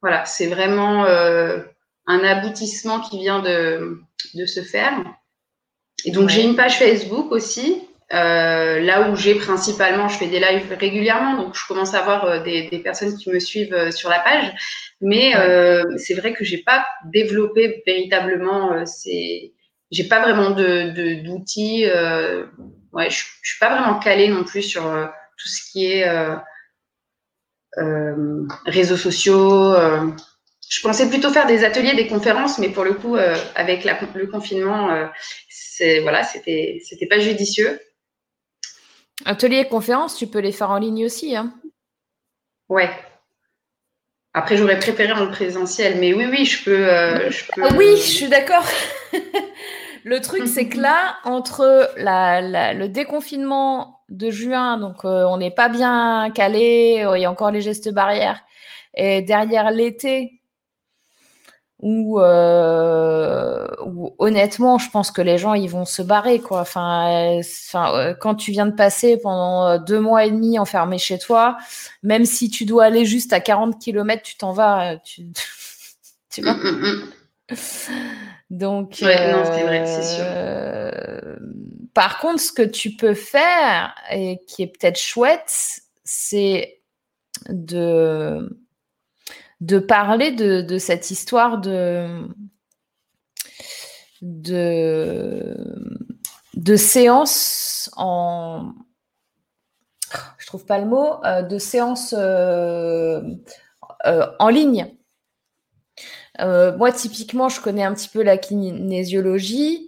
voilà, 0.00 0.24
c'est 0.24 0.46
vraiment 0.46 1.04
un 1.04 2.24
aboutissement 2.24 3.00
qui 3.00 3.18
vient 3.18 3.40
de, 3.40 4.00
de 4.34 4.46
se 4.46 4.60
faire. 4.60 5.04
Et 6.04 6.10
donc 6.10 6.28
j'ai 6.28 6.42
une 6.42 6.56
page 6.56 6.78
Facebook 6.78 7.32
aussi, 7.32 7.88
euh, 8.14 8.80
là 8.80 9.10
où 9.10 9.16
j'ai 9.16 9.34
principalement, 9.34 10.08
je 10.08 10.16
fais 10.16 10.28
des 10.28 10.40
lives 10.40 10.74
régulièrement, 10.78 11.36
donc 11.36 11.54
je 11.54 11.66
commence 11.66 11.92
à 11.92 12.00
avoir 12.00 12.24
euh, 12.24 12.42
des, 12.42 12.68
des, 12.68 12.78
personnes 12.78 13.14
qui 13.18 13.30
me 13.30 13.38
suivent 13.38 13.74
euh, 13.74 13.90
sur 13.90 14.08
la 14.08 14.20
page. 14.20 14.50
Mais 15.02 15.36
euh, 15.36 15.84
c'est 15.98 16.14
vrai 16.14 16.32
que 16.32 16.42
j'ai 16.42 16.58
pas 16.58 16.86
développé 17.04 17.82
véritablement. 17.86 18.72
Euh, 18.72 18.84
c'est, 18.86 19.52
j'ai 19.90 20.04
pas 20.04 20.22
vraiment 20.22 20.50
de 20.50 21.22
d'outils. 21.22 21.86
ouais, 22.92 23.10
je, 23.10 23.24
je 23.42 23.50
suis 23.50 23.58
pas 23.58 23.70
vraiment 23.70 23.98
calée 23.98 24.28
non 24.28 24.44
plus 24.44 24.62
sur 24.62 24.82
tout 24.82 25.48
ce 25.48 25.70
qui 25.70 25.86
est 25.86 26.06
réseaux 28.66 28.96
sociaux. 28.96 29.74
je 30.68 30.80
pensais 30.82 31.08
plutôt 31.08 31.30
faire 31.30 31.46
des 31.46 31.64
ateliers, 31.64 31.94
des 31.94 32.08
conférences, 32.08 32.58
mais 32.58 32.68
pour 32.70 32.84
le 32.84 32.94
coup, 32.94 33.16
avec 33.54 33.84
la, 33.84 33.98
le 34.14 34.26
confinement, 34.26 35.08
c'est 35.48 36.00
voilà, 36.00 36.24
c'était 36.24 36.80
c'était 36.84 37.06
pas 37.06 37.18
judicieux. 37.18 37.80
Atelier 39.24 39.58
et 39.58 39.68
conférences, 39.68 40.16
tu 40.16 40.26
peux 40.26 40.38
les 40.38 40.52
faire 40.52 40.70
en 40.70 40.78
ligne 40.78 41.04
aussi. 41.04 41.36
Hein. 41.36 41.52
Ouais. 42.68 42.90
Après, 44.34 44.56
j'aurais 44.56 44.78
préféré 44.78 45.12
en 45.12 45.26
présentiel, 45.28 45.98
mais 45.98 46.12
oui, 46.12 46.26
oui, 46.30 46.44
je 46.44 46.64
peux. 46.64 46.88
Euh, 46.88 47.30
ah 47.60 47.68
oui, 47.76 47.96
je 47.96 48.02
suis 48.02 48.28
d'accord. 48.28 48.64
le 50.04 50.20
truc, 50.20 50.46
c'est 50.46 50.68
que 50.68 50.78
là, 50.78 51.16
entre 51.24 51.90
la, 51.96 52.72
le 52.74 52.88
déconfinement 52.88 53.97
de 54.08 54.30
juin, 54.30 54.78
donc 54.78 55.04
euh, 55.04 55.24
on 55.24 55.36
n'est 55.38 55.50
pas 55.50 55.68
bien 55.68 56.30
calé, 56.34 57.04
il 57.14 57.20
y 57.20 57.24
a 57.24 57.30
encore 57.30 57.50
les 57.50 57.60
gestes 57.60 57.92
barrières, 57.92 58.40
et 58.94 59.22
derrière 59.22 59.70
l'été, 59.70 60.38
euh, 61.84 63.66
où, 63.84 64.14
honnêtement, 64.18 64.78
je 64.78 64.90
pense 64.90 65.12
que 65.12 65.22
les 65.22 65.38
gens 65.38 65.54
ils 65.54 65.70
vont 65.70 65.84
se 65.84 66.02
barrer 66.02 66.40
quoi. 66.40 66.60
Enfin, 66.60 67.40
euh, 67.44 68.14
quand 68.14 68.34
tu 68.34 68.50
viens 68.50 68.66
de 68.66 68.74
passer 68.74 69.16
pendant 69.16 69.66
euh, 69.66 69.78
deux 69.78 70.00
mois 70.00 70.24
et 70.24 70.30
demi 70.30 70.58
enfermé 70.58 70.98
chez 70.98 71.18
toi, 71.18 71.56
même 72.02 72.24
si 72.24 72.50
tu 72.50 72.64
dois 72.64 72.84
aller 72.84 73.04
juste 73.04 73.32
à 73.32 73.40
40 73.40 73.80
km, 73.80 74.22
tu 74.22 74.36
t'en 74.36 74.52
vas. 74.52 74.96
Tu, 75.04 75.26
tu 76.30 76.42
vois. 76.42 76.54
Mm, 76.54 76.64
mm, 76.64 77.02
mm. 77.50 77.56
Donc, 78.50 78.98
ouais, 79.02 79.32
non, 79.32 79.44
c'est 79.44 79.62
vrai, 79.62 79.86
c'est 79.86 80.16
sûr. 80.16 80.24
Par 81.94 82.18
contre, 82.18 82.40
ce 82.40 82.52
que 82.52 82.62
tu 82.62 82.96
peux 82.96 83.14
faire 83.14 83.94
et 84.10 84.40
qui 84.46 84.62
est 84.62 84.66
peut-être 84.66 84.98
chouette, 84.98 85.80
c'est 86.04 86.82
de 87.50 88.48
parler 89.78 90.32
de, 90.32 90.78
cette 90.78 91.10
histoire 91.10 91.58
de, 91.58 92.28
de, 94.22 95.56
de 96.54 96.76
séance 96.76 97.90
en. 97.96 98.72
Je 100.38 100.46
trouve 100.46 100.64
pas 100.64 100.78
le 100.78 100.86
mot, 100.86 101.22
euh, 101.24 101.42
de 101.42 101.58
séance 101.58 102.14
euh, 102.16 103.20
euh, 104.06 104.26
en 104.38 104.48
ligne. 104.48 104.94
moi, 106.38 106.92
typiquement, 106.92 107.50
je 107.50 107.60
connais 107.60 107.82
un 107.82 107.92
petit 107.92 108.08
peu 108.08 108.22
la 108.22 108.38
kinésiologie 108.38 109.87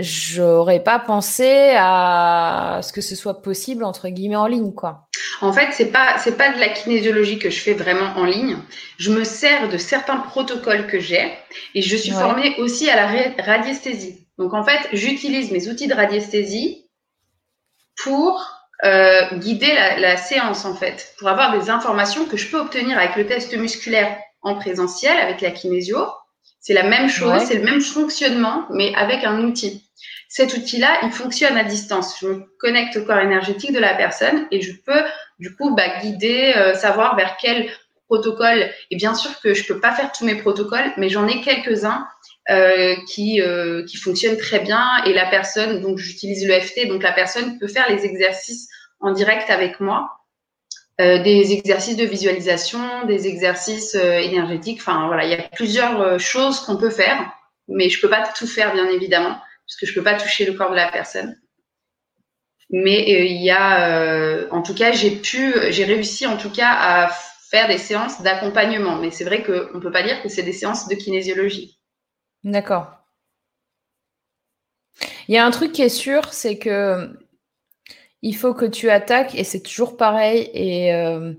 j'aurais 0.00 0.82
pas 0.82 0.98
pensé 0.98 1.74
à 1.76 2.80
ce 2.82 2.92
que 2.92 3.00
ce 3.00 3.14
soit 3.14 3.42
possible 3.42 3.84
entre 3.84 4.08
guillemets 4.08 4.36
en 4.36 4.46
ligne 4.46 4.72
quoi. 4.72 5.08
En 5.40 5.52
fait, 5.52 5.68
c'est 5.72 5.90
pas 5.90 6.18
c'est 6.18 6.36
pas 6.36 6.52
de 6.52 6.60
la 6.60 6.68
kinésiologie 6.68 7.38
que 7.38 7.50
je 7.50 7.60
fais 7.60 7.74
vraiment 7.74 8.16
en 8.16 8.24
ligne. 8.24 8.56
Je 8.98 9.12
me 9.12 9.24
sers 9.24 9.68
de 9.68 9.78
certains 9.78 10.18
protocoles 10.18 10.86
que 10.86 11.00
j'ai 11.00 11.32
et 11.74 11.82
je 11.82 11.96
suis 11.96 12.12
formée 12.12 12.54
aussi 12.58 12.88
à 12.88 12.96
la 12.96 13.42
radiesthésie. 13.42 14.26
Donc 14.38 14.54
en 14.54 14.64
fait, 14.64 14.88
j'utilise 14.92 15.50
mes 15.50 15.68
outils 15.68 15.86
de 15.86 15.94
radiesthésie 15.94 16.88
pour 18.02 18.42
euh, 18.84 19.36
guider 19.38 19.72
la, 19.72 19.98
la, 19.98 20.16
séance 20.16 20.64
en 20.64 20.74
fait, 20.74 21.14
pour 21.18 21.28
avoir 21.28 21.58
des 21.58 21.70
informations 21.70 22.26
que 22.26 22.36
je 22.36 22.50
peux 22.50 22.58
obtenir 22.58 22.98
avec 22.98 23.16
le 23.16 23.26
test 23.26 23.56
musculaire 23.56 24.16
en 24.42 24.56
présentiel 24.56 25.16
avec 25.18 25.40
la 25.40 25.52
kinésio 25.52 25.98
c'est 26.64 26.72
la 26.72 26.82
même 26.82 27.10
chose, 27.10 27.42
c'est 27.46 27.56
le 27.56 27.62
même 27.62 27.82
fonctionnement, 27.82 28.64
mais 28.70 28.94
avec 28.94 29.22
un 29.22 29.44
outil. 29.44 29.84
Cet 30.30 30.56
outil-là, 30.56 30.98
il 31.02 31.12
fonctionne 31.12 31.58
à 31.58 31.62
distance. 31.62 32.16
Je 32.22 32.26
me 32.26 32.46
connecte 32.58 32.96
au 32.96 33.04
corps 33.04 33.18
énergétique 33.18 33.74
de 33.74 33.78
la 33.78 33.92
personne 33.92 34.46
et 34.50 34.62
je 34.62 34.72
peux, 34.72 35.02
du 35.38 35.54
coup, 35.54 35.74
bah, 35.74 36.00
guider, 36.00 36.54
euh, 36.56 36.72
savoir 36.72 37.16
vers 37.16 37.36
quel 37.38 37.68
protocole. 38.06 38.70
Et 38.90 38.96
bien 38.96 39.14
sûr 39.14 39.38
que 39.42 39.52
je 39.52 39.62
peux 39.66 39.78
pas 39.78 39.92
faire 39.92 40.10
tous 40.10 40.24
mes 40.24 40.36
protocoles, 40.36 40.90
mais 40.96 41.10
j'en 41.10 41.28
ai 41.28 41.42
quelques-uns 41.42 42.08
euh, 42.48 42.96
qui, 43.12 43.42
euh, 43.42 43.84
qui 43.84 43.98
fonctionnent 43.98 44.38
très 44.38 44.60
bien. 44.60 45.04
Et 45.04 45.12
la 45.12 45.26
personne, 45.26 45.82
donc 45.82 45.98
j'utilise 45.98 46.46
l'EFT, 46.46 46.88
donc 46.88 47.02
la 47.02 47.12
personne 47.12 47.58
peut 47.58 47.68
faire 47.68 47.90
les 47.90 48.06
exercices 48.06 48.70
en 49.00 49.12
direct 49.12 49.50
avec 49.50 49.80
moi. 49.80 50.12
Euh, 51.00 51.20
des 51.24 51.52
exercices 51.52 51.96
de 51.96 52.04
visualisation, 52.04 53.04
des 53.06 53.26
exercices 53.26 53.96
euh, 53.96 54.18
énergétiques. 54.18 54.78
Enfin, 54.80 55.08
voilà, 55.08 55.24
il 55.24 55.30
y 55.30 55.34
a 55.34 55.42
plusieurs 55.48 56.00
euh, 56.00 56.18
choses 56.18 56.60
qu'on 56.60 56.76
peut 56.76 56.90
faire, 56.90 57.32
mais 57.66 57.88
je 57.88 58.00
peux 58.00 58.08
pas 58.08 58.22
tout 58.28 58.46
faire, 58.46 58.72
bien 58.72 58.88
évidemment, 58.88 59.30
parce 59.66 59.76
que 59.80 59.86
je 59.86 59.92
peux 59.94 60.04
pas 60.04 60.14
toucher 60.14 60.44
le 60.44 60.52
corps 60.52 60.70
de 60.70 60.76
la 60.76 60.92
personne. 60.92 61.36
Mais 62.70 63.26
il 63.26 63.42
y 63.42 63.50
a, 63.50 64.46
en 64.50 64.62
tout 64.62 64.74
cas, 64.74 64.92
j'ai 64.92 65.10
pu, 65.10 65.54
j'ai 65.70 65.84
réussi 65.84 66.26
en 66.26 66.36
tout 66.36 66.50
cas 66.50 66.70
à 66.70 67.10
faire 67.50 67.68
des 67.68 67.78
séances 67.78 68.22
d'accompagnement. 68.22 68.96
Mais 68.96 69.10
c'est 69.10 69.24
vrai 69.24 69.42
qu'on 69.42 69.74
ne 69.74 69.80
peut 69.80 69.92
pas 69.92 70.02
dire 70.02 70.22
que 70.22 70.28
c'est 70.28 70.42
des 70.42 70.52
séances 70.52 70.88
de 70.88 70.94
kinésiologie. 70.94 71.78
D'accord. 72.42 72.90
Il 75.28 75.34
y 75.34 75.38
a 75.38 75.44
un 75.44 75.50
truc 75.50 75.72
qui 75.72 75.82
est 75.82 75.88
sûr, 75.88 76.32
c'est 76.32 76.56
que 76.56 77.10
il 78.24 78.34
faut 78.34 78.54
que 78.54 78.64
tu 78.64 78.88
attaques 78.88 79.34
et 79.34 79.44
c'est 79.44 79.60
toujours 79.60 79.98
pareil. 79.98 80.50
Et, 80.54 80.94
euh, 80.94 81.34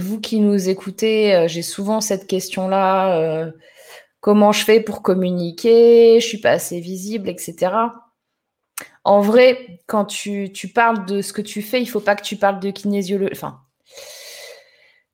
vous 0.00 0.20
qui 0.20 0.38
nous 0.38 0.68
écoutez, 0.68 1.34
euh, 1.34 1.48
j'ai 1.48 1.62
souvent 1.62 2.00
cette 2.00 2.28
question-là. 2.28 3.18
Euh, 3.18 3.50
comment 4.20 4.52
je 4.52 4.64
fais 4.64 4.80
pour 4.80 5.02
communiquer 5.02 6.20
Je 6.20 6.26
suis 6.26 6.38
pas 6.38 6.52
assez 6.52 6.78
visible, 6.78 7.28
etc. 7.28 7.72
En 9.02 9.20
vrai, 9.22 9.80
quand 9.88 10.04
tu, 10.04 10.52
parles 10.72 11.04
de 11.04 11.20
ce 11.20 11.32
que 11.32 11.42
tu 11.42 11.62
fais, 11.62 11.82
il 11.82 11.86
faut 11.86 12.00
pas 12.00 12.14
que 12.14 12.22
tu 12.22 12.36
parles 12.36 12.60
de 12.60 12.70
kinésiologie. 12.70 13.32
Enfin, 13.32 13.60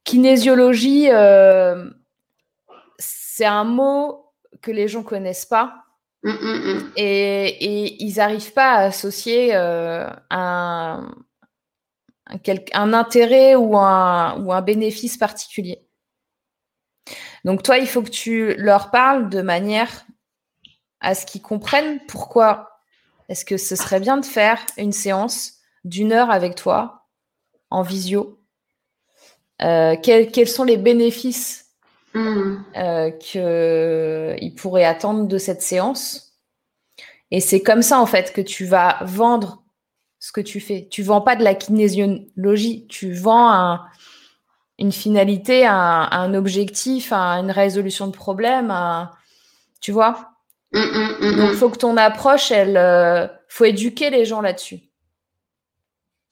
kinésiologie, 0.04 1.08
c'est 2.98 3.46
un 3.46 3.64
mot 3.64 4.26
que 4.60 4.70
les 4.70 4.86
gens 4.86 5.02
connaissent 5.02 5.46
pas. 5.46 5.86
Mm, 6.22 6.30
mm, 6.30 6.74
mm. 6.74 6.92
Et, 6.96 8.02
ils 8.04 8.16
n'arrivent 8.16 8.52
pas 8.52 8.72
à 8.72 8.84
associer 8.84 9.54
euh, 9.54 10.08
un, 10.30 11.10
intérêt 12.26 13.54
ou 13.54 13.76
un, 13.76 14.40
ou 14.42 14.52
un 14.52 14.62
bénéfice 14.62 15.16
particulier. 15.16 15.86
Donc 17.44 17.62
toi, 17.62 17.78
il 17.78 17.88
faut 17.88 18.02
que 18.02 18.10
tu 18.10 18.54
leur 18.56 18.90
parles 18.90 19.30
de 19.30 19.40
manière 19.40 20.04
à 21.00 21.14
ce 21.14 21.24
qu'ils 21.24 21.42
comprennent 21.42 22.00
pourquoi 22.06 22.70
est-ce 23.28 23.44
que 23.44 23.56
ce 23.56 23.76
serait 23.76 24.00
bien 24.00 24.18
de 24.18 24.26
faire 24.26 24.58
une 24.76 24.92
séance 24.92 25.54
d'une 25.84 26.12
heure 26.12 26.30
avec 26.30 26.54
toi 26.56 27.06
en 27.70 27.82
visio? 27.82 28.38
Euh, 29.62 29.96
quels 30.02 30.48
sont 30.48 30.64
les 30.64 30.76
bénéfices 30.76 31.69
Mmh. 32.12 32.64
Euh, 32.76 33.10
qu'ils 33.10 34.54
pourraient 34.56 34.84
attendre 34.84 35.28
de 35.28 35.38
cette 35.38 35.62
séance. 35.62 36.32
Et 37.30 37.40
c'est 37.40 37.60
comme 37.60 37.82
ça, 37.82 38.00
en 38.00 38.06
fait, 38.06 38.32
que 38.32 38.40
tu 38.40 38.64
vas 38.64 38.98
vendre 39.04 39.62
ce 40.18 40.32
que 40.32 40.40
tu 40.40 40.60
fais. 40.60 40.88
Tu 40.90 41.02
vends 41.02 41.20
pas 41.20 41.36
de 41.36 41.44
la 41.44 41.54
kinésiologie, 41.54 42.86
tu 42.88 43.12
vends 43.12 43.78
une 44.78 44.92
finalité, 44.92 45.66
un, 45.66 46.34
objectif, 46.34 47.12
une 47.12 47.50
résolution 47.50 48.08
de 48.08 48.12
problème, 48.12 48.74
tu 49.80 49.92
vois? 49.92 50.30
Mmh, 50.72 50.78
mmh, 50.80 51.36
Donc, 51.36 51.50
il 51.52 51.56
faut 51.56 51.70
que 51.70 51.78
ton 51.78 51.96
approche, 51.96 52.50
elle, 52.50 52.76
euh, 52.76 53.26
faut 53.48 53.64
éduquer 53.64 54.10
les 54.10 54.24
gens 54.24 54.40
là-dessus. 54.40 54.80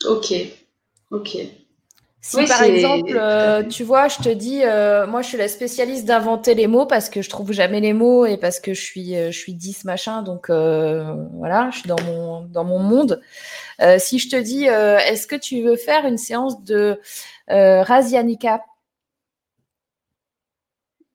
Ok, 0.07 0.33
ok. 1.11 1.39
Si 2.21 2.45
par 2.47 2.63
exemple, 2.65 3.17
euh, 3.17 3.63
tu 3.63 3.85
vois, 3.85 4.09
je 4.09 4.19
te 4.19 4.29
dis, 4.29 4.63
euh, 4.65 5.07
moi 5.07 5.23
je 5.23 5.29
suis 5.29 5.39
la 5.39 5.47
spécialiste 5.47 6.05
d'inventer 6.05 6.55
les 6.55 6.67
mots 6.67 6.85
parce 6.85 7.09
que 7.09 7.23
je 7.23 7.31
trouve 7.31 7.53
jamais 7.53 7.81
les 7.81 7.93
mots 7.93 8.27
et 8.27 8.37
parce 8.37 8.59
que 8.59 8.75
je 8.75 8.81
suis, 8.81 9.17
euh, 9.17 9.31
je 9.31 9.39
suis 9.39 9.55
10 9.55 9.85
machin, 9.85 10.23
donc 10.23 10.51
voilà, 10.51 11.71
je 11.73 11.79
suis 11.79 11.89
dans 11.89 12.01
mon, 12.03 12.43
dans 12.43 12.65
mon 12.65 12.81
monde. 12.81 13.23
si 13.99 14.19
je 14.19 14.29
te 14.29 14.37
dis, 14.37 14.65
est-ce 14.65 15.27
que 15.27 15.37
tu 15.37 15.63
veux 15.63 15.77
faire 15.77 16.07
une 16.07 16.19
séance 16.19 16.63
de 16.65 17.01
Rasianica 17.49 18.63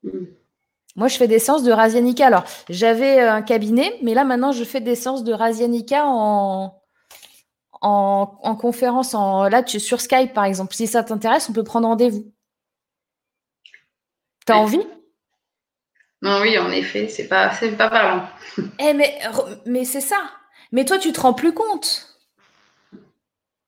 hmm. 0.03 0.25
Moi, 0.95 1.07
je 1.07 1.17
fais 1.17 1.27
des 1.27 1.39
séances 1.39 1.63
de 1.63 1.71
Rasianica. 1.71 2.27
Alors, 2.27 2.43
j'avais 2.69 3.19
un 3.19 3.41
cabinet, 3.41 3.97
mais 4.03 4.13
là 4.13 4.23
maintenant, 4.23 4.51
je 4.51 4.63
fais 4.63 4.79
des 4.79 4.93
séances 4.93 5.23
de 5.23 5.33
Rasianica 5.33 6.05
en, 6.05 6.82
en, 7.83 8.55
conférence, 8.55 9.13
en, 9.13 9.49
là, 9.49 9.61
tu, 9.61 9.79
sur 9.79 10.01
Skype 10.01 10.33
par 10.33 10.45
exemple. 10.45 10.73
Si 10.73 10.87
ça 10.87 11.03
t'intéresse, 11.03 11.49
on 11.49 11.53
peut 11.53 11.63
prendre 11.63 11.87
rendez-vous. 11.87 12.31
T'as 14.45 14.55
envie? 14.55 14.85
Non, 16.21 16.39
oui, 16.41 16.57
en 16.57 16.71
effet, 16.71 17.09
c'est 17.09 17.27
pas, 17.27 17.51
pas 17.77 17.89
parlant. 17.89 18.27
Eh, 18.79 18.93
mais, 18.93 19.19
mais 19.65 19.83
c'est 19.83 20.01
ça. 20.01 20.17
Mais 20.71 20.85
toi, 20.85 20.97
tu 20.97 21.11
te 21.11 21.19
rends 21.19 21.33
plus 21.33 21.53
compte. 21.53 22.17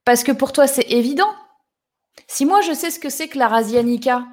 Parce 0.05 0.23
que 0.23 0.31
pour 0.31 0.53
toi, 0.53 0.67
c'est 0.67 0.89
évident. 0.89 1.33
Si 2.27 2.45
moi, 2.45 2.61
je 2.61 2.73
sais 2.73 2.91
ce 2.91 2.99
que 2.99 3.09
c'est 3.09 3.27
que 3.27 3.37
la 3.37 3.47
Rasianica, 3.47 4.25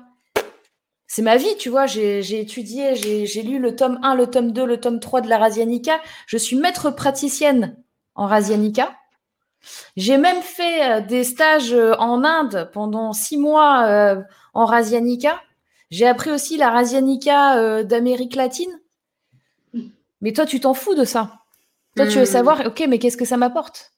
c'est 1.07 1.23
ma 1.23 1.37
vie, 1.37 1.57
tu 1.59 1.69
vois. 1.69 1.87
J'ai 1.87 2.41
étudié, 2.41 2.95
j'ai 2.95 3.43
lu 3.43 3.59
le 3.59 3.75
tome 3.75 3.99
1, 4.03 4.15
le 4.15 4.29
tome 4.29 4.53
2, 4.53 4.65
le 4.65 4.81
tome 4.81 5.01
3 5.01 5.23
de 5.23 5.29
la 5.29 5.39
Rasianica. 5.39 6.01
Je 6.27 6.37
suis 6.37 6.57
maître 6.57 6.91
praticienne 6.91 7.77
en 8.15 8.27
Rasianica. 8.27 8.97
J'ai 9.97 10.17
même 10.17 10.43
fait 10.43 10.91
euh, 10.91 11.01
des 11.01 11.25
stages 11.25 11.73
euh, 11.73 11.95
en 11.97 12.25
Inde 12.25 12.71
pendant 12.73 13.13
six 13.13 13.37
mois 13.37 13.85
euh, 13.87 14.23
en 14.55 14.65
Rasianica. 14.65 15.41
J'ai 15.91 16.07
appris 16.07 16.31
aussi 16.31 16.57
la 16.57 16.71
Rasianica 16.71 17.85
d'Amérique 17.85 18.35
latine. 18.35 18.81
Mais 20.23 20.33
toi, 20.33 20.47
tu 20.47 20.59
t'en 20.59 20.73
fous 20.73 20.95
de 20.95 21.05
ça. 21.05 21.41
Toi, 21.97 22.07
tu 22.07 22.17
veux 22.17 22.23
hmm. 22.23 22.27
savoir, 22.27 22.67
ok, 22.67 22.85
mais 22.89 22.99
qu'est-ce 22.99 23.19
que 23.19 23.27
ça 23.27 23.37
m'apporte? 23.37 23.93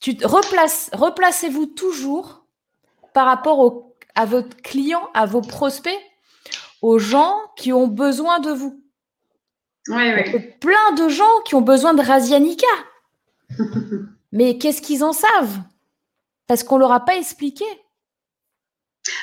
Tu 0.00 0.16
replacez-vous 0.22 1.66
toujours 1.66 2.46
par 3.12 3.26
rapport 3.26 3.88
à 4.14 4.24
votre 4.24 4.56
client, 4.58 5.08
à 5.14 5.26
vos 5.26 5.40
prospects, 5.40 5.98
aux 6.80 7.00
gens 7.00 7.40
qui 7.56 7.72
ont 7.72 7.88
besoin 7.88 8.38
de 8.38 8.50
vous. 8.50 8.80
Oui, 9.88 10.12
oui. 10.14 10.40
Plein 10.60 10.92
de 10.96 11.08
gens 11.08 11.40
qui 11.44 11.56
ont 11.56 11.60
besoin 11.60 11.94
de 11.94 12.02
Rasianica. 12.02 12.66
Mais 14.32 14.58
qu'est-ce 14.58 14.82
qu'ils 14.82 15.04
en 15.04 15.12
savent? 15.12 15.60
Parce 16.46 16.64
qu'on 16.64 16.78
leur 16.78 16.92
a 16.92 17.04
pas 17.04 17.16
expliqué. 17.16 17.64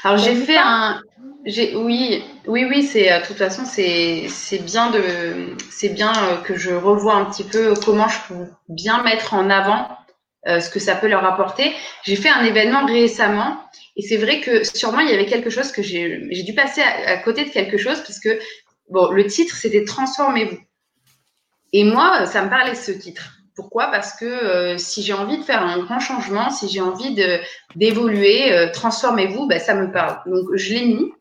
Alors 0.03 0.17
j'ai 0.17 0.35
fait 0.35 0.57
un, 0.57 1.01
oui, 1.45 2.23
oui, 2.47 2.65
oui, 2.65 2.83
c'est 2.83 3.11
euh, 3.11 3.21
de 3.21 3.25
toute 3.25 3.37
façon 3.37 3.63
c'est 3.65 4.27
bien 4.59 4.91
de 4.91 5.55
c'est 5.71 5.89
bien 5.89 6.11
euh, 6.11 6.37
que 6.37 6.57
je 6.57 6.71
revoie 6.71 7.15
un 7.15 7.25
petit 7.25 7.43
peu 7.43 7.73
comment 7.85 8.07
je 8.07 8.19
peux 8.27 8.45
bien 8.67 9.01
mettre 9.03 9.33
en 9.33 9.49
avant 9.49 9.89
euh, 10.47 10.59
ce 10.59 10.69
que 10.69 10.79
ça 10.79 10.95
peut 10.95 11.07
leur 11.07 11.25
apporter. 11.25 11.73
J'ai 12.03 12.15
fait 12.15 12.29
un 12.29 12.43
événement 12.43 12.85
récemment 12.85 13.57
et 13.95 14.01
c'est 14.01 14.17
vrai 14.17 14.41
que 14.41 14.63
sûrement 14.63 14.99
il 14.99 15.09
y 15.09 15.13
avait 15.13 15.25
quelque 15.25 15.49
chose 15.49 15.71
que 15.71 15.81
j'ai 15.81 16.43
dû 16.45 16.53
passer 16.53 16.81
à, 16.81 17.17
côté 17.17 17.45
de 17.45 17.49
quelque 17.49 17.77
chose 17.77 18.01
puisque 18.01 18.29
bon 18.89 19.11
le 19.11 19.25
titre 19.25 19.55
c'était 19.55 19.85
transformez-vous 19.85 20.59
et 21.73 21.83
moi 21.83 22.25
ça 22.25 22.43
me 22.43 22.49
parlait 22.49 22.75
ce 22.75 22.91
titre. 22.91 23.38
Pourquoi? 23.59 23.87
Parce 23.87 24.13
que 24.17 24.23
euh, 24.23 24.77
si 24.77 25.03
j'ai 25.03 25.11
envie 25.11 25.37
de 25.37 25.43
faire 25.43 25.61
un 25.61 25.79
grand 25.79 25.99
changement, 25.99 26.49
si 26.49 26.69
j'ai 26.69 26.79
envie 26.79 27.13
d'évoluer, 27.75 28.53
euh, 28.53 28.71
transformez-vous, 28.71 29.47
ben, 29.47 29.59
ça 29.59 29.75
me 29.75 29.91
parle. 29.91 30.21
Donc 30.31 30.55
je 30.55 30.73
l'ai 30.75 30.85
mis. 30.85 31.11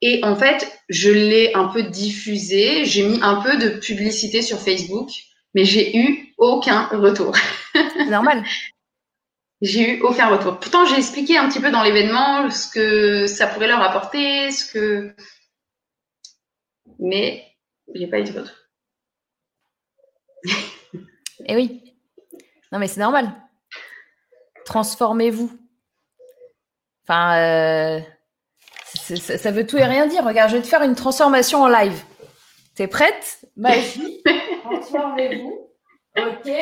Et 0.00 0.18
en 0.24 0.34
fait, 0.34 0.68
je 0.88 1.12
l'ai 1.12 1.54
un 1.54 1.66
peu 1.66 1.84
diffusé. 1.84 2.84
J'ai 2.86 3.04
mis 3.04 3.20
un 3.22 3.36
peu 3.36 3.56
de 3.56 3.68
publicité 3.68 4.42
sur 4.42 4.58
Facebook, 4.58 5.10
mais 5.54 5.64
j'ai 5.64 5.96
eu 5.96 6.34
aucun 6.38 6.88
retour. 6.88 7.36
Normal. 8.08 8.42
j'ai 9.62 9.92
eu 9.92 10.00
aucun 10.02 10.26
retour. 10.26 10.58
Pourtant, 10.58 10.86
j'ai 10.86 10.96
expliqué 10.96 11.38
un 11.38 11.48
petit 11.48 11.60
peu 11.60 11.70
dans 11.70 11.84
l'événement 11.84 12.50
ce 12.50 12.66
que 12.66 13.28
ça 13.28 13.46
pourrait 13.46 13.68
leur 13.68 13.80
apporter, 13.80 14.50
ce 14.50 14.72
que. 14.72 15.14
Mais 16.98 17.44
j'ai 17.94 18.08
pas 18.08 18.18
eu 18.18 18.24
de 18.24 18.40
retour. 18.40 18.56
Eh 21.46 21.56
oui. 21.56 21.94
Non, 22.70 22.78
mais 22.78 22.88
c'est 22.88 23.00
normal. 23.00 23.30
Transformez-vous. 24.64 25.50
Enfin, 27.04 27.36
euh, 27.38 28.00
ça, 28.84 29.50
veut 29.50 29.66
tout 29.66 29.76
et 29.78 29.84
rien 29.84 30.06
dire. 30.06 30.24
Regarde, 30.24 30.50
je 30.50 30.56
vais 30.56 30.62
te 30.62 30.68
faire 30.68 30.82
une 30.82 30.94
transformation 30.94 31.62
en 31.62 31.68
live. 31.68 32.02
T'es 32.74 32.86
prête? 32.86 33.40
Magie. 33.56 34.22
Transformez-vous. 34.64 35.68
Ok. 36.16 36.52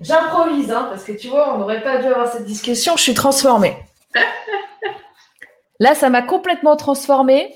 J'improvise, 0.00 0.70
hein, 0.70 0.86
parce 0.90 1.04
que 1.04 1.12
tu 1.12 1.28
vois, 1.28 1.54
on 1.54 1.58
n'aurait 1.58 1.82
pas 1.82 1.98
dû 1.98 2.06
avoir 2.06 2.28
cette 2.28 2.44
discussion. 2.44 2.96
Je 2.96 3.02
suis 3.02 3.14
transformée. 3.14 3.76
Là, 5.80 5.94
ça 5.94 6.10
m'a 6.10 6.22
complètement 6.22 6.76
transformée. 6.76 7.54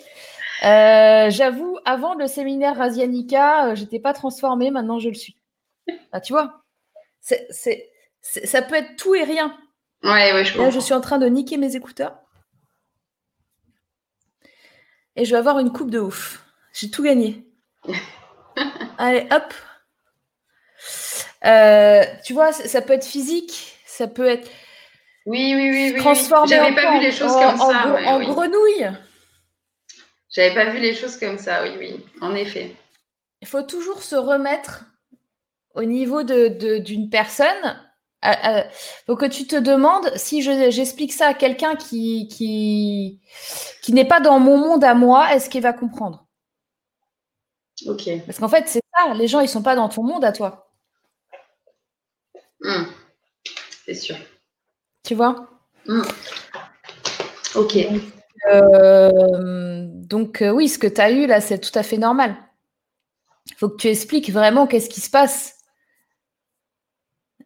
Euh, 0.64 1.30
j'avoue, 1.30 1.78
avant 1.84 2.14
le 2.14 2.26
séminaire 2.26 2.76
Rasianica, 2.76 3.66
euh, 3.66 3.74
j'étais 3.74 3.98
pas 3.98 4.12
transformée. 4.12 4.70
Maintenant, 4.70 4.98
je 4.98 5.08
le 5.08 5.14
suis. 5.14 5.36
Ah, 6.12 6.20
tu 6.20 6.32
vois 6.32 6.61
c'est, 7.22 7.90
ça 8.20 8.62
peut 8.62 8.74
être 8.74 8.96
tout 8.96 9.14
et 9.14 9.24
rien. 9.24 9.56
Ouais, 10.02 10.32
ouais, 10.32 10.44
je 10.44 10.58
Là, 10.58 10.70
je 10.70 10.80
suis 10.80 10.94
en 10.94 11.00
train 11.00 11.18
de 11.18 11.26
niquer 11.26 11.56
mes 11.56 11.76
écouteurs. 11.76 12.18
Et 15.14 15.24
je 15.24 15.30
vais 15.30 15.38
avoir 15.38 15.58
une 15.58 15.72
coupe 15.72 15.90
de 15.90 16.00
ouf. 16.00 16.44
J'ai 16.72 16.90
tout 16.90 17.02
gagné. 17.02 17.46
Allez, 18.98 19.26
hop. 19.30 19.54
Euh, 21.44 22.04
tu 22.24 22.32
vois, 22.32 22.52
ça 22.52 22.82
peut 22.82 22.92
être 22.92 23.06
physique, 23.06 23.76
ça 23.84 24.08
peut 24.08 24.26
être. 24.26 24.48
Oui, 25.26 25.54
oui, 25.54 25.70
oui. 25.70 25.98
Transformé 25.98 26.48
J'avais 26.48 26.74
pas 26.74 26.98
vu 26.98 27.00
les 27.00 27.12
choses 27.12 27.32
comme 27.32 27.58
ça. 27.58 27.86
En, 28.06 28.20
grenouille. 28.20 28.90
J'avais 30.30 30.54
pas 30.54 30.70
vu 30.70 30.78
les 30.78 30.94
choses 30.94 31.16
comme 31.18 31.38
ça, 31.38 31.62
oui, 31.62 31.74
oui, 31.78 32.06
en 32.20 32.34
effet. 32.34 32.74
Il 33.42 33.48
faut 33.48 33.62
toujours 33.62 34.02
se 34.02 34.16
remettre 34.16 34.84
au 35.74 35.84
niveau 35.84 36.22
d'une 36.22 36.56
de, 36.56 36.78
d'une 36.78 37.10
personne, 37.10 37.80
euh, 38.24 38.62
faut 39.06 39.16
que 39.16 39.26
tu 39.26 39.46
te 39.46 39.56
demandes 39.56 40.10
si 40.16 40.42
j'explique 40.42 41.12
ça 41.12 41.28
à 41.28 41.34
quelqu'un 41.34 41.74
qui, 41.74 42.28
qui, 42.28 43.20
qui 43.82 43.92
n'est 43.92 44.06
pas 44.06 44.20
dans 44.20 44.38
mon 44.38 44.56
monde 44.58 44.84
à 44.84 44.94
moi, 44.94 45.34
est-ce 45.34 45.50
qu'il 45.50 45.62
va 45.62 45.72
comprendre? 45.72 46.26
Ok. 47.86 48.08
Parce 48.26 48.38
qu'en 48.38 48.48
fait, 48.48 48.68
c'est 48.68 48.82
ça, 48.96 49.14
les 49.14 49.26
gens, 49.26 49.40
ils 49.40 49.48
sont 49.48 49.62
pas 49.62 49.74
dans 49.74 49.88
ton 49.88 50.04
monde 50.04 50.24
à 50.24 50.32
toi. 50.32 50.70
Hmm. 52.60 52.84
C'est 53.84 53.94
sûr. 53.94 54.16
Tu 55.04 55.14
vois? 55.14 55.48
Hmm. 55.86 56.02
Ok. 57.56 57.76
Donc, 58.44 60.42
euh, 60.42 60.46
euh, 60.46 60.50
oui, 60.52 60.68
ce 60.68 60.78
que 60.78 60.86
tu 60.86 61.00
as 61.00 61.10
eu 61.10 61.26
là, 61.26 61.40
c'est 61.40 61.58
tout 61.58 61.76
à 61.76 61.82
fait 61.82 61.98
normal. 61.98 62.36
Il 63.46 63.56
faut 63.56 63.68
que 63.68 63.76
tu 63.76 63.88
expliques 63.88 64.30
vraiment 64.30 64.66
qu'est-ce 64.66 64.88
qui 64.88 65.00
se 65.00 65.10
passe. 65.10 65.61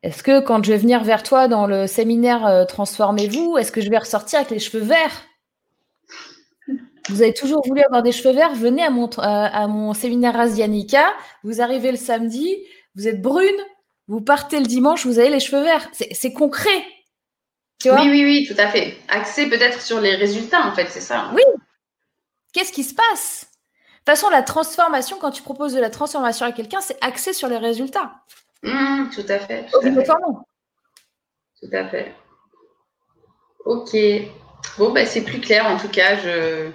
Est-ce 0.03 0.23
que 0.23 0.41
quand 0.41 0.65
je 0.65 0.73
vais 0.73 0.79
venir 0.79 1.03
vers 1.03 1.23
toi 1.23 1.49
dans 1.49 1.67
le 1.67 1.87
séminaire 1.87 2.47
euh, 2.47 2.65
Transformez-vous, 2.65 3.59
est-ce 3.59 3.73
que 3.73 3.81
je 3.81 3.91
vais 3.91 3.99
ressortir 3.99 4.41
avec 4.41 4.51
les 4.51 4.59
cheveux 4.59 4.85
verts? 4.85 5.25
Vous 7.09 7.23
avez 7.23 7.33
toujours 7.33 7.63
voulu 7.67 7.83
avoir 7.83 8.03
des 8.03 8.13
cheveux 8.13 8.35
verts? 8.35 8.55
Venez 8.55 8.83
à 8.83 8.91
mon, 8.91 9.09
euh, 9.09 9.11
à 9.23 9.67
mon 9.69 9.95
séminaire 9.95 10.39
Asianica. 10.39 11.07
Vous 11.45 11.61
arrivez 11.61 11.93
le 11.93 11.97
samedi, 11.97 12.57
vous 12.97 13.07
êtes 13.07 13.23
brune, 13.23 13.57
vous 14.09 14.21
partez 14.21 14.59
le 14.59 14.67
dimanche, 14.67 15.07
vous 15.07 15.19
avez 15.19 15.31
les 15.31 15.41
cheveux 15.41 15.63
verts. 15.63 15.89
C'est 15.93 16.33
concret. 16.33 16.85
Tu 17.81 17.89
vois? 17.89 18.01
Oui, 18.03 18.11
oui, 18.11 18.25
oui, 18.25 18.47
tout 18.49 18.61
à 18.61 18.69
fait. 18.69 18.97
Axé 19.09 19.49
peut-être 19.49 19.81
sur 19.81 20.01
les 20.01 20.15
résultats, 20.17 20.67
en 20.67 20.73
fait, 20.73 20.89
c'est 20.91 21.01
ça. 21.01 21.31
Oui. 21.35 21.43
Qu'est-ce 22.53 22.73
qui 22.73 22.85
se 22.85 22.95
passe? 22.95 23.47
De 24.07 24.13
toute 24.13 24.19
façon, 24.19 24.31
la 24.31 24.43
transformation, 24.43 25.19
quand 25.21 25.31
tu 25.31 25.43
proposes 25.43 25.75
de 25.75 25.81
la 25.81 25.91
transformation 25.91 26.47
à 26.47 26.53
quelqu'un, 26.53 26.81
c'est 26.81 26.97
axé 27.03 27.33
sur 27.33 27.49
les 27.49 27.59
résultats. 27.59 28.13
Mmh, 28.63 29.11
tout 29.15 29.27
à 29.29 29.39
fait. 29.39 29.67
Tout 29.71 29.79
à 29.79 29.93
fait. 29.93 30.07
Tout 31.61 31.71
à 31.73 31.89
fait. 31.89 32.15
Ok. 33.65 33.97
Bon, 34.79 34.93
bah, 34.93 35.07
c'est 35.07 35.23
plus 35.23 35.41
clair 35.41 35.67
en 35.67 35.79
tout 35.79 35.89
cas. 35.89 36.17
Je, 36.17 36.71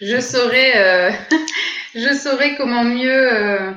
je, 0.00 0.20
saurais, 0.20 0.76
euh, 0.76 1.10
je 1.94 2.14
saurais 2.14 2.56
comment 2.56 2.84
mieux, 2.84 3.32
euh, 3.32 3.72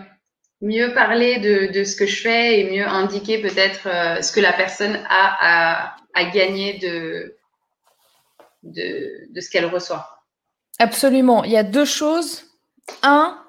mieux 0.61 0.93
parler 0.93 1.39
de, 1.39 1.83
ce 1.83 1.95
que 1.95 2.05
je 2.05 2.21
fais 2.21 2.59
et 2.59 2.71
mieux 2.71 2.85
indiquer 2.87 3.41
peut-être 3.41 3.87
euh, 3.87 4.21
ce 4.21 4.31
que 4.31 4.39
la 4.39 4.53
personne 4.53 4.99
a 5.09 5.95
à, 6.15 6.25
gagner 6.31 6.77
de, 6.77 7.35
de, 8.61 9.33
de 9.33 9.41
ce 9.41 9.49
qu'elle 9.49 9.65
reçoit. 9.65 10.07
Absolument. 10.79 11.43
Il 11.43 11.51
y 11.51 11.57
a 11.57 11.63
deux 11.63 11.85
choses. 11.85 12.45
Un, 13.01 13.43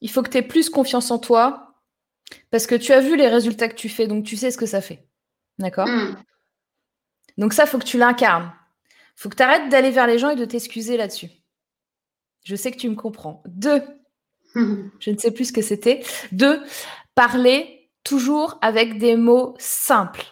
il 0.00 0.10
faut 0.10 0.22
que 0.22 0.30
tu 0.30 0.38
aies 0.38 0.42
plus 0.42 0.70
confiance 0.70 1.10
en 1.10 1.18
toi 1.18 1.67
parce 2.50 2.66
que 2.66 2.74
tu 2.74 2.92
as 2.92 3.00
vu 3.00 3.16
les 3.16 3.28
résultats 3.28 3.68
que 3.68 3.74
tu 3.74 3.88
fais, 3.88 4.06
donc 4.06 4.24
tu 4.24 4.36
sais 4.36 4.50
ce 4.50 4.58
que 4.58 4.66
ça 4.66 4.80
fait. 4.80 5.06
D'accord? 5.58 5.88
Hmm. 5.88 6.16
Donc 7.36 7.52
ça, 7.52 7.66
faut 7.66 7.78
que 7.78 7.84
tu 7.84 7.98
l'incarnes. 7.98 8.52
faut 9.16 9.28
que 9.28 9.36
tu 9.36 9.42
arrêtes 9.42 9.68
d'aller 9.68 9.90
vers 9.90 10.06
les 10.06 10.18
gens 10.18 10.30
et 10.30 10.36
de 10.36 10.44
t'excuser 10.44 10.96
là-dessus. 10.96 11.30
Je 12.44 12.56
sais 12.56 12.70
que 12.70 12.78
tu 12.78 12.88
me 12.88 12.94
comprends. 12.94 13.42
Deux, 13.46 13.82
je 14.54 15.10
ne 15.10 15.16
sais 15.16 15.30
plus 15.30 15.46
ce 15.46 15.52
que 15.52 15.62
c'était. 15.62 16.02
Deux, 16.32 16.62
parler 17.14 17.90
toujours 18.04 18.58
avec 18.60 18.98
des 18.98 19.16
mots 19.16 19.54
simples. 19.58 20.24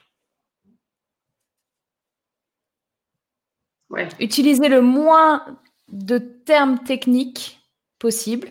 Ouais. 3.91 4.09
Utiliser 4.19 4.69
le 4.69 4.83
moins 4.83 5.61
de 5.89 6.19
termes 6.19 6.83
techniques 6.83 7.61
possible 7.99 8.51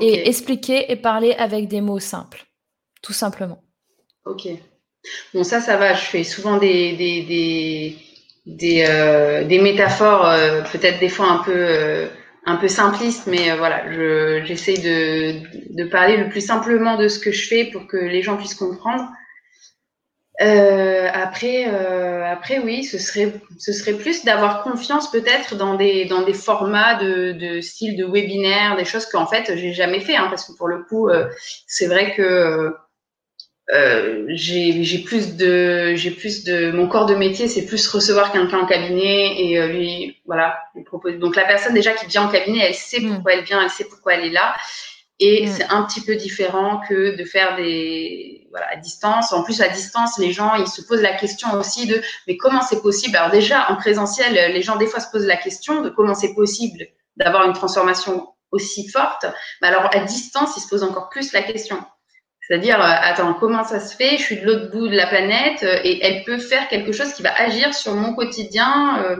et 0.00 0.28
expliquer 0.28 0.90
et 0.90 0.96
parler 0.96 1.32
avec 1.32 1.68
des 1.68 1.80
mots 1.80 1.98
simples, 1.98 2.44
tout 3.02 3.12
simplement. 3.12 3.62
Ok. 4.24 4.48
Bon, 5.34 5.44
ça, 5.44 5.60
ça 5.60 5.76
va. 5.76 5.94
Je 5.94 6.04
fais 6.04 6.24
souvent 6.24 6.58
des, 6.58 6.92
des, 6.92 7.22
des, 7.22 7.96
des, 8.46 8.84
euh, 8.88 9.44
des 9.44 9.58
métaphores, 9.58 10.26
euh, 10.26 10.62
peut-être 10.62 11.00
des 11.00 11.08
fois 11.08 11.30
un 11.30 11.38
peu, 11.38 11.52
euh, 11.54 12.08
un 12.46 12.56
peu 12.56 12.68
simplistes, 12.68 13.26
mais 13.26 13.56
voilà, 13.56 13.90
je, 13.92 14.44
j'essaie 14.44 14.76
de, 14.76 15.74
de 15.74 15.84
parler 15.88 16.16
le 16.16 16.28
plus 16.28 16.44
simplement 16.44 16.96
de 16.96 17.08
ce 17.08 17.18
que 17.18 17.32
je 17.32 17.48
fais 17.48 17.64
pour 17.64 17.86
que 17.86 17.96
les 17.96 18.22
gens 18.22 18.36
puissent 18.36 18.54
comprendre. 18.54 19.08
Après, 20.40 21.64
après, 21.64 22.58
oui, 22.58 22.84
ce 22.84 22.98
serait, 22.98 23.32
ce 23.58 23.72
serait 23.72 23.94
plus 23.94 24.24
d'avoir 24.24 24.62
confiance 24.62 25.10
peut-être 25.10 25.54
dans 25.54 25.74
des, 25.74 26.06
dans 26.06 26.22
des 26.22 26.34
formats 26.34 26.94
de, 26.94 27.32
de 27.32 27.60
style 27.60 27.96
de 27.96 28.04
webinaire, 28.04 28.76
des 28.76 28.84
choses 28.84 29.06
qu'en 29.06 29.26
fait 29.26 29.54
j'ai 29.56 29.72
jamais 29.72 30.00
fait, 30.00 30.16
hein, 30.16 30.28
parce 30.30 30.46
que 30.46 30.56
pour 30.56 30.68
le 30.68 30.82
coup, 30.84 31.10
c'est 31.66 31.86
vrai 31.86 32.14
que 32.14 32.74
euh, 33.72 34.24
j'ai 34.28 34.98
plus 34.98 35.36
de 35.36 35.94
j'ai 35.94 36.10
plus 36.10 36.42
de 36.42 36.72
mon 36.72 36.88
corps 36.88 37.06
de 37.06 37.14
métier 37.14 37.46
c'est 37.46 37.66
plus 37.66 37.86
recevoir 37.86 38.32
quelqu'un 38.32 38.58
en 38.58 38.66
cabinet 38.66 39.40
et 39.40 39.60
euh, 39.60 39.68
lui 39.68 40.16
voilà 40.26 40.58
lui 40.74 40.82
proposer 40.82 41.18
donc 41.18 41.36
la 41.36 41.44
personne 41.44 41.72
déjà 41.72 41.92
qui 41.92 42.06
vient 42.06 42.24
en 42.24 42.28
cabinet 42.28 42.64
elle 42.66 42.74
sait 42.74 42.98
mm. 42.98 43.14
pourquoi 43.14 43.34
elle 43.34 43.44
vient 43.44 43.62
elle 43.62 43.70
sait 43.70 43.84
pourquoi 43.84 44.14
elle 44.14 44.24
est 44.24 44.30
là 44.30 44.56
et 45.20 45.46
mm. 45.46 45.52
c'est 45.52 45.64
un 45.64 45.82
petit 45.84 46.00
peu 46.00 46.16
différent 46.16 46.80
que 46.88 47.16
de 47.16 47.24
faire 47.24 47.56
des 47.56 48.48
voilà 48.50 48.66
à 48.72 48.76
distance 48.76 49.32
en 49.32 49.44
plus 49.44 49.60
à 49.60 49.68
distance 49.68 50.18
les 50.18 50.32
gens 50.32 50.54
ils 50.56 50.66
se 50.66 50.82
posent 50.82 51.02
la 51.02 51.14
question 51.14 51.52
aussi 51.54 51.86
de 51.86 52.02
mais 52.26 52.36
comment 52.36 52.62
c'est 52.62 52.82
possible? 52.82 53.16
Alors 53.16 53.30
déjà 53.30 53.70
en 53.70 53.76
présentiel 53.76 54.52
les 54.52 54.62
gens 54.62 54.76
des 54.76 54.86
fois 54.86 55.00
se 55.00 55.10
posent 55.10 55.26
la 55.26 55.36
question 55.36 55.82
de 55.82 55.90
comment 55.90 56.14
c'est 56.14 56.34
possible 56.34 56.86
d'avoir 57.16 57.46
une 57.46 57.52
transformation 57.52 58.28
aussi 58.50 58.88
forte 58.88 59.26
mais 59.62 59.68
alors 59.68 59.88
à 59.94 60.00
distance 60.00 60.56
ils 60.56 60.60
se 60.60 60.68
posent 60.68 60.82
encore 60.82 61.08
plus 61.10 61.32
la 61.32 61.42
question 61.42 61.78
c'est-à-dire, 62.50 62.80
euh, 62.80 62.94
attends, 63.02 63.34
comment 63.34 63.62
ça 63.62 63.78
se 63.78 63.94
fait? 63.94 64.16
Je 64.18 64.22
suis 64.24 64.40
de 64.40 64.44
l'autre 64.44 64.72
bout 64.72 64.88
de 64.88 64.96
la 64.96 65.06
planète 65.06 65.62
euh, 65.62 65.78
et 65.84 66.04
elle 66.04 66.24
peut 66.24 66.38
faire 66.38 66.66
quelque 66.66 66.90
chose 66.90 67.12
qui 67.12 67.22
va 67.22 67.32
agir 67.32 67.72
sur 67.74 67.94
mon 67.94 68.12
quotidien. 68.12 69.04
Euh. 69.04 69.16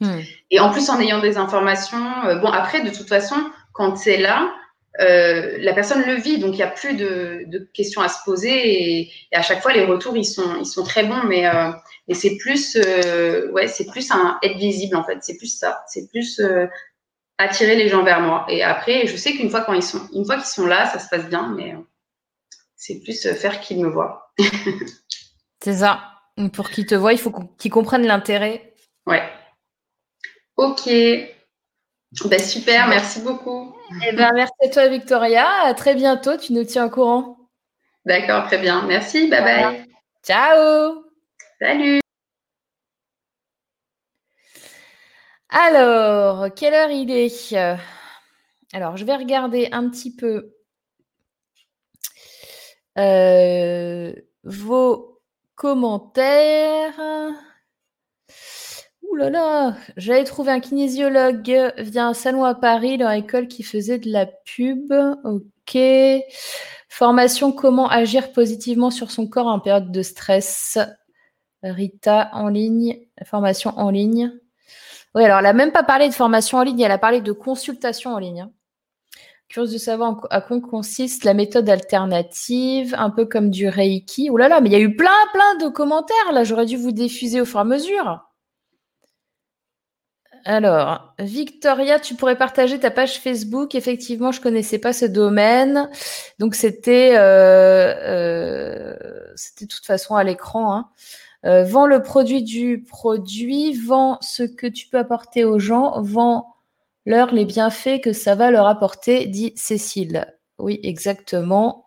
Hmm. 0.00 0.20
Et 0.50 0.58
en 0.58 0.70
plus, 0.72 0.88
en 0.88 0.98
ayant 0.98 1.20
des 1.20 1.36
informations. 1.36 2.00
bon, 2.40 2.50
après, 2.50 2.80
de 2.80 2.88
toute 2.88 3.08
façon, 3.08 3.36
quand 3.74 3.96
c'est 3.96 4.16
là, 4.16 4.50
la 4.98 5.72
personne 5.74 6.04
le 6.04 6.14
vit, 6.14 6.38
donc 6.38 6.54
il 6.54 6.56
n'y 6.56 6.62
a 6.62 6.70
plus 6.70 6.94
de, 6.94 7.68
questions 7.72 8.00
à 8.00 8.08
se 8.08 8.18
poser. 8.24 9.00
Et, 9.00 9.12
à 9.32 9.42
chaque 9.42 9.62
fois, 9.62 9.72
les 9.72 9.84
retours, 9.84 10.16
ils 10.16 10.24
sont, 10.24 10.56
ils 10.58 10.66
sont 10.66 10.84
très 10.84 11.04
bons, 11.04 11.22
mais 11.24 11.44
c'est 12.12 12.36
plus, 12.36 12.76
ouais, 13.52 13.68
c'est 13.68 13.86
plus 13.86 14.10
un 14.10 14.38
être 14.42 14.56
visible 14.56 14.96
en 14.96 15.04
fait. 15.04 15.18
C'est 15.22 15.36
plus 15.36 15.56
ça. 15.56 15.82
C'est 15.88 16.08
plus 16.10 16.40
attirer 17.38 17.76
les 17.76 17.88
gens 17.88 18.02
vers 18.02 18.20
moi. 18.20 18.44
Et 18.48 18.62
après, 18.62 19.06
je 19.06 19.16
sais 19.16 19.32
qu'une 19.32 19.50
fois 19.50 19.62
quand 19.62 19.72
ils 19.72 19.82
sont, 19.82 20.08
une 20.12 20.26
fois 20.26 20.36
qu'ils 20.36 20.46
sont 20.46 20.66
là, 20.66 20.86
ça 20.90 20.98
se 20.98 21.08
passe 21.08 21.28
bien, 21.28 21.54
mais 21.56 21.74
c'est 22.76 23.00
plus 23.00 23.26
euh, 23.26 23.34
faire 23.34 23.60
qu'ils 23.60 23.80
me 23.80 23.88
voient. 23.88 24.32
c'est 25.62 25.76
ça. 25.76 26.00
Pour 26.52 26.70
qu'ils 26.70 26.86
te 26.86 26.94
voient, 26.94 27.12
il 27.12 27.18
faut 27.18 27.32
qu'ils 27.58 27.70
comprennent 27.70 28.06
l'intérêt. 28.06 28.74
Ouais. 29.06 29.22
Ok. 30.56 30.86
Ben, 30.86 32.40
super, 32.40 32.88
merci 32.88 33.20
beaucoup. 33.20 33.74
Eh 34.04 34.12
ben, 34.12 34.32
merci 34.34 34.52
à 34.64 34.68
toi, 34.68 34.88
Victoria. 34.88 35.46
À 35.62 35.74
très 35.74 35.94
bientôt. 35.94 36.36
Tu 36.36 36.52
nous 36.52 36.64
tiens 36.64 36.86
au 36.86 36.90
courant. 36.90 37.38
D'accord, 38.04 38.46
très 38.46 38.58
bien. 38.58 38.86
Merci. 38.86 39.28
Bye 39.28 39.42
bye. 39.42 39.86
Ciao. 40.22 41.04
Salut. 41.60 42.00
Alors, 45.48 46.52
quelle 46.54 46.74
heure 46.74 46.90
il 46.90 47.10
est? 47.10 47.54
Alors, 48.72 48.96
je 48.96 49.04
vais 49.04 49.16
regarder 49.16 49.68
un 49.72 49.88
petit 49.88 50.14
peu 50.14 50.54
euh, 52.98 54.12
vos 54.44 55.22
commentaires. 55.54 57.00
Là 59.18 59.30
là, 59.30 59.76
j'avais 59.96 60.22
trouvé 60.22 60.52
un 60.52 60.60
kinésiologue 60.60 61.72
via 61.78 62.06
un 62.06 62.14
salon 62.14 62.44
à 62.44 62.54
Paris, 62.54 62.96
leur 62.96 63.10
école 63.10 63.48
qui 63.48 63.64
faisait 63.64 63.98
de 63.98 64.08
la 64.12 64.26
pub. 64.26 64.92
Ok. 65.24 65.76
Formation 66.88 67.50
comment 67.50 67.88
agir 67.88 68.30
positivement 68.30 68.92
sur 68.92 69.10
son 69.10 69.26
corps 69.26 69.48
en 69.48 69.58
période 69.58 69.90
de 69.90 70.02
stress? 70.02 70.78
Rita 71.64 72.30
en 72.32 72.46
ligne, 72.46 73.08
formation 73.24 73.76
en 73.76 73.90
ligne. 73.90 74.32
Oui, 75.16 75.24
alors 75.24 75.38
elle 75.38 75.44
n'a 75.44 75.52
même 75.52 75.72
pas 75.72 75.82
parlé 75.82 76.08
de 76.08 76.14
formation 76.14 76.58
en 76.58 76.62
ligne, 76.62 76.80
elle 76.80 76.92
a 76.92 76.98
parlé 76.98 77.20
de 77.20 77.32
consultation 77.32 78.12
en 78.14 78.20
ligne. 78.20 78.42
Hein. 78.42 78.52
Curieuse 79.48 79.72
de 79.72 79.78
savoir 79.78 80.28
à 80.30 80.40
quoi 80.40 80.60
consiste 80.60 81.24
la 81.24 81.34
méthode 81.34 81.68
alternative, 81.68 82.94
un 82.96 83.10
peu 83.10 83.24
comme 83.24 83.50
du 83.50 83.66
Reiki. 83.66 84.30
Ouh 84.30 84.36
là 84.36 84.48
là, 84.48 84.60
mais 84.60 84.68
il 84.68 84.72
y 84.74 84.76
a 84.76 84.80
eu 84.80 84.94
plein, 84.94 85.10
plein 85.32 85.56
de 85.56 85.68
commentaires 85.72 86.32
là. 86.32 86.44
J'aurais 86.44 86.66
dû 86.66 86.76
vous 86.76 86.92
diffuser 86.92 87.40
au 87.40 87.44
fur 87.44 87.58
et 87.58 87.62
à 87.62 87.64
mesure. 87.64 88.27
Alors, 90.44 91.14
Victoria, 91.18 91.98
tu 91.98 92.14
pourrais 92.14 92.36
partager 92.36 92.78
ta 92.78 92.90
page 92.90 93.20
Facebook. 93.20 93.74
Effectivement, 93.74 94.32
je 94.32 94.40
connaissais 94.40 94.78
pas 94.78 94.92
ce 94.92 95.04
domaine. 95.04 95.90
Donc, 96.38 96.54
c'était, 96.54 97.16
euh, 97.16 97.94
euh, 98.02 98.96
de 99.60 99.66
toute 99.66 99.84
façon 99.84 100.14
à 100.14 100.24
l'écran. 100.24 100.74
Hein. 100.74 100.88
Euh, 101.44 101.64
vends 101.64 101.86
le 101.86 102.02
produit 102.02 102.42
du 102.42 102.82
produit, 102.82 103.72
vends 103.72 104.18
ce 104.20 104.42
que 104.42 104.66
tu 104.66 104.88
peux 104.88 104.98
apporter 104.98 105.44
aux 105.44 105.58
gens, 105.58 106.00
vends 106.02 106.54
leur 107.06 107.32
les 107.32 107.44
bienfaits 107.44 108.00
que 108.02 108.12
ça 108.12 108.34
va 108.34 108.50
leur 108.50 108.66
apporter, 108.66 109.26
dit 109.26 109.52
Cécile. 109.56 110.26
Oui, 110.58 110.80
exactement. 110.82 111.86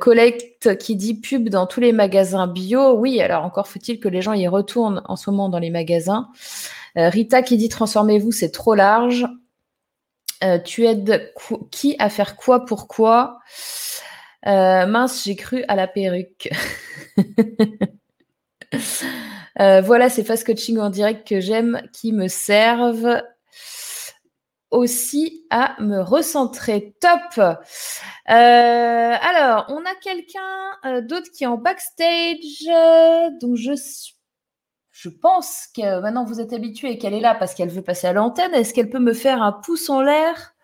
Collecte 0.00 0.78
qui 0.78 0.96
dit 0.96 1.20
pub 1.20 1.50
dans 1.50 1.66
tous 1.66 1.80
les 1.80 1.92
magasins 1.92 2.46
bio. 2.46 2.94
Oui, 2.94 3.20
alors 3.20 3.44
encore 3.44 3.68
faut-il 3.68 4.00
que 4.00 4.08
les 4.08 4.22
gens 4.22 4.32
y 4.32 4.48
retournent 4.48 5.02
en 5.04 5.14
ce 5.14 5.30
moment 5.30 5.50
dans 5.50 5.58
les 5.58 5.68
magasins. 5.68 6.30
Euh, 6.96 7.08
Rita 7.08 7.42
qui 7.42 7.56
dit 7.56 7.68
transformez-vous, 7.68 8.32
c'est 8.32 8.50
trop 8.50 8.74
large. 8.74 9.26
Euh, 10.44 10.58
tu 10.58 10.86
aides 10.86 11.32
qui 11.70 11.96
à 11.98 12.08
faire 12.08 12.36
quoi, 12.36 12.64
pourquoi? 12.64 13.38
Mince, 14.44 15.24
j'ai 15.24 15.36
cru 15.36 15.64
à 15.68 15.76
la 15.76 15.86
perruque. 15.86 16.48
voilà, 19.58 20.08
c'est 20.08 20.24
fast 20.24 20.46
coaching 20.46 20.78
en 20.78 20.90
direct 20.90 21.26
que 21.26 21.40
j'aime, 21.40 21.82
qui 21.92 22.12
me 22.12 22.28
servent 22.28 23.20
aussi 24.70 25.46
à 25.50 25.76
me 25.80 26.00
recentrer. 26.00 26.94
Top. 27.00 27.38
Euh, 27.38 27.54
alors, 28.26 29.66
on 29.68 29.84
a 29.84 29.94
quelqu'un 30.02 30.72
euh, 30.84 31.00
d'autre 31.00 31.30
qui 31.32 31.44
est 31.44 31.46
en 31.46 31.56
backstage. 31.56 32.64
donc, 33.40 33.56
je, 33.56 33.72
je 35.00 35.10
pense 35.10 35.68
que 35.76 36.00
maintenant 36.00 36.24
vous 36.24 36.40
êtes 36.40 36.52
habitué 36.52 36.90
et 36.90 36.98
qu'elle 36.98 37.14
est 37.14 37.20
là 37.20 37.36
parce 37.36 37.54
qu'elle 37.54 37.68
veut 37.68 37.82
passer 37.82 38.08
à 38.08 38.12
l'antenne. 38.12 38.52
Est-ce 38.52 38.74
qu'elle 38.74 38.90
peut 38.90 38.98
me 38.98 39.12
faire 39.12 39.40
un 39.42 39.52
pouce 39.52 39.88
en 39.90 40.02
l'air 40.02 40.56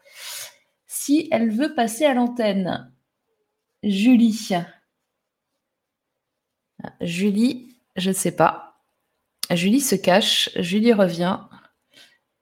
si 0.89 1.29
elle 1.31 1.53
veut 1.53 1.73
passer 1.77 2.05
à 2.05 2.15
l'antenne? 2.15 2.93
Julie. 3.85 4.51
Julie, 7.01 7.79
je 7.95 8.09
ne 8.09 8.15
sais 8.15 8.35
pas. 8.35 8.81
Julie 9.53 9.81
se 9.81 9.95
cache. 9.95 10.51
Julie 10.57 10.93
revient. 10.93 11.39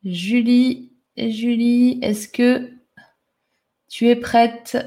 Julie 0.03 0.95
Julie, 1.19 1.99
est-ce 2.01 2.27
que 2.27 2.73
tu 3.91 4.09
es 4.09 4.17
prête 4.17 4.79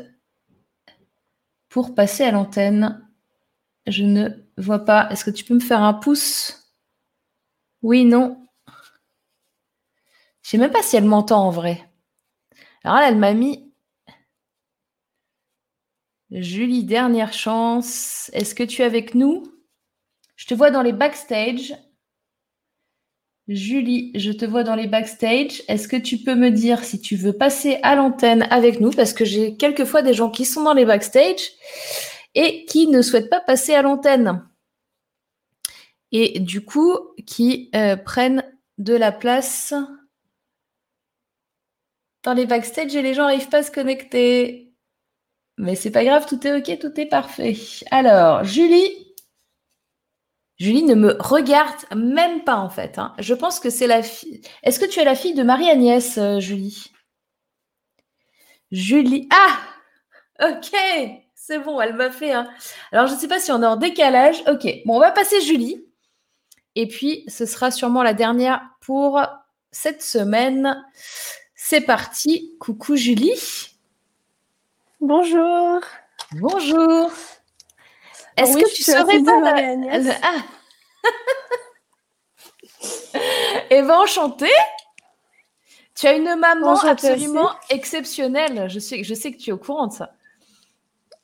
pour 1.70 1.94
passer 1.94 2.24
à 2.24 2.32
l'antenne? 2.32 3.08
Je 3.86 4.02
ne 4.02 4.30
vois 4.58 4.86
pas. 4.86 5.08
Est-ce 5.12 5.24
que 5.24 5.30
tu 5.30 5.44
peux 5.44 5.54
me 5.54 5.60
faire 5.60 5.84
un 5.84 5.94
pouce? 5.94 6.65
Oui, 7.86 8.04
non. 8.04 8.44
Je 10.42 10.50
sais 10.50 10.58
même 10.58 10.72
pas 10.72 10.82
si 10.82 10.96
elle 10.96 11.06
m'entend 11.06 11.46
en 11.46 11.52
vrai. 11.52 11.88
Alors 12.84 12.98
là, 12.98 13.10
elle 13.10 13.18
m'a 13.20 13.36
mis 13.36 13.72
Julie, 16.32 16.84
dernière 16.84 17.32
chance. 17.32 18.32
Est-ce 18.34 18.56
que 18.56 18.64
tu 18.64 18.82
es 18.82 18.86
avec 18.86 19.14
nous? 19.14 19.44
Je 20.36 20.48
te 20.48 20.56
vois 20.56 20.72
dans 20.72 20.82
les 20.82 20.94
backstage. 20.94 21.76
Julie, 23.48 24.12
je 24.16 24.32
te 24.32 24.46
vois 24.46 24.64
dans 24.64 24.76
les 24.76 24.88
backstage. 24.88 25.62
Est-ce 25.68 25.88
que 25.88 25.96
tu 25.96 26.18
peux 26.18 26.34
me 26.34 26.50
dire 26.50 26.84
si 26.84 27.00
tu 27.00 27.16
veux 27.16 27.34
passer 27.34 27.78
à 27.84 27.94
l'antenne 27.94 28.48
avec 28.50 28.80
nous? 28.80 28.90
Parce 28.90 29.14
que 29.14 29.26
j'ai 29.26 29.58
quelquefois 29.58 30.02
des 30.02 30.16
gens 30.16 30.32
qui 30.32 30.46
sont 30.46 30.64
dans 30.64 30.74
les 30.74 30.86
backstage 30.86 31.52
et 32.34 32.66
qui 32.66 32.88
ne 32.88 33.04
souhaitent 33.04 33.30
pas 33.30 33.42
passer 33.42 33.76
à 33.76 33.84
l'antenne. 33.84 34.44
Et 36.12 36.40
du 36.40 36.64
coup, 36.64 36.98
qui 37.26 37.70
euh, 37.76 37.96
prennent 37.96 38.44
de 38.78 38.94
la 38.94 39.12
place 39.12 39.74
dans 42.24 42.34
les 42.34 42.46
backstage 42.46 42.96
et 42.96 43.02
les 43.02 43.14
gens 43.14 43.24
n'arrivent 43.24 43.50
pas 43.50 43.60
à 43.60 43.64
se 43.64 43.72
connecter. 43.72 44.74
Mais 45.58 45.76
c'est 45.76 45.92
pas 45.92 46.04
grave, 46.04 46.26
tout 46.26 46.46
est 46.46 46.58
ok, 46.58 46.80
tout 46.80 47.00
est 47.00 47.06
parfait. 47.06 47.56
Alors, 47.92 48.44
Julie, 48.44 49.06
Julie 50.58 50.84
ne 50.84 50.96
me 50.96 51.18
regarde 51.20 51.82
même 51.96 52.44
pas 52.44 52.58
en 52.58 52.70
fait. 52.70 52.98
Hein. 52.98 53.14
Je 53.20 53.34
pense 53.34 53.60
que 53.60 53.70
c'est 53.70 53.88
la 53.88 54.04
fille. 54.04 54.42
Est-ce 54.64 54.80
que 54.80 54.86
tu 54.86 55.00
es 55.00 55.06
la 55.06 55.16
fille 55.16 55.34
de 55.34 55.44
Marie-Agnès, 55.44 56.18
euh, 56.18 56.40
Julie? 56.40 56.92
Julie. 58.72 59.28
Ah 59.32 59.60
Ok 60.42 60.72
C'est 61.36 61.60
bon, 61.60 61.80
elle 61.82 61.94
m'a 61.96 62.10
fait. 62.12 62.32
Hein. 62.34 62.50
Alors, 62.92 63.08
je 63.08 63.14
ne 63.14 63.20
sais 63.20 63.28
pas 63.28 63.40
si 63.40 63.52
on 63.52 63.62
est 63.62 63.66
en 63.66 63.76
décalage. 63.78 64.44
Ok, 64.48 64.68
bon, 64.86 64.96
on 64.98 65.00
va 65.00 65.12
passer 65.12 65.42
Julie. 65.42 65.85
Et 66.76 66.88
puis, 66.88 67.24
ce 67.28 67.46
sera 67.46 67.72
sûrement 67.72 68.04
la 68.04 68.14
dernière 68.14 68.62
pour 68.82 69.22
cette 69.72 70.02
semaine. 70.02 70.84
C'est 71.56 71.82
parti. 71.82 72.56
Coucou 72.60 72.96
Julie. 72.96 73.78
Bonjour. 75.00 75.82
Bonjour. 76.34 77.12
Est-ce 78.38 78.58
que 78.58 78.74
tu 78.74 78.84
serais 78.84 79.24
pas 79.24 79.40
la... 79.40 80.14
Ah. 80.22 80.44
Eh 83.72 83.82
bien, 83.82 84.00
enchantée. 84.00 84.52
Tu 85.96 86.08
as 86.08 86.14
une 86.14 86.36
maman 86.36 86.78
absolument 86.82 87.52
exceptionnelle. 87.70 88.70
Je 88.70 88.80
sais, 88.80 89.04
je 89.04 89.14
sais 89.14 89.32
que 89.32 89.38
tu 89.38 89.50
es 89.50 89.54
au 89.54 89.58
courant 89.58 89.88
de 89.88 89.94
ça. 89.94 90.14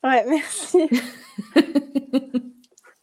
Ouais, 0.04 0.26
merci. 0.28 0.90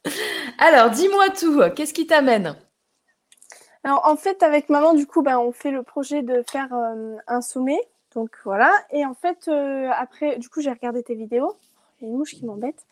Alors, 0.59 0.90
dis-moi 0.90 1.30
tout. 1.30 1.61
Qu'est-ce 1.74 1.94
qui 1.94 2.06
t'amène? 2.06 2.56
Alors, 3.84 4.06
en 4.06 4.16
fait, 4.16 4.42
avec 4.42 4.68
maman, 4.68 4.94
du 4.94 5.06
coup, 5.06 5.22
ben, 5.22 5.38
on 5.38 5.52
fait 5.52 5.70
le 5.70 5.82
projet 5.82 6.22
de 6.22 6.44
faire 6.50 6.72
euh, 6.74 7.16
un 7.26 7.40
sommet. 7.40 7.80
Donc, 8.14 8.30
voilà. 8.44 8.72
Et 8.90 9.04
en 9.06 9.14
fait, 9.14 9.48
euh, 9.48 9.90
après, 9.96 10.38
du 10.38 10.48
coup, 10.48 10.61
j'ai 10.61 10.70
regardé 10.70 11.02
tes 11.02 11.14
vidéos. 11.14 11.56
Il 12.00 12.04
y 12.04 12.06
a 12.09 12.11
une 12.11 12.18
mouche 12.18 12.34
qui 12.34 12.44
m'embête. 12.44 12.86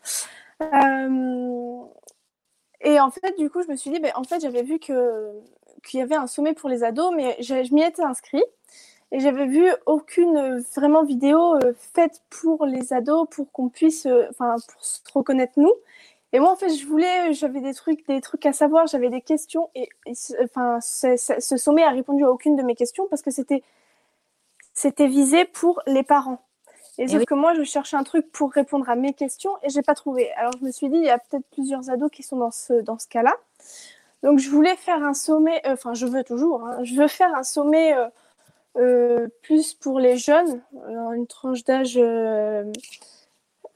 Euh, 0.61 1.83
et 2.81 2.99
en 2.99 3.11
fait, 3.11 3.37
du 3.37 3.49
coup, 3.49 3.61
je 3.63 3.67
me 3.67 3.75
suis 3.75 3.91
dit, 3.91 3.99
ben, 3.99 4.11
en 4.15 4.23
fait, 4.23 4.39
j'avais 4.41 4.63
vu 4.63 4.79
que 4.79 5.31
qu'il 5.83 5.99
y 5.99 6.03
avait 6.03 6.15
un 6.15 6.27
sommet 6.27 6.53
pour 6.53 6.69
les 6.69 6.83
ados, 6.83 7.13
mais 7.15 7.37
je 7.39 7.73
m'y 7.73 7.83
étais 7.83 8.01
inscrit. 8.01 8.43
Et 9.11 9.19
j'avais 9.19 9.45
vu 9.45 9.71
aucune 9.85 10.59
vraiment 10.75 11.03
vidéo 11.03 11.57
faite 11.93 12.23
pour 12.29 12.65
les 12.65 12.91
ados 12.91 13.27
pour 13.29 13.51
qu'on 13.51 13.69
puisse, 13.69 14.07
enfin, 14.31 14.55
pour 14.67 14.83
se 14.83 14.99
reconnaître 15.13 15.53
nous. 15.57 15.71
Et 16.33 16.39
moi, 16.39 16.51
en 16.51 16.55
fait, 16.55 16.69
je 16.69 16.85
voulais, 16.85 17.33
j'avais 17.33 17.61
des 17.61 17.73
trucs, 17.73 18.05
des 18.07 18.19
trucs 18.19 18.45
à 18.45 18.53
savoir, 18.53 18.87
j'avais 18.87 19.09
des 19.09 19.21
questions. 19.21 19.69
Et, 19.75 19.89
enfin, 20.43 20.79
ce 20.81 21.57
sommet 21.57 21.83
a 21.83 21.89
répondu 21.91 22.25
à 22.25 22.31
aucune 22.31 22.55
de 22.55 22.63
mes 22.63 22.75
questions 22.75 23.07
parce 23.09 23.21
que 23.21 23.31
c'était, 23.31 23.63
c'était 24.73 25.07
visé 25.07 25.45
pour 25.45 25.81
les 25.87 26.03
parents. 26.03 26.41
Et, 26.97 27.07
sauf 27.07 27.25
que 27.25 27.35
moi, 27.35 27.53
je 27.53 27.63
cherchais 27.63 27.95
un 27.95 28.03
truc 28.03 28.31
pour 28.31 28.51
répondre 28.51 28.89
à 28.89 28.95
mes 28.95 29.13
questions 29.13 29.51
et 29.61 29.69
j'ai 29.69 29.83
pas 29.83 29.93
trouvé. 29.93 30.31
Alors, 30.33 30.51
je 30.59 30.65
me 30.65 30.71
suis 30.71 30.89
dit, 30.89 30.97
il 30.97 31.03
y 31.03 31.09
a 31.09 31.19
peut-être 31.19 31.45
plusieurs 31.51 31.89
ados 31.89 32.09
qui 32.11 32.23
sont 32.23 32.37
dans 32.37 32.51
ce, 32.51 32.73
dans 32.81 32.97
ce 32.97 33.07
cas-là. 33.07 33.35
Donc, 34.23 34.39
je 34.39 34.49
voulais 34.49 34.75
faire 34.75 35.03
un 35.03 35.13
sommet, 35.13 35.61
enfin, 35.65 35.93
je 35.93 36.07
veux 36.07 36.23
toujours, 36.23 36.65
hein, 36.65 36.83
je 36.83 36.95
veux 36.95 37.07
faire 37.07 37.33
un 37.35 37.43
sommet 37.43 37.95
euh, 38.77 39.27
plus 39.43 39.75
pour 39.75 39.99
les 39.99 40.17
jeunes, 40.17 40.61
une 40.89 41.27
tranche 41.27 41.63
d'âge 41.63 41.99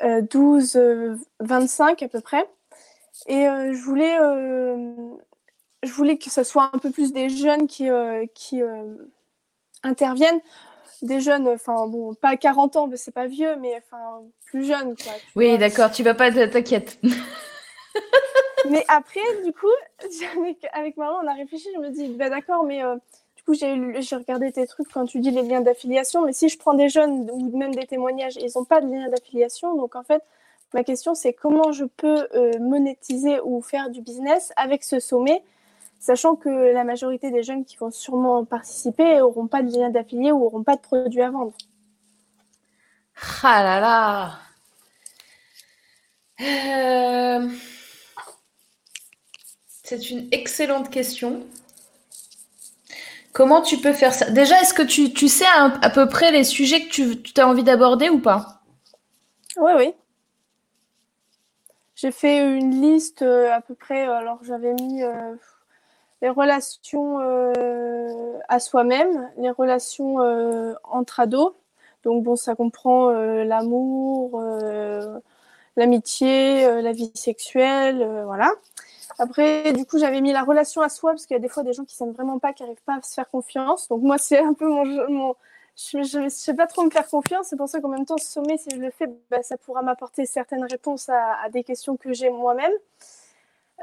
12-25 0.02 0.78
euh, 0.78 1.18
euh, 1.56 2.06
à 2.06 2.08
peu 2.08 2.22
près. 2.22 2.50
Et 3.28 3.44
je, 3.44 3.84
voulais, 3.84 4.18
je 5.84 5.92
voulais 5.92 6.18
que 6.18 6.30
ce 6.30 6.44
soit 6.44 6.72
un 6.74 6.80
peu 6.80 6.90
plus 6.92 7.14
des 7.14 7.30
jeunes 7.30 7.68
qui, 7.68 7.90
qui 8.34 8.62
interviennent. 9.84 10.42
Des 11.02 11.20
jeunes, 11.20 11.48
enfin 11.48 11.88
bon, 11.88 12.14
pas 12.14 12.38
40 12.38 12.76
ans, 12.76 12.88
mais 12.88 12.96
c'est 12.96 13.12
pas 13.12 13.26
vieux, 13.26 13.56
mais 13.56 13.76
enfin 13.76 14.22
plus 14.46 14.66
jeunes. 14.66 14.96
oui, 15.36 15.58
d'accord, 15.58 15.90
tu 15.90 16.04
vas 16.04 16.14
pas, 16.14 16.32
t'inquiète. 16.32 17.00
mais 18.70 18.86
après, 18.88 19.20
du 19.44 19.52
coup, 19.52 19.66
avec, 20.38 20.68
avec, 20.74 20.98
maman, 20.98 21.20
on 21.24 21.28
a 21.28 21.34
réfléchi, 21.34 21.70
je 21.74 21.80
me 21.80 21.90
dis, 21.90 22.08
bah, 22.10 22.30
d'accord, 22.30 22.64
mais 22.66 22.84
j'ai 23.54 24.16
regardé 24.16 24.52
tes 24.52 24.66
trucs 24.68 24.90
quand 24.92 25.06
tu 25.06 25.20
dis 25.20 25.32
les 25.32 25.44
liens 25.44 25.62
d'affiliation, 25.62 26.26
mais 26.26 26.34
si 26.34 26.50
je 26.50 26.58
prends 26.58 26.74
des 26.74 26.90
jeunes 26.90 27.30
ou 27.32 27.58
même 27.58 27.74
des 27.74 27.86
témoignages, 27.86 28.36
ils 28.38 28.52
n'ont 28.56 28.66
pas 28.66 28.82
de 28.82 28.92
lien 28.92 29.10
d'affiliation. 29.10 29.76
Donc, 29.76 29.96
en 29.96 30.04
fait, 30.04 30.24
ma 30.74 30.84
question, 30.84 31.16
c'est 31.16 31.34
comment 31.34 31.72
je 31.72 31.86
peux 31.86 32.28
euh, 32.36 32.60
monétiser 32.60 33.40
ou 33.44 33.62
faire 33.62 33.90
du 33.90 34.02
business 34.02 34.54
avec 34.56 34.84
ce 34.84 35.00
sommet, 35.00 35.44
sachant 36.00 36.36
que 36.36 36.50
la 36.50 36.84
majorité 36.84 37.32
des 37.32 37.44
jeunes 37.44 37.66
qui 37.66 37.78
vont 37.78 37.92
sûrement 37.92 38.46
participer 38.46 39.18
n'auront 39.18 39.48
pas 39.48 39.64
de 39.64 39.72
lien 39.72 39.90
d'affilié 39.90 40.32
ou 40.32 40.40
n'auront 40.40 40.64
pas 40.64 40.76
de 40.76 40.82
produits 40.82 41.22
à 41.22 41.30
vendre. 41.30 41.54
Ah 43.44 43.64
là 43.64 43.80
là 43.80 44.40
euh, 46.42 47.50
C'est 49.84 50.10
une 50.10 50.28
excellente 50.32 50.90
question. 50.90 51.46
Comment 53.34 53.62
tu 53.62 53.78
peux 53.78 53.94
faire 53.94 54.14
ça? 54.14 54.30
Déjà, 54.30 54.60
est-ce 54.62 54.74
que 54.74 54.82
tu, 54.82 55.28
sais 55.28 55.46
à, 55.56 55.90
peu 55.90 56.08
près 56.08 56.32
les 56.32 56.44
sujets 56.44 56.86
que 56.86 56.90
tu, 56.90 57.34
as 57.38 57.48
envie 57.48 57.64
d'aborder 57.64 58.10
ou 58.10 58.20
pas? 58.20 58.62
Oui, 59.58 59.72
oui. 59.78 59.94
J'ai 61.96 62.12
fait 62.12 62.58
une 62.58 62.82
liste 62.82 63.22
euh, 63.22 63.52
à 63.54 63.62
peu 63.62 63.76
près, 63.76 64.08
euh, 64.08 64.16
alors 64.16 64.40
j'avais 64.44 64.74
mis 64.74 65.04
euh, 65.04 65.36
les 66.24 66.30
relations 66.30 67.20
à 68.50 68.60
soi-même, 68.60 69.30
les 69.38 69.52
relations 69.52 70.18
entre 70.84 71.20
ados. 71.20 71.54
Donc 72.04 72.24
bon, 72.24 72.36
ça 72.36 72.56
comprend 72.56 73.12
l'amour, 73.12 74.40
l'amitié, 75.78 76.82
la 76.82 76.92
vie 76.92 77.12
sexuelle, 77.16 78.24
voilà. 78.26 78.52
Après, 79.22 79.72
du 79.74 79.86
coup, 79.86 80.00
j'avais 80.00 80.20
mis 80.20 80.34
la 80.34 80.42
relation 80.42 80.82
à 80.82 80.90
soi 80.90 81.12
parce 81.12 81.28
qu'il 81.28 81.36
y 81.36 81.40
a 81.40 81.42
des 81.42 81.48
fois 81.48 81.62
des 81.62 81.74
gens 81.74 81.86
qui 81.86 81.96
s'aiment 81.96 82.12
vraiment 82.12 82.40
pas, 82.40 82.54
qui 82.54 82.64
n'arrivent 82.64 82.82
pas 82.84 82.96
à 82.96 83.02
se 83.04 83.14
faire 83.14 83.30
confiance. 83.30 83.88
Donc 83.88 84.02
moi, 84.02 84.18
c'est 84.18 84.40
un 84.40 84.54
peu 84.54 84.68
mon, 84.68 84.84
mon 85.12 85.36
je 85.76 86.18
ne 86.18 86.30
sais 86.30 86.56
pas 86.56 86.66
trop 86.66 86.84
me 86.84 86.90
faire 86.90 87.08
confiance. 87.08 87.46
C'est 87.48 87.56
pour 87.56 87.70
ça 87.70 87.82
qu'en 87.82 87.90
même 87.90 88.06
temps, 88.08 88.18
ce 88.18 88.26
sommet, 88.26 88.58
si 88.58 88.72
je 88.72 88.78
le 88.78 88.90
fais, 88.90 89.06
bah, 89.30 89.44
ça 89.44 89.58
pourra 89.58 89.84
m'apporter 89.84 90.26
certaines 90.26 90.64
réponses 90.64 91.08
à, 91.10 91.50
des 91.54 91.64
questions 91.64 91.98
que 91.98 92.14
j'ai 92.14 92.32
moi-même. 92.32 92.72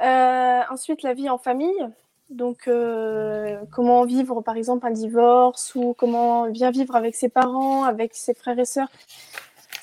Euh, 0.02 0.60
ensuite, 0.70 1.02
la 1.04 1.14
vie 1.14 1.30
en 1.30 1.38
famille. 1.38 1.88
Donc, 2.30 2.66
euh, 2.66 3.60
comment 3.70 4.04
vivre, 4.06 4.40
par 4.42 4.56
exemple, 4.56 4.88
un 4.88 4.90
divorce 4.90 5.72
ou 5.76 5.94
comment 5.96 6.48
bien 6.48 6.72
vivre 6.72 6.96
avec 6.96 7.14
ses 7.14 7.28
parents, 7.28 7.84
avec 7.84 8.16
ses 8.16 8.34
frères 8.34 8.58
et 8.58 8.64
sœurs 8.64 8.90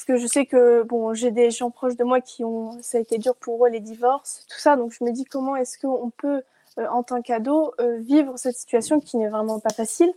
que 0.05 0.17
je 0.17 0.27
sais 0.27 0.45
que 0.45 0.83
bon, 0.83 1.13
j'ai 1.13 1.31
des 1.31 1.51
gens 1.51 1.71
proches 1.71 1.95
de 1.95 2.03
moi 2.03 2.21
qui 2.21 2.43
ont, 2.43 2.77
ça 2.81 2.97
a 2.97 3.01
été 3.01 3.17
dur 3.17 3.35
pour 3.35 3.65
eux 3.65 3.69
les 3.69 3.79
divorces, 3.79 4.45
tout 4.49 4.59
ça. 4.59 4.75
Donc 4.75 4.93
je 4.97 5.03
me 5.03 5.11
dis 5.11 5.25
comment 5.25 5.55
est-ce 5.55 5.77
qu'on 5.79 6.11
peut, 6.11 6.43
euh, 6.77 6.87
en 6.87 7.03
tant 7.03 7.21
qu'ado, 7.21 7.73
euh, 7.79 7.97
vivre 7.97 8.37
cette 8.37 8.55
situation 8.55 8.99
qui 8.99 9.17
n'est 9.17 9.29
vraiment 9.29 9.59
pas 9.59 9.73
facile? 9.73 10.13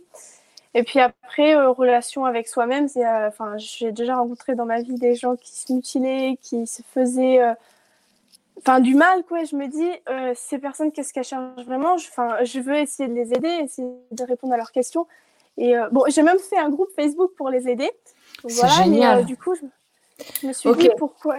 Et 0.75 0.83
puis 0.83 0.99
après, 0.99 1.55
euh, 1.55 1.71
relation 1.71 2.25
avec 2.25 2.47
soi-même, 2.47 2.87
c'est, 2.87 3.05
enfin, 3.07 3.57
j'ai 3.57 3.91
déjà 3.91 4.17
rencontré 4.17 4.55
dans 4.55 4.65
ma 4.65 4.81
vie 4.81 4.95
des 4.95 5.15
gens 5.15 5.35
qui 5.35 5.51
se 5.51 5.73
mutilaient, 5.73 6.37
qui 6.41 6.67
se 6.67 6.83
faisaient, 6.93 7.39
enfin, 8.59 8.79
du 8.79 8.93
mal, 8.93 9.23
quoi. 9.23 9.43
Je 9.45 9.55
me 9.55 9.67
dis, 9.67 9.89
ces 10.35 10.59
personnes, 10.59 10.91
qu'est-ce 10.91 11.11
qu'elles 11.11 11.23
cherchent 11.23 11.65
vraiment? 11.65 11.95
Enfin, 11.95 12.43
je, 12.43 12.59
veux 12.59 12.75
essayer 12.75 13.09
de 13.09 13.15
les 13.15 13.33
aider, 13.33 13.49
essayer 13.63 13.87
de 14.11 14.23
répondre 14.23 14.53
à 14.53 14.57
leurs 14.57 14.71
questions. 14.71 15.07
Et 15.57 15.73
bon, 15.91 16.03
j'ai 16.07 16.21
même 16.21 16.39
fait 16.39 16.59
un 16.59 16.69
groupe 16.69 16.89
Facebook 16.95 17.31
pour 17.35 17.49
les 17.49 17.67
aider. 17.67 17.89
c'est 18.47 18.67
génial. 18.69 19.25
du 19.25 19.35
coup, 19.37 19.55
je, 19.55 19.61
je 20.41 20.47
me 20.47 20.53
suis 20.53 20.71
dit 20.75 20.89
pourquoi. 20.97 21.37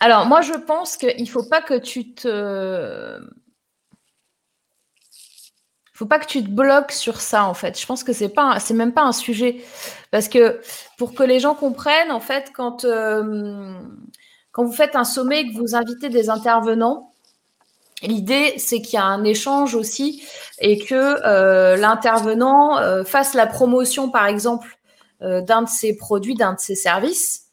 Alors, 0.00 0.26
moi, 0.26 0.40
je 0.40 0.52
pense 0.52 0.96
qu'il 0.96 1.22
ne 1.22 1.28
faut 1.28 1.44
pas 1.44 1.62
que 1.62 1.74
tu 1.74 2.14
te. 2.14 3.20
faut 5.92 6.06
pas 6.06 6.18
que 6.18 6.26
tu 6.26 6.42
te 6.42 6.50
bloques 6.50 6.92
sur 6.92 7.20
ça, 7.20 7.44
en 7.44 7.54
fait. 7.54 7.78
Je 7.80 7.86
pense 7.86 8.04
que 8.04 8.12
c'est 8.12 8.28
pas, 8.28 8.58
c'est 8.60 8.74
même 8.74 8.92
pas 8.92 9.02
un 9.02 9.12
sujet. 9.12 9.64
Parce 10.10 10.28
que 10.28 10.60
pour 10.98 11.14
que 11.14 11.22
les 11.22 11.40
gens 11.40 11.54
comprennent, 11.54 12.12
en 12.12 12.20
fait, 12.20 12.50
quand, 12.54 12.84
euh, 12.84 13.74
quand 14.52 14.64
vous 14.64 14.72
faites 14.72 14.96
un 14.96 15.04
sommet 15.04 15.42
et 15.42 15.52
que 15.52 15.56
vous 15.56 15.74
invitez 15.74 16.08
des 16.08 16.30
intervenants, 16.30 17.14
L'idée, 18.02 18.54
c'est 18.58 18.82
qu'il 18.82 18.94
y 18.94 19.02
a 19.02 19.04
un 19.04 19.24
échange 19.24 19.74
aussi 19.74 20.22
et 20.58 20.78
que 20.78 20.94
euh, 21.26 21.76
l'intervenant 21.76 22.78
euh, 22.78 23.04
fasse 23.04 23.34
la 23.34 23.46
promotion, 23.46 24.10
par 24.10 24.26
exemple, 24.26 24.78
d'un 25.20 25.62
de 25.62 25.68
ses 25.68 25.96
produits, 25.96 26.34
d'un 26.34 26.54
de 26.54 26.60
ses 26.60 26.74
services. 26.74 27.44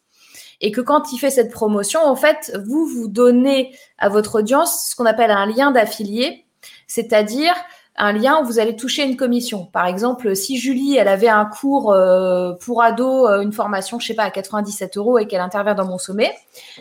Et 0.61 0.71
que 0.71 0.81
quand 0.81 1.11
il 1.11 1.17
fait 1.17 1.31
cette 1.31 1.51
promotion, 1.51 2.01
en 2.01 2.15
fait, 2.15 2.57
vous, 2.65 2.85
vous 2.85 3.07
donnez 3.07 3.75
à 3.97 4.09
votre 4.09 4.39
audience 4.39 4.89
ce 4.89 4.95
qu'on 4.95 5.05
appelle 5.05 5.31
un 5.31 5.45
lien 5.47 5.71
d'affilié, 5.71 6.45
c'est-à-dire 6.87 7.53
un 7.97 8.13
lien 8.13 8.41
où 8.41 8.45
vous 8.45 8.59
allez 8.59 8.75
toucher 8.75 9.03
une 9.03 9.17
commission. 9.17 9.65
Par 9.65 9.87
exemple, 9.87 10.35
si 10.35 10.57
Julie, 10.57 10.97
elle 10.97 11.07
avait 11.07 11.27
un 11.27 11.45
cours 11.45 11.91
euh, 11.91 12.53
pour 12.53 12.83
ado, 12.83 13.27
euh, 13.27 13.41
une 13.41 13.51
formation, 13.51 13.99
je 13.99 14.07
sais 14.07 14.13
pas, 14.13 14.23
à 14.23 14.31
97 14.31 14.97
euros 14.97 15.17
et 15.17 15.27
qu'elle 15.27 15.41
intervient 15.41 15.73
dans 15.73 15.85
mon 15.85 15.97
sommet, 15.97 16.31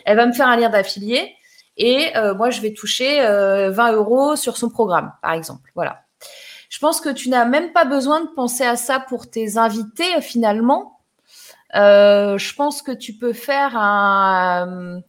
elle 0.05 0.17
va 0.17 0.27
me 0.27 0.33
faire 0.33 0.49
un 0.49 0.57
lien 0.57 0.69
d'affilié 0.69 1.35
et 1.77 2.13
moi, 2.37 2.51
je 2.51 2.61
vais 2.61 2.75
toucher 2.75 3.23
20 3.23 3.93
euros 3.93 4.37
sur 4.37 4.59
son 4.59 4.69
programme, 4.69 5.13
par 5.23 5.33
exemple. 5.33 5.73
Voilà. 5.75 6.03
Je 6.71 6.79
pense 6.79 7.01
que 7.01 7.11
tu 7.11 7.29
n'as 7.29 7.45
même 7.45 7.73
pas 7.73 7.85
besoin 7.85 8.23
de 8.23 8.29
penser 8.29 8.65
à 8.65 8.77
ça 8.77 9.01
pour 9.01 9.29
tes 9.29 9.59
invités 9.59 10.21
finalement. 10.23 11.01
Euh, 11.75 12.39
je 12.39 12.55
pense 12.55 12.81
que 12.81 12.93
tu 12.93 13.13
peux 13.15 13.33
faire 13.33 13.77
un 13.77 15.03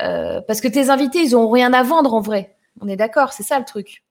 euh, 0.00 0.40
parce 0.42 0.60
que 0.60 0.68
tes 0.68 0.90
invités 0.90 1.20
ils 1.20 1.34
ont 1.36 1.50
rien 1.50 1.72
à 1.72 1.82
vendre 1.82 2.14
en 2.14 2.20
vrai. 2.20 2.56
On 2.80 2.88
est 2.88 2.96
d'accord, 2.96 3.32
c'est 3.32 3.42
ça 3.42 3.58
le 3.58 3.64
truc. 3.64 4.04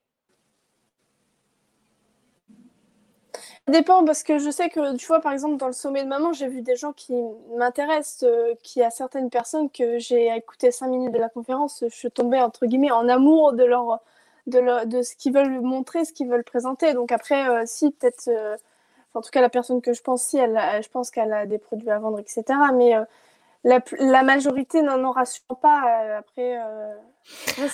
dépend 3.68 4.04
parce 4.04 4.22
que 4.22 4.38
je 4.38 4.50
sais 4.50 4.70
que, 4.70 4.96
tu 4.96 5.06
vois, 5.06 5.20
par 5.20 5.32
exemple, 5.32 5.56
dans 5.56 5.66
le 5.66 5.72
sommet 5.72 6.02
de 6.02 6.08
maman, 6.08 6.32
j'ai 6.32 6.48
vu 6.48 6.62
des 6.62 6.76
gens 6.76 6.92
qui 6.92 7.12
m'intéressent, 7.56 8.24
euh, 8.24 8.54
qui 8.62 8.82
a 8.82 8.90
certaines 8.90 9.30
personnes 9.30 9.70
que 9.70 9.98
j'ai 9.98 10.34
écouté 10.34 10.70
cinq 10.70 10.88
minutes 10.88 11.12
de 11.12 11.18
la 11.18 11.28
conférence, 11.28 11.84
je 11.86 11.94
suis 11.94 12.10
tombée, 12.10 12.40
entre 12.40 12.66
guillemets, 12.66 12.90
en 12.90 13.08
amour 13.08 13.52
de 13.52 13.64
leur, 13.64 14.00
de, 14.48 14.86
de 14.86 15.02
ce 15.02 15.14
qu'ils 15.16 15.32
veulent 15.32 15.60
montrer, 15.60 16.04
ce 16.04 16.12
qu'ils 16.12 16.28
veulent 16.28 16.44
présenter. 16.44 16.94
Donc 16.94 17.12
après, 17.12 17.48
euh, 17.48 17.62
si, 17.66 17.90
peut-être, 17.90 18.28
euh, 18.28 18.56
en 19.14 19.20
tout 19.20 19.30
cas, 19.30 19.40
la 19.40 19.48
personne 19.48 19.80
que 19.80 19.92
je 19.92 20.02
pense, 20.02 20.24
si, 20.24 20.38
elle, 20.38 20.60
je 20.82 20.88
pense 20.88 21.10
qu'elle 21.10 21.32
a 21.32 21.46
des 21.46 21.58
produits 21.58 21.90
à 21.90 21.98
vendre, 21.98 22.18
etc. 22.18 22.44
Mais 22.74 22.94
la, 23.64 23.80
la, 23.98 24.22
majorité 24.22 24.82
n'en 24.82 25.02
aura 25.04 25.24
sûrement 25.24 25.56
pas. 25.56 26.18
après, 26.18 26.58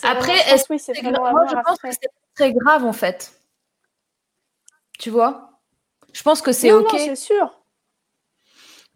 après, 0.03 0.37
est-ce 0.53 0.66
oui, 0.70 0.81
Moi, 1.03 1.47
je 1.49 1.55
pense 1.55 1.79
que 1.79 1.91
c'est 1.91 2.11
très 2.35 2.53
grave, 2.53 2.85
en 2.85 2.93
fait. 2.93 3.33
Tu 4.99 5.11
vois? 5.11 5.51
Je 6.12 6.22
pense 6.22 6.41
que 6.41 6.53
c'est 6.53 6.72
OK. 6.72 6.95
c'est 6.97 7.16
sûr. 7.16 7.64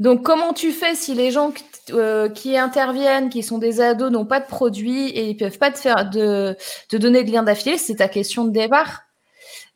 Donc, 0.00 0.22
comment 0.22 0.52
tu 0.52 0.72
fais 0.72 0.94
si 0.94 1.14
les 1.14 1.30
gens 1.30 1.52
euh, 1.90 2.28
qui 2.28 2.56
interviennent, 2.56 3.30
qui 3.30 3.42
sont 3.42 3.58
des 3.58 3.80
ados, 3.80 4.12
n'ont 4.12 4.26
pas 4.26 4.40
de 4.40 4.46
produits 4.46 5.08
et 5.08 5.28
ils 5.28 5.36
peuvent 5.36 5.58
pas 5.58 5.72
te 5.72 5.78
faire 5.78 6.08
de, 6.08 6.56
donner 6.92 7.24
de 7.24 7.32
lien 7.32 7.42
d'affilée? 7.42 7.78
C'est 7.78 7.96
ta 7.96 8.08
question 8.08 8.44
de 8.44 8.50
départ. 8.50 9.02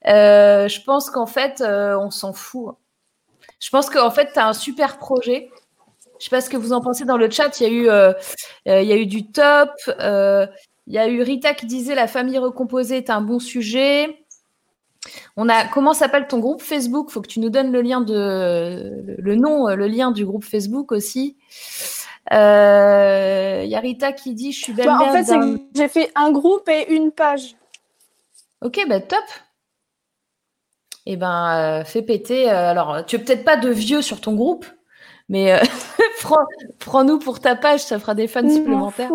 Euh, 0.06 0.68
je 0.68 0.80
pense 0.82 1.10
qu'en 1.10 1.26
fait, 1.26 1.60
euh, 1.60 1.98
on 1.98 2.10
s'en 2.10 2.32
fout. 2.32 2.76
Je 3.58 3.70
pense 3.70 3.90
qu'en 3.90 4.10
fait, 4.10 4.32
tu 4.32 4.38
un 4.38 4.52
super 4.52 4.98
projet. 4.98 5.50
Je 6.18 6.24
sais 6.24 6.30
pas 6.30 6.40
ce 6.40 6.50
que 6.50 6.56
vous 6.56 6.72
en 6.72 6.80
pensez 6.80 7.04
dans 7.04 7.16
le 7.16 7.28
chat. 7.28 7.60
Il 7.60 7.62
y 7.64 7.66
a 7.66 7.70
eu, 7.70 8.14
il 8.66 8.88
y 8.88 8.92
a 8.92 8.96
eu 8.96 9.06
du 9.06 9.26
top. 9.26 9.70
il 9.88 10.94
y 10.94 10.98
a 10.98 11.08
eu 11.08 11.22
Rita 11.22 11.54
qui 11.54 11.66
disait 11.66 11.96
la 11.96 12.06
famille 12.06 12.38
recomposée 12.38 12.98
est 12.98 13.10
un 13.10 13.22
bon 13.22 13.40
sujet. 13.40 14.21
On 15.36 15.48
a 15.48 15.66
comment 15.66 15.94
s'appelle 15.94 16.28
ton 16.28 16.38
groupe 16.38 16.62
Facebook? 16.62 17.10
Faut 17.10 17.20
que 17.20 17.28
tu 17.28 17.40
nous 17.40 17.50
donnes 17.50 17.72
le 17.72 17.82
lien 17.82 18.00
de 18.00 19.04
le 19.18 19.34
nom, 19.34 19.68
le 19.68 19.86
lien 19.86 20.10
du 20.10 20.24
groupe 20.24 20.44
Facebook 20.44 20.92
aussi. 20.92 21.36
Il 22.30 22.36
euh, 22.36 23.64
y 23.64 23.74
a 23.74 23.80
Rita 23.80 24.12
qui 24.12 24.34
dit 24.34 24.52
je 24.52 24.62
suis 24.62 24.72
belle-mère. 24.72 24.98
Bah, 24.98 25.20
en 25.20 25.24
fait, 25.24 25.58
j'ai 25.74 25.88
fait 25.88 26.12
un 26.14 26.30
groupe 26.30 26.68
et 26.68 26.92
une 26.92 27.10
page. 27.10 27.56
Ok, 28.60 28.80
bah 28.88 29.00
top. 29.00 29.24
Eh 31.04 31.16
ben, 31.16 31.80
euh, 31.80 31.84
fais 31.84 32.02
péter. 32.02 32.48
Euh, 32.48 32.70
alors, 32.70 33.04
tu 33.04 33.16
es 33.16 33.18
peut-être 33.18 33.44
pas 33.44 33.56
de 33.56 33.68
vieux 33.68 34.02
sur 34.02 34.20
ton 34.20 34.34
groupe, 34.34 34.64
mais 35.28 35.60
prends-nous 36.78 37.18
pour 37.18 37.40
ta 37.40 37.56
page, 37.56 37.80
ça 37.80 37.98
fera 37.98 38.14
des 38.14 38.28
fans 38.28 38.48
supplémentaires. 38.48 39.10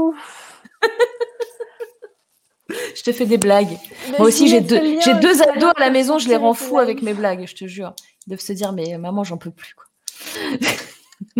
Je 2.69 3.03
te 3.03 3.11
fais 3.11 3.25
des 3.25 3.37
blagues. 3.37 3.77
Moi 4.17 4.27
aussi, 4.27 4.47
j'ai 4.47 4.61
deux, 4.61 4.99
j'ai 5.03 5.13
deux 5.15 5.41
ados 5.41 5.71
à 5.75 5.79
la 5.79 5.89
maison, 5.89 6.19
je 6.19 6.27
les 6.27 6.35
rends 6.35 6.53
fous 6.53 6.79
avec 6.79 7.01
mes 7.01 7.13
blagues, 7.13 7.45
je 7.47 7.55
te 7.55 7.67
jure. 7.67 7.93
Ils 8.25 8.31
doivent 8.31 8.41
se 8.41 8.53
dire, 8.53 8.73
mais 8.73 8.97
maman, 8.97 9.23
j'en 9.23 9.37
peux 9.37 9.51
plus. 9.51 9.75
Quoi. 9.75 9.85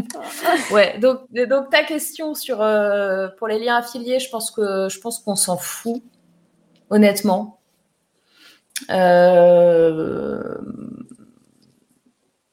ouais, 0.72 0.98
donc, 1.00 1.22
donc 1.32 1.70
ta 1.70 1.84
question 1.84 2.34
sur 2.34 2.62
euh, 2.62 3.28
pour 3.38 3.48
les 3.48 3.60
liens 3.60 3.78
affiliés, 3.78 4.20
je 4.20 4.30
pense 4.30 4.52
que 4.52 4.88
je 4.90 5.00
pense 5.00 5.20
qu'on 5.20 5.36
s'en 5.36 5.58
fout, 5.58 6.02
honnêtement. 6.90 7.60
Euh, 8.90 10.56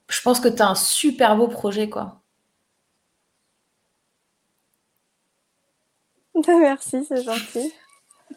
je 0.08 0.22
pense 0.22 0.40
que 0.40 0.48
tu 0.48 0.62
as 0.62 0.68
un 0.68 0.74
super 0.74 1.36
beau 1.36 1.48
projet, 1.48 1.88
quoi. 1.88 2.22
Merci, 6.48 7.04
c'est 7.08 7.22
gentil. 7.22 7.72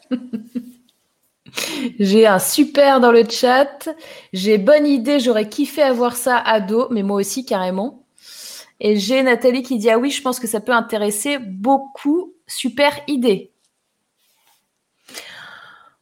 J'ai 2.00 2.28
un 2.28 2.40
super 2.40 3.00
dans 3.00 3.12
le 3.12 3.24
chat. 3.30 3.90
J'ai 4.34 4.58
bonne 4.58 4.86
idée, 4.86 5.20
j'aurais 5.20 5.50
kiffé 5.50 5.82
avoir 5.82 6.16
ça 6.16 6.38
ado, 6.38 6.88
mais 6.92 7.04
moi 7.04 7.18
aussi 7.18 7.46
carrément. 7.46 8.04
Et 8.80 8.98
j'ai 8.98 9.24
Nathalie 9.24 9.64
qui 9.64 9.78
dit 9.78 9.90
Ah 9.90 9.98
oui, 9.98 10.12
je 10.12 10.22
pense 10.22 10.40
que 10.40 10.48
ça 10.48 10.62
peut 10.62 10.74
intéresser 10.74 11.38
beaucoup. 11.40 12.34
Super 12.48 12.92
idée. 13.08 13.52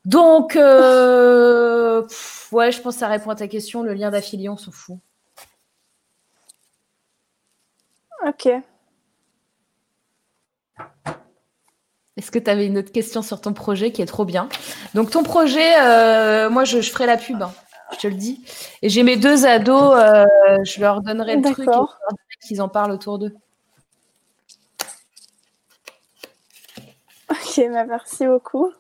Donc, 0.05 0.55
euh, 0.55 2.05
ouais, 2.51 2.71
je 2.71 2.81
pense 2.81 2.95
que 2.95 2.99
ça 2.99 3.07
répond 3.07 3.31
à 3.31 3.35
ta 3.35 3.47
question. 3.47 3.83
Le 3.83 3.93
lien 3.93 4.11
d'affiliation, 4.11 4.53
on 4.53 4.57
s'en 4.57 4.71
fout. 4.71 4.99
Ok. 8.25 8.63
Est-ce 12.17 12.31
que 12.31 12.39
tu 12.39 12.49
avais 12.49 12.65
une 12.65 12.77
autre 12.77 12.93
question 12.93 13.21
sur 13.21 13.41
ton 13.41 13.51
projet 13.53 13.91
qui 13.91 14.01
est 14.01 14.05
trop 14.05 14.23
bien? 14.23 14.47
Donc 14.93 15.11
ton 15.11 15.23
projet, 15.23 15.81
euh, 15.81 16.49
moi 16.49 16.63
je, 16.63 16.79
ferai 16.79 17.05
la 17.05 17.17
pub, 17.17 17.41
hein, 17.41 17.51
je 17.91 17.97
te 17.97 18.07
le 18.07 18.13
dis. 18.13 18.45
Et 18.81 18.87
j'ai 18.87 19.03
mes 19.03 19.17
deux 19.17 19.45
ados, 19.45 19.95
euh, 19.95 20.25
je 20.63 20.79
leur 20.79 21.01
donnerai 21.01 21.35
le 21.35 21.41
truc 21.41 21.67
et 21.67 22.47
qu'ils 22.47 22.61
en 22.61 22.69
parlent 22.69 22.91
autour 22.91 23.19
d'eux. 23.19 23.35
Ok, 27.29 27.61
bah, 27.69 27.83
merci 27.83 28.25
beaucoup. 28.25 28.71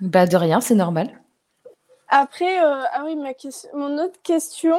Bah 0.00 0.26
de 0.26 0.36
rien, 0.36 0.62
c'est 0.62 0.74
normal. 0.74 1.20
Après, 2.08 2.64
euh, 2.64 2.82
ah 2.92 3.02
oui, 3.04 3.14
ma 3.14 3.34
question, 3.34 3.68
mon 3.74 3.98
autre 3.98 4.18
question. 4.22 4.78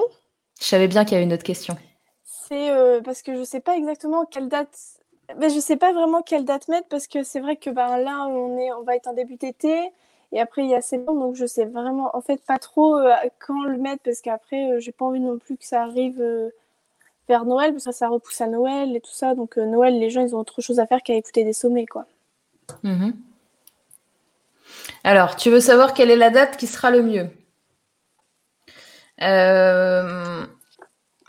Je 0.60 0.66
savais 0.66 0.88
bien 0.88 1.06
qu'il 1.06 1.14
y 1.14 1.16
avait 1.18 1.26
une 1.26 1.34
autre 1.34 1.44
question. 1.44 1.78
C'est 2.24 2.72
parce 3.06 3.22
que 3.22 3.34
je 3.34 3.40
ne 3.40 3.46
sais 3.46 3.62
pas 3.62 3.78
exactement 3.78 4.26
quelle 4.26 4.50
date 4.50 5.01
ben, 5.38 5.50
je 5.50 5.60
sais 5.60 5.78
pas 5.78 5.94
vraiment 5.94 6.22
quelle 6.22 6.46
date 6.46 6.68
mettre 6.68 6.88
parce 6.88 7.08
que 7.08 7.24
c'est 7.24 7.40
vrai 7.40 7.56
que 7.56 7.70
ben, 7.70 7.98
là, 7.98 8.26
on, 8.28 8.58
est, 8.58 8.72
on 8.74 8.84
va 8.84 8.96
être 8.96 9.08
en 9.08 9.14
début 9.14 9.36
d'été 9.36 9.92
et 10.32 10.40
après, 10.40 10.64
il 10.64 10.70
y 10.70 10.76
a 10.76 10.82
septembre, 10.82 11.20
donc 11.20 11.36
je 11.36 11.46
sais 11.46 11.66
vraiment 11.66 12.16
en 12.16 12.22
fait 12.22 12.42
pas 12.42 12.58
trop 12.58 12.98
euh, 12.98 13.14
quand 13.40 13.64
le 13.64 13.78
mettre 13.78 14.04
parce 14.04 14.22
qu'après, 14.22 14.70
je 14.70 14.74
euh, 14.74 14.80
j'ai 14.80 14.92
pas 14.94 15.06
envie 15.06 15.20
non 15.20 15.38
plus 15.38 15.58
que 15.58 15.66
ça 15.66 15.84
arrive 15.84 16.22
euh, 16.22 16.50
vers 17.28 17.44
Noël 17.44 17.74
parce 17.74 17.86
que 17.86 17.92
ça 17.92 18.08
repousse 18.08 18.40
à 18.40 18.48
Noël 18.48 18.96
et 18.96 19.02
tout 19.02 19.12
ça. 19.12 19.36
Donc, 19.36 19.58
Noël, 19.58 20.00
les 20.00 20.10
gens, 20.10 20.22
ils 20.22 20.34
ont 20.36 20.40
autre 20.40 20.62
chose 20.62 20.80
à 20.80 20.88
faire 20.88 21.04
qu'à 21.04 21.16
écouter 21.16 21.44
des 21.44 21.54
sommets, 21.54 21.86
quoi. 21.86 22.06
Mhm. 22.84 23.14
Alors, 25.04 25.36
tu 25.36 25.50
veux 25.50 25.60
savoir 25.60 25.94
quelle 25.94 26.12
est 26.12 26.16
la 26.16 26.30
date 26.30 26.56
qui 26.56 26.68
sera 26.68 26.92
le 26.92 27.04
mieux? 27.04 27.30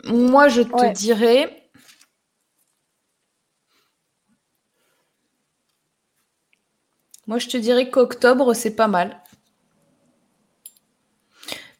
Moi, 0.05 0.47
je 0.47 0.61
te 0.61 0.91
dirais 0.93 1.62
Moi, 7.33 7.39
je 7.39 7.47
te 7.47 7.57
dirais 7.57 7.89
qu'octobre, 7.89 8.53
c'est 8.53 8.75
pas 8.75 8.87
mal. 8.87 9.19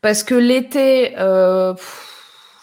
Parce 0.01 0.23
que 0.23 0.33
l'été, 0.33 1.13
euh, 1.19 1.75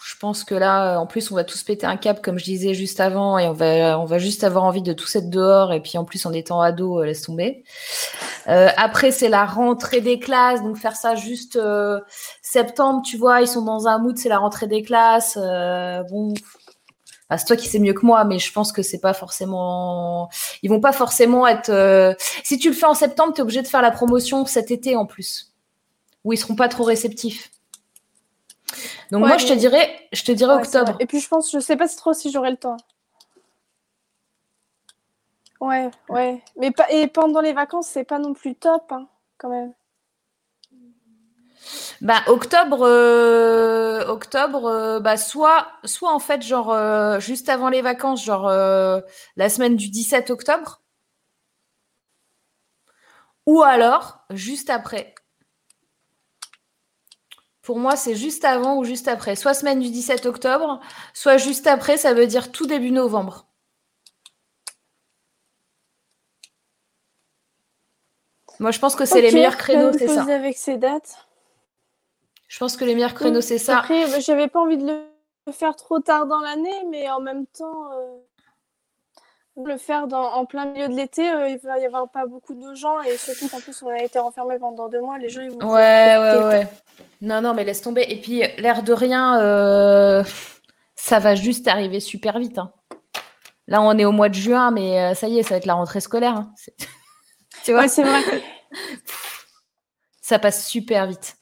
je 0.05 0.17
pense 0.19 0.43
que 0.43 0.55
là, 0.55 0.99
en 0.99 1.05
plus, 1.05 1.31
on 1.31 1.35
va 1.35 1.45
tous 1.45 1.63
péter 1.63 1.87
un 1.87 1.95
cap, 1.95 2.21
comme 2.21 2.37
je 2.37 2.43
disais 2.43 2.73
juste 2.73 2.99
avant, 2.99 3.37
et 3.37 3.47
on 3.47 3.53
va, 3.53 4.17
juste 4.17 4.43
avoir 4.43 4.65
envie 4.65 4.81
de 4.81 4.91
tous 4.91 5.15
être 5.15 5.29
dehors, 5.29 5.71
et 5.71 5.79
puis 5.79 5.97
en 5.97 6.03
plus, 6.03 6.25
en 6.25 6.33
étant 6.33 6.59
ado, 6.59 6.99
euh, 6.99 7.05
laisse 7.05 7.21
tomber. 7.21 7.63
Euh, 8.49 8.67
après, 8.75 9.11
c'est 9.11 9.29
la 9.29 9.45
rentrée 9.45 10.01
des 10.01 10.19
classes, 10.19 10.61
donc 10.61 10.75
faire 10.75 10.97
ça 10.97 11.15
juste 11.15 11.57
septembre, 12.41 13.03
tu 13.05 13.15
vois, 13.15 13.39
ils 13.39 13.47
sont 13.47 13.61
dans 13.61 13.87
un 13.87 13.99
mood, 13.99 14.17
c'est 14.17 14.27
la 14.27 14.39
rentrée 14.39 14.67
des 14.67 14.81
classes. 14.81 15.37
bon, 15.37 16.33
c'est 17.37 17.45
toi 17.45 17.55
qui 17.55 17.67
sais 17.67 17.79
mieux 17.79 17.93
que 17.93 18.05
moi, 18.05 18.23
mais 18.23 18.39
je 18.39 18.51
pense 18.51 18.71
que 18.71 18.81
c'est 18.81 18.99
pas 18.99 19.13
forcément. 19.13 20.29
Ils 20.63 20.69
vont 20.69 20.79
pas 20.79 20.93
forcément 20.93 21.47
être. 21.47 21.69
Euh, 21.69 22.13
si 22.43 22.57
tu 22.57 22.69
le 22.69 22.75
fais 22.75 22.85
en 22.85 22.93
septembre, 22.93 23.33
tu 23.33 23.39
es 23.39 23.41
obligé 23.41 23.61
de 23.61 23.67
faire 23.67 23.81
la 23.81 23.91
promotion 23.91 24.45
cet 24.45 24.71
été 24.71 24.95
en 24.95 25.05
plus, 25.05 25.53
où 26.23 26.33
ils 26.33 26.37
seront 26.37 26.55
pas 26.55 26.67
trop 26.67 26.83
réceptifs. 26.83 27.51
Donc 29.11 29.25
moi, 29.25 29.37
je 29.37 29.47
te 29.47 29.53
dirais, 29.53 30.07
je 30.13 30.23
te 30.23 30.31
dirais 30.31 30.53
octobre. 30.53 30.95
Et 30.99 31.05
puis 31.05 31.19
je 31.19 31.27
pense, 31.27 31.51
je 31.51 31.59
sais 31.59 31.75
pas 31.75 31.87
trop 31.87 32.13
si 32.13 32.31
j'aurai 32.31 32.51
le 32.51 32.57
temps. 32.57 32.77
Ouais, 35.59 35.91
ouais. 36.09 36.41
Mais 36.57 36.71
et 36.89 37.07
pendant 37.07 37.41
les 37.41 37.53
vacances, 37.53 37.87
c'est 37.87 38.03
pas 38.03 38.19
non 38.19 38.33
plus 38.33 38.55
top, 38.55 38.91
hein, 38.91 39.07
quand 39.37 39.49
même. 39.49 39.73
Bah, 42.01 42.23
octobre, 42.27 42.81
euh, 42.81 44.05
octobre, 44.07 44.65
euh, 44.65 44.99
bah, 44.99 45.17
soit, 45.17 45.67
soit 45.85 46.13
en 46.13 46.19
fait, 46.19 46.41
genre, 46.41 46.71
euh, 46.73 47.19
juste 47.19 47.49
avant 47.49 47.69
les 47.69 47.81
vacances, 47.81 48.23
genre 48.23 48.49
la 48.49 49.49
semaine 49.49 49.75
du 49.75 49.89
17 49.89 50.29
octobre, 50.31 50.81
ou 53.45 53.61
alors 53.63 54.19
juste 54.31 54.69
après. 54.69 55.13
Pour 57.61 57.77
moi, 57.77 57.95
c'est 57.95 58.15
juste 58.15 58.43
avant 58.43 58.77
ou 58.77 58.83
juste 58.83 59.07
après. 59.07 59.35
Soit 59.35 59.53
semaine 59.53 59.79
du 59.79 59.91
17 59.91 60.25
octobre, 60.25 60.79
soit 61.13 61.37
juste 61.37 61.67
après, 61.67 61.97
ça 61.97 62.13
veut 62.13 62.25
dire 62.25 62.51
tout 62.51 62.65
début 62.65 62.91
novembre. 62.91 63.45
Moi, 68.59 68.71
je 68.71 68.79
pense 68.79 68.95
que 68.95 69.05
c'est 69.05 69.21
les 69.21 69.31
meilleurs 69.31 69.57
créneaux, 69.57 69.91
c'est 69.97 70.07
ça. 70.07 70.23
avec 70.33 70.57
ces 70.57 70.77
dates. 70.77 71.27
Je 72.51 72.59
pense 72.59 72.75
que 72.75 72.83
les 72.83 72.95
meilleurs 72.95 73.13
créneaux, 73.13 73.39
c'est 73.39 73.57
ça. 73.57 73.79
Après, 73.79 74.05
bah, 74.07 74.19
j'avais 74.19 74.49
pas 74.49 74.59
envie 74.59 74.75
de 74.75 74.85
le 74.85 75.53
faire 75.53 75.73
trop 75.77 75.99
tard 75.99 76.25
dans 76.27 76.41
l'année, 76.41 76.83
mais 76.89 77.09
en 77.09 77.21
même 77.21 77.45
temps, 77.47 77.93
euh, 77.93 78.17
le 79.65 79.77
faire 79.77 80.07
dans, 80.07 80.33
en 80.33 80.45
plein 80.45 80.65
milieu 80.65 80.89
de 80.89 80.93
l'été, 80.93 81.29
euh, 81.31 81.47
il 81.47 81.59
va 81.59 81.79
y 81.79 81.85
avoir 81.85 82.11
pas 82.11 82.25
beaucoup 82.25 82.53
de 82.53 82.75
gens 82.75 83.01
et 83.03 83.15
surtout 83.15 83.47
qu'en 83.47 83.61
plus 83.61 83.81
on 83.83 83.87
a 83.87 84.03
été 84.03 84.19
renfermé 84.19 84.59
pendant 84.59 84.89
deux 84.89 84.99
mois, 84.99 85.17
les 85.17 85.29
gens 85.29 85.41
ils 85.43 85.51
vont. 85.51 85.59
Ouais, 85.59 86.17
ouais, 86.17 86.43
ouais. 86.43 86.67
Non, 87.21 87.39
non, 87.39 87.53
mais 87.53 87.63
laisse 87.63 87.81
tomber. 87.81 88.05
Et 88.09 88.19
puis, 88.19 88.43
l'air 88.57 88.83
de 88.83 88.91
rien, 88.91 89.39
euh, 89.39 90.21
ça 90.95 91.19
va 91.19 91.35
juste 91.35 91.69
arriver 91.69 92.01
super 92.01 92.37
vite. 92.37 92.57
Hein. 92.57 92.73
Là, 93.67 93.81
on 93.81 93.97
est 93.97 94.03
au 94.03 94.11
mois 94.11 94.27
de 94.27 94.35
juin, 94.35 94.71
mais 94.71 94.99
euh, 94.99 95.13
ça 95.13 95.29
y 95.29 95.39
est, 95.39 95.43
ça 95.43 95.51
va 95.51 95.55
être 95.55 95.65
la 95.65 95.75
rentrée 95.75 96.01
scolaire. 96.01 96.35
Hein. 96.35 96.53
tu 97.63 97.71
vois, 97.71 97.87
c'est 97.87 98.03
vrai. 98.03 98.21
ça 100.21 100.37
passe 100.37 100.67
super 100.67 101.07
vite. 101.07 101.37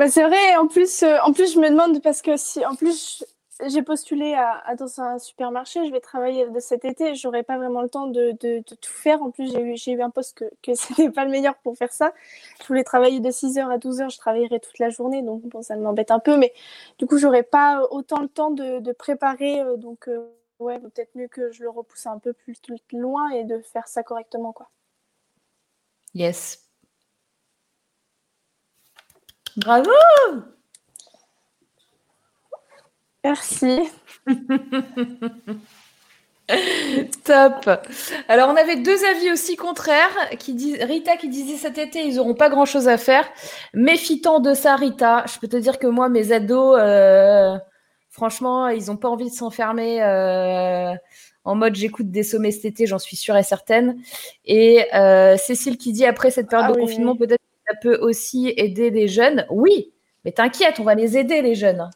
Bah, 0.00 0.08
c'est 0.08 0.22
vrai. 0.22 0.56
En 0.56 0.66
plus, 0.66 1.02
en 1.02 1.34
plus, 1.34 1.52
je 1.52 1.60
me 1.60 1.68
demande 1.68 2.00
parce 2.00 2.22
que 2.22 2.38
si, 2.38 2.64
en 2.64 2.74
plus, 2.74 3.22
j'ai 3.66 3.82
postulé 3.82 4.34
dans 4.78 5.00
un 5.02 5.18
supermarché, 5.18 5.84
je 5.86 5.92
vais 5.92 6.00
travailler 6.00 6.48
de 6.48 6.58
cet 6.58 6.86
été, 6.86 7.14
j'aurai 7.14 7.42
pas 7.42 7.58
vraiment 7.58 7.82
le 7.82 7.90
temps 7.90 8.06
de, 8.06 8.32
tout 8.62 8.76
faire. 8.82 9.22
En 9.22 9.30
plus, 9.30 9.52
j'ai 9.52 9.92
eu, 9.92 10.00
un 10.00 10.08
poste 10.08 10.38
que, 10.38 10.46
que 10.62 10.74
ce 10.74 10.88
n'était 10.92 11.10
pas 11.10 11.26
le 11.26 11.30
meilleur 11.30 11.54
pour 11.56 11.76
faire 11.76 11.92
ça. 11.92 12.14
Je 12.62 12.66
voulais 12.66 12.82
travailler 12.82 13.20
de 13.20 13.28
6h 13.28 13.70
à 13.70 13.76
12h, 13.76 14.10
je 14.10 14.16
travaillerai 14.16 14.58
toute 14.58 14.78
la 14.78 14.88
journée, 14.88 15.20
donc 15.20 15.42
bon, 15.42 15.60
ça 15.60 15.76
m'embête 15.76 16.10
un 16.10 16.18
peu, 16.18 16.38
mais 16.38 16.54
du 16.98 17.04
coup, 17.04 17.18
j'aurai 17.18 17.42
pas 17.42 17.86
autant 17.90 18.20
le 18.20 18.28
temps 18.28 18.52
de, 18.52 18.78
de 18.78 18.92
préparer. 18.92 19.60
Euh, 19.60 19.76
donc, 19.76 20.08
euh, 20.08 20.30
ouais, 20.60 20.78
peut-être 20.78 21.14
mieux 21.14 21.28
que 21.28 21.52
je 21.52 21.62
le 21.62 21.68
repousse 21.68 22.06
un 22.06 22.18
peu 22.18 22.32
plus 22.32 22.56
loin 22.94 23.28
et 23.32 23.44
de 23.44 23.60
faire 23.60 23.86
ça 23.86 24.02
correctement, 24.02 24.54
quoi. 24.54 24.70
Yes. 26.14 26.69
Bravo! 29.60 29.90
Merci. 33.22 33.80
Top. 37.24 37.70
Alors, 38.28 38.48
on 38.48 38.56
avait 38.56 38.76
deux 38.76 39.04
avis 39.04 39.30
aussi 39.30 39.56
contraires. 39.56 40.16
Qui 40.38 40.54
disent, 40.54 40.78
Rita 40.80 41.16
qui 41.16 41.28
disait 41.28 41.56
cet 41.56 41.76
été, 41.78 42.04
ils 42.04 42.16
n'auront 42.16 42.34
pas 42.34 42.48
grand 42.48 42.64
chose 42.64 42.88
à 42.88 42.96
faire. 42.96 43.28
Méfitant 43.74 44.40
de 44.40 44.54
ça, 44.54 44.76
Rita, 44.76 45.24
je 45.32 45.38
peux 45.38 45.48
te 45.48 45.56
dire 45.56 45.78
que 45.78 45.86
moi, 45.86 46.08
mes 46.08 46.32
ados, 46.32 46.78
euh, 46.80 47.56
franchement, 48.08 48.68
ils 48.68 48.86
n'ont 48.86 48.96
pas 48.96 49.08
envie 49.08 49.28
de 49.28 49.34
s'enfermer 49.34 50.02
euh, 50.02 50.94
en 51.44 51.54
mode 51.54 51.74
j'écoute 51.74 52.10
des 52.10 52.22
sommets 52.22 52.50
cet 52.50 52.64
été, 52.64 52.86
j'en 52.86 52.98
suis 52.98 53.16
sûre 53.16 53.36
et 53.36 53.42
certaine. 53.42 54.00
Et 54.44 54.86
euh, 54.94 55.36
Cécile 55.36 55.76
qui 55.76 55.92
dit 55.92 56.06
après 56.06 56.30
cette 56.30 56.48
période 56.48 56.70
ah 56.70 56.74
de 56.74 56.80
confinement, 56.80 57.16
peut-être 57.16 57.40
ça 57.70 57.76
peut 57.80 57.98
aussi 58.00 58.52
aider 58.56 58.90
des 58.90 59.06
jeunes. 59.06 59.46
Oui, 59.48 59.92
mais 60.24 60.32
t'inquiète, 60.32 60.80
on 60.80 60.84
va 60.84 60.96
les 60.96 61.16
aider, 61.16 61.40
les 61.40 61.54
jeunes. 61.54 61.88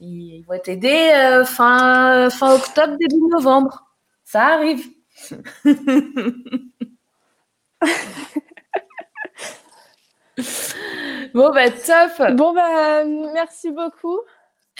Ils 0.00 0.42
vont 0.42 0.58
t'aider 0.58 1.10
euh, 1.14 1.44
fin, 1.44 2.30
fin 2.30 2.54
octobre, 2.54 2.96
début 2.98 3.26
novembre. 3.28 3.86
Ça 4.24 4.46
arrive. 4.46 4.86
bon, 11.34 11.50
bah, 11.50 11.70
top. 11.70 12.12
Bon, 12.36 12.54
bah, 12.54 13.04
merci 13.04 13.72
beaucoup. 13.72 14.20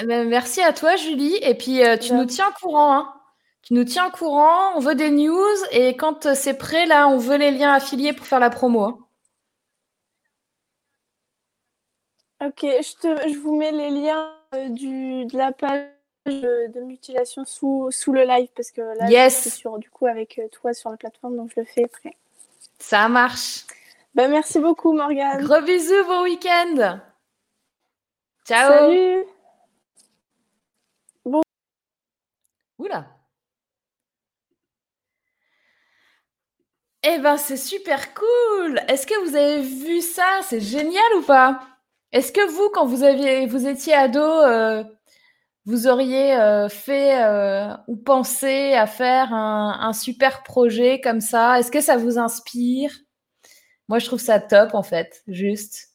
Eh 0.00 0.06
ben, 0.06 0.28
merci 0.28 0.62
à 0.62 0.72
toi, 0.72 0.94
Julie. 0.96 1.36
Et 1.42 1.54
puis, 1.54 1.84
euh, 1.84 1.96
tu 1.96 2.14
nous 2.14 2.24
tiens 2.24 2.48
au 2.48 2.52
courant. 2.52 2.94
Hein. 2.94 3.12
Tu 3.62 3.74
nous 3.74 3.84
tiens 3.84 4.06
au 4.06 4.10
courant. 4.10 4.76
On 4.76 4.80
veut 4.80 4.94
des 4.94 5.10
news. 5.10 5.56
Et 5.72 5.96
quand 5.96 6.32
c'est 6.34 6.54
prêt, 6.56 6.86
là, 6.86 7.08
on 7.08 7.18
veut 7.18 7.36
les 7.36 7.50
liens 7.50 7.72
affiliés 7.74 8.12
pour 8.12 8.26
faire 8.26 8.40
la 8.40 8.50
promo. 8.50 8.84
Hein. 8.84 8.98
Ok, 12.42 12.60
je, 12.62 12.96
te, 12.96 13.28
je 13.28 13.38
vous 13.38 13.54
mets 13.54 13.70
les 13.70 13.90
liens 13.90 14.34
euh, 14.54 14.68
du, 14.70 15.26
de 15.26 15.36
la 15.36 15.52
page 15.52 15.88
de 16.26 16.80
mutilation 16.80 17.44
sous, 17.44 17.90
sous 17.90 18.12
le 18.12 18.22
live 18.22 18.48
parce 18.56 18.70
que 18.70 18.80
là, 18.80 19.10
yes. 19.10 19.44
je 19.44 19.50
sur, 19.50 19.78
du 19.78 19.90
coup 19.90 20.06
avec 20.06 20.38
euh, 20.38 20.48
toi 20.48 20.72
sur 20.72 20.90
la 20.90 20.96
plateforme, 20.96 21.36
donc 21.36 21.52
je 21.54 21.60
le 21.60 21.66
fais 21.66 21.84
après. 21.84 22.16
Ça 22.78 23.08
marche. 23.08 23.66
Ben, 24.14 24.30
merci 24.30 24.58
beaucoup, 24.58 24.92
Morgane. 24.92 25.44
Gros 25.44 25.60
bisous, 25.60 26.04
bon 26.06 26.22
week-end. 26.22 27.00
Ciao. 28.46 28.72
Salut. 28.72 29.24
Bon. 31.24 31.42
Oula. 32.78 33.06
Eh 37.02 37.18
ben, 37.18 37.36
c'est 37.36 37.56
super 37.56 38.14
cool. 38.14 38.80
Est-ce 38.88 39.06
que 39.06 39.28
vous 39.28 39.36
avez 39.36 39.62
vu 39.62 40.00
ça? 40.00 40.40
C'est 40.42 40.60
génial 40.60 41.14
ou 41.16 41.22
pas? 41.22 41.60
Est-ce 42.12 42.32
que 42.32 42.50
vous, 42.50 42.70
quand 42.70 42.86
vous, 42.86 43.02
aviez, 43.04 43.46
vous 43.46 43.66
étiez 43.66 43.94
ado, 43.94 44.20
euh, 44.20 44.82
vous 45.64 45.86
auriez 45.86 46.34
euh, 46.34 46.68
fait 46.68 47.22
euh, 47.22 47.72
ou 47.86 47.96
pensé 47.96 48.74
à 48.74 48.86
faire 48.86 49.32
un, 49.32 49.92
super 49.92 50.42
projet 50.42 51.00
comme 51.00 51.20
ça? 51.20 51.58
Est-ce 51.58 51.70
que 51.70 51.80
ça 51.80 51.96
vous 51.96 52.18
inspire? 52.18 52.92
Moi, 53.88 53.98
je 53.98 54.06
trouve 54.06 54.20
ça 54.20 54.40
top, 54.40 54.74
en 54.74 54.82
fait, 54.82 55.22
juste. 55.28 55.88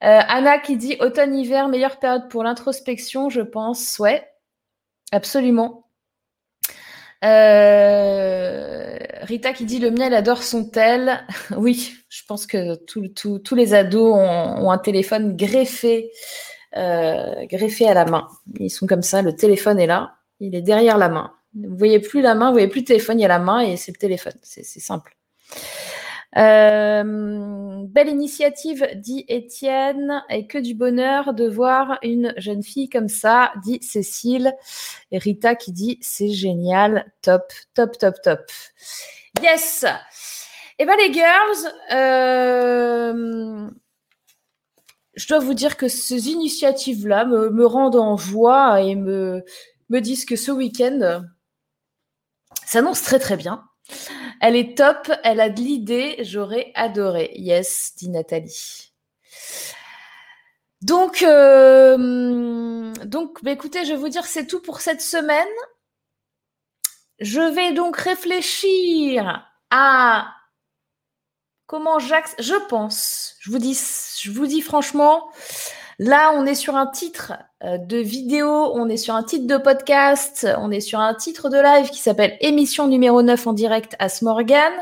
Anna 0.00 0.58
qui 0.58 0.76
dit 0.76 0.96
automne-hiver, 1.00 1.68
meilleure 1.68 1.98
période 1.98 2.28
pour 2.28 2.44
l'introspection, 2.44 3.30
je 3.30 3.40
pense. 3.40 3.98
Ouais, 3.98 4.28
absolument. 5.12 5.85
Euh, 7.24 8.96
Rita 9.22 9.52
qui 9.52 9.64
dit 9.64 9.78
le 9.78 9.90
miel 9.90 10.14
adore 10.14 10.42
son 10.42 10.68
tel. 10.68 11.24
oui, 11.56 11.94
je 12.08 12.22
pense 12.28 12.46
que 12.46 12.74
tous 12.74 13.54
les 13.54 13.74
ados 13.74 14.14
ont, 14.14 14.70
un 14.70 14.78
téléphone 14.78 15.36
greffé, 15.36 16.10
euh, 16.76 17.46
greffé 17.46 17.88
à 17.88 17.94
la 17.94 18.04
main. 18.04 18.28
Ils 18.58 18.70
sont 18.70 18.86
comme 18.86 19.02
ça, 19.02 19.22
le 19.22 19.34
téléphone 19.34 19.78
est 19.78 19.86
là, 19.86 20.14
il 20.40 20.54
est 20.54 20.62
derrière 20.62 20.98
la 20.98 21.08
main. 21.08 21.32
Vous 21.54 21.76
voyez 21.76 22.00
plus 22.00 22.20
la 22.20 22.34
main, 22.34 22.46
vous 22.48 22.52
voyez 22.52 22.68
plus 22.68 22.80
le 22.80 22.86
téléphone, 22.86 23.18
il 23.18 23.22
y 23.22 23.24
a 23.24 23.28
la 23.28 23.38
main 23.38 23.60
et 23.60 23.76
c'est 23.76 23.92
le 23.92 23.98
téléphone. 23.98 24.34
C'est 24.42 24.64
simple. 24.64 25.16
Euh, 26.36 27.82
belle 27.86 28.08
initiative, 28.08 28.86
dit 28.96 29.24
Étienne, 29.28 30.22
et 30.28 30.46
que 30.46 30.58
du 30.58 30.74
bonheur 30.74 31.32
de 31.32 31.48
voir 31.48 31.98
une 32.02 32.34
jeune 32.36 32.62
fille 32.62 32.88
comme 32.88 33.08
ça, 33.08 33.52
dit 33.64 33.78
Cécile. 33.82 34.54
Et 35.12 35.18
Rita 35.18 35.54
qui 35.54 35.72
dit 35.72 35.98
c'est 36.02 36.30
génial, 36.30 37.10
top, 37.22 37.52
top, 37.74 37.96
top, 37.98 38.16
top. 38.22 38.40
Yes. 39.42 39.84
Eh 40.78 40.84
ben 40.84 40.96
les 40.98 41.12
girls, 41.12 41.72
euh, 41.92 43.70
je 45.14 45.28
dois 45.28 45.38
vous 45.38 45.54
dire 45.54 45.78
que 45.78 45.88
ces 45.88 46.28
initiatives-là 46.28 47.24
me, 47.24 47.48
me, 47.48 47.64
rendent 47.64 47.96
en 47.96 48.18
joie 48.18 48.82
et 48.82 48.94
me, 48.94 49.42
me 49.88 50.00
disent 50.00 50.26
que 50.26 50.36
ce 50.36 50.50
week-end 50.50 51.24
s'annonce 52.66 53.02
très 53.02 53.18
très 53.18 53.38
bien. 53.38 53.64
Elle 54.40 54.56
est 54.56 54.76
top, 54.76 55.10
elle 55.24 55.40
a 55.40 55.48
de 55.48 55.60
l'idée, 55.60 56.16
j'aurais 56.20 56.72
adoré. 56.74 57.32
Yes, 57.36 57.92
dit 57.96 58.08
Nathalie. 58.08 58.92
Donc, 60.82 61.22
euh, 61.22 62.92
donc 63.04 63.42
bah, 63.42 63.50
écoutez, 63.52 63.84
je 63.84 63.92
vais 63.92 63.96
vous 63.96 64.08
dire, 64.08 64.26
c'est 64.26 64.46
tout 64.46 64.60
pour 64.60 64.80
cette 64.80 65.00
semaine. 65.00 65.46
Je 67.18 67.40
vais 67.40 67.72
donc 67.72 67.96
réfléchir 67.96 69.48
à 69.70 70.28
comment 71.66 71.98
Jacques. 71.98 72.34
Je 72.38 72.54
pense, 72.68 73.36
je 73.40 73.50
vous 73.50 73.58
dis, 73.58 73.78
je 74.20 74.30
vous 74.30 74.46
dis 74.46 74.60
franchement, 74.60 75.30
Là, 75.98 76.32
on 76.34 76.44
est 76.44 76.54
sur 76.54 76.76
un 76.76 76.86
titre 76.86 77.32
euh, 77.64 77.78
de 77.78 77.96
vidéo, 77.96 78.48
on 78.74 78.86
est 78.88 78.98
sur 78.98 79.14
un 79.14 79.22
titre 79.22 79.46
de 79.46 79.56
podcast, 79.56 80.46
on 80.58 80.70
est 80.70 80.80
sur 80.80 81.00
un 81.00 81.14
titre 81.14 81.48
de 81.48 81.56
live 81.56 81.88
qui 81.88 82.00
s'appelle 82.00 82.36
Émission 82.40 82.86
numéro 82.86 83.22
9 83.22 83.46
en 83.46 83.54
direct 83.54 83.96
à 83.98 84.10
Smorgan. 84.10 84.72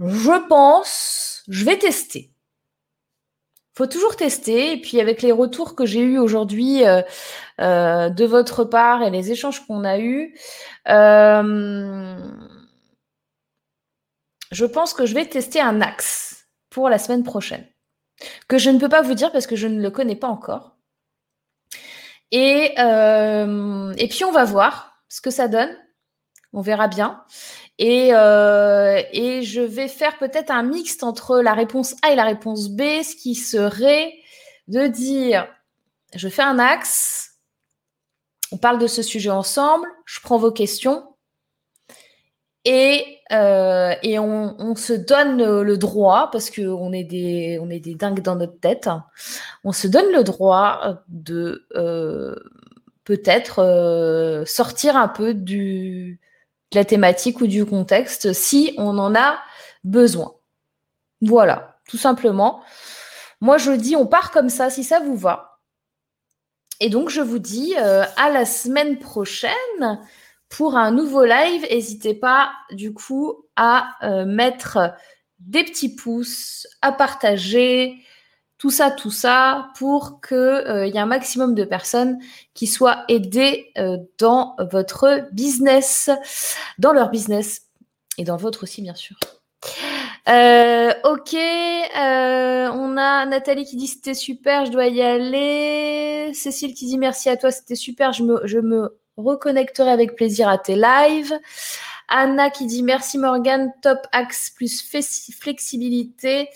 Je 0.00 0.48
pense, 0.48 1.44
je 1.48 1.64
vais 1.64 1.78
tester. 1.78 2.30
Faut 3.76 3.86
toujours 3.86 4.16
tester. 4.16 4.72
Et 4.72 4.80
puis 4.80 5.00
avec 5.00 5.22
les 5.22 5.32
retours 5.32 5.74
que 5.74 5.86
j'ai 5.86 6.00
eus 6.00 6.18
aujourd'hui 6.18 6.84
euh, 6.84 7.00
euh, 7.60 8.10
de 8.10 8.24
votre 8.26 8.64
part 8.64 9.02
et 9.02 9.10
les 9.10 9.32
échanges 9.32 9.66
qu'on 9.66 9.84
a 9.84 9.98
eus, 9.98 10.38
je 10.86 11.42
pense 14.66 14.92
que 14.92 15.06
je 15.06 15.14
vais 15.14 15.26
tester 15.26 15.60
un 15.60 15.80
axe 15.80 16.48
pour 16.68 16.90
la 16.90 16.98
semaine 16.98 17.24
prochaine 17.24 17.66
que 18.48 18.58
je 18.58 18.70
ne 18.70 18.78
peux 18.78 18.88
pas 18.88 19.02
vous 19.02 19.14
dire 19.14 19.32
parce 19.32 19.46
que 19.46 19.56
je 19.56 19.66
ne 19.66 19.80
le 19.80 19.90
connais 19.90 20.16
pas 20.16 20.28
encore. 20.28 20.76
Et, 22.30 22.74
euh, 22.78 23.92
et 23.96 24.08
puis 24.08 24.24
on 24.24 24.32
va 24.32 24.44
voir 24.44 25.02
ce 25.08 25.20
que 25.20 25.30
ça 25.30 25.48
donne. 25.48 25.70
On 26.52 26.60
verra 26.60 26.88
bien. 26.88 27.24
Et, 27.78 28.10
euh, 28.12 29.02
et 29.12 29.42
je 29.42 29.60
vais 29.60 29.88
faire 29.88 30.18
peut-être 30.18 30.50
un 30.50 30.62
mixte 30.62 31.02
entre 31.02 31.40
la 31.40 31.54
réponse 31.54 31.94
A 32.02 32.12
et 32.12 32.16
la 32.16 32.24
réponse 32.24 32.68
B, 32.68 32.80
ce 33.02 33.16
qui 33.16 33.34
serait 33.34 34.14
de 34.68 34.86
dire, 34.86 35.48
je 36.14 36.28
fais 36.28 36.42
un 36.42 36.58
axe, 36.58 37.40
on 38.52 38.58
parle 38.58 38.78
de 38.78 38.86
ce 38.86 39.02
sujet 39.02 39.30
ensemble, 39.30 39.88
je 40.06 40.20
prends 40.20 40.38
vos 40.38 40.52
questions, 40.52 41.13
et, 42.64 43.18
euh, 43.32 43.94
on, 44.18 44.74
se 44.74 44.92
donne 44.92 45.62
le, 45.62 45.76
droit, 45.76 46.30
parce 46.30 46.50
qu'on 46.50 46.92
est, 46.92 47.04
des, 47.04 47.60
est 47.70 47.80
des 47.80 47.94
dingues 47.94 48.22
dans 48.22 48.36
notre 48.36 48.58
tête, 48.58 48.88
on 49.64 49.72
se 49.72 49.86
donne 49.86 50.10
le 50.12 50.24
droit 50.24 50.98
de 51.08 51.66
euh, 51.74 52.34
peut-être 53.04 54.44
sortir 54.46 54.96
un 54.96 55.08
peu 55.08 55.34
de 55.34 56.16
la 56.72 56.84
thématique 56.84 57.40
ou 57.40 57.46
du 57.46 57.66
contexte 57.66 58.32
si 58.32 58.74
on 58.78 58.98
en 58.98 59.14
a 59.14 59.38
besoin. 59.84 60.34
Voilà, 61.20 61.78
tout 61.88 61.98
simplement. 61.98 62.62
Moi, 63.40 63.58
je 63.58 63.72
dis, 63.72 63.94
on 63.94 64.06
part 64.06 64.30
comme 64.30 64.48
ça, 64.48 64.70
si 64.70 64.84
ça 64.84 65.00
vous 65.00 65.16
va. 65.16 65.60
Et 66.80 66.88
donc, 66.88 67.10
je 67.10 67.20
vous 67.20 67.38
dis 67.38 67.74
à 67.76 68.30
la 68.30 68.46
semaine 68.46 68.98
prochaine 68.98 69.52
pour 70.56 70.76
un 70.76 70.90
nouveau 70.90 71.24
live. 71.24 71.66
N'hésitez 71.70 72.14
pas, 72.14 72.52
du 72.70 72.92
coup, 72.92 73.44
à 73.56 73.96
mettre 74.26 74.94
des 75.38 75.64
petits 75.64 75.94
pouces, 75.94 76.66
à 76.82 76.92
partager, 76.92 78.04
tout 78.64 78.70
ça, 78.70 78.90
tout 78.90 79.10
ça, 79.10 79.68
pour 79.76 80.20
qu'il 80.26 80.36
euh, 80.36 80.86
y 80.86 80.96
ait 80.96 80.98
un 80.98 81.06
maximum 81.06 81.54
de 81.54 81.64
personnes 81.64 82.18
qui 82.54 82.66
soient 82.66 83.04
aidées 83.08 83.70
euh, 83.76 83.98
dans 84.18 84.56
votre 84.70 85.28
business, 85.32 86.08
dans 86.78 86.92
leur 86.92 87.10
business 87.10 87.62
et 88.16 88.24
dans 88.24 88.36
votre 88.36 88.62
aussi, 88.62 88.80
bien 88.80 88.94
sûr. 88.94 89.16
Euh, 90.28 90.92
ok, 91.04 91.34
on 91.34 92.96
a 92.96 93.26
Nathalie 93.26 93.64
qui 93.64 93.76
dit 93.76 93.86
c'était 93.86 94.14
super, 94.14 94.64
je 94.66 94.70
dois 94.70 94.86
y 94.86 95.02
aller. 95.02 96.32
Cécile 96.32 96.72
qui 96.74 96.86
dit 96.86 96.96
merci 96.96 97.28
à 97.28 97.36
toi, 97.36 97.50
c'était 97.50 97.74
super, 97.74 98.12
je 98.12 98.22
me, 98.22 98.40
je 98.44 98.58
me 98.60 98.98
reconnecterai 99.16 99.90
avec 99.90 100.16
plaisir 100.16 100.48
à 100.48 100.58
tes 100.58 100.76
lives. 100.76 101.32
Anna 102.08 102.50
qui 102.50 102.66
dit 102.66 102.82
merci 102.82 103.18
Morgane, 103.18 103.72
top 103.82 103.98
axe 104.12 104.50
plus 104.50 104.82
flexibilité. 105.38 106.48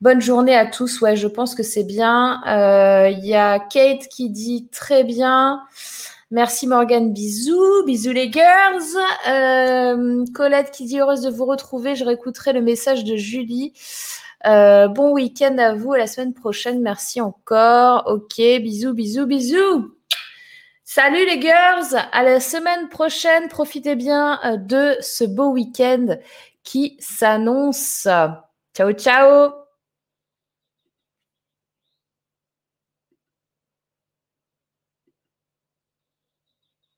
Bonne 0.00 0.20
journée 0.20 0.54
à 0.54 0.66
tous. 0.66 1.00
Ouais, 1.00 1.16
je 1.16 1.26
pense 1.26 1.54
que 1.54 1.62
c'est 1.62 1.84
bien. 1.84 2.40
Il 2.44 2.50
euh, 2.50 3.10
y 3.10 3.34
a 3.34 3.58
Kate 3.58 4.08
qui 4.08 4.30
dit 4.30 4.68
très 4.70 5.04
bien. 5.04 5.62
Merci 6.30 6.66
Morgane, 6.66 7.12
bisous, 7.12 7.84
bisous 7.86 8.12
les 8.12 8.30
girls. 8.30 8.82
Euh, 9.28 10.24
Colette 10.34 10.70
qui 10.70 10.84
dit 10.84 10.98
heureuse 10.98 11.22
de 11.22 11.30
vous 11.30 11.46
retrouver. 11.46 11.94
Je 11.94 12.04
réécouterai 12.04 12.52
le 12.52 12.60
message 12.60 13.04
de 13.04 13.16
Julie. 13.16 13.72
Euh, 14.46 14.88
bon 14.88 15.12
week-end 15.12 15.56
à 15.58 15.74
vous, 15.74 15.92
à 15.94 15.98
la 15.98 16.06
semaine 16.06 16.34
prochaine. 16.34 16.82
Merci 16.82 17.20
encore. 17.20 18.04
Ok, 18.06 18.36
bisous, 18.36 18.92
bisous, 18.92 19.26
bisous. 19.26 19.95
Salut 20.88 21.26
les 21.26 21.42
girls, 21.42 22.00
à 22.12 22.22
la 22.22 22.38
semaine 22.38 22.88
prochaine. 22.88 23.48
Profitez 23.48 23.96
bien 23.96 24.38
euh, 24.44 24.56
de 24.56 24.96
ce 25.00 25.24
beau 25.24 25.50
week-end 25.50 26.16
qui 26.62 26.96
s'annonce. 27.00 28.06
Ciao, 28.72 28.92
ciao. 28.92 29.65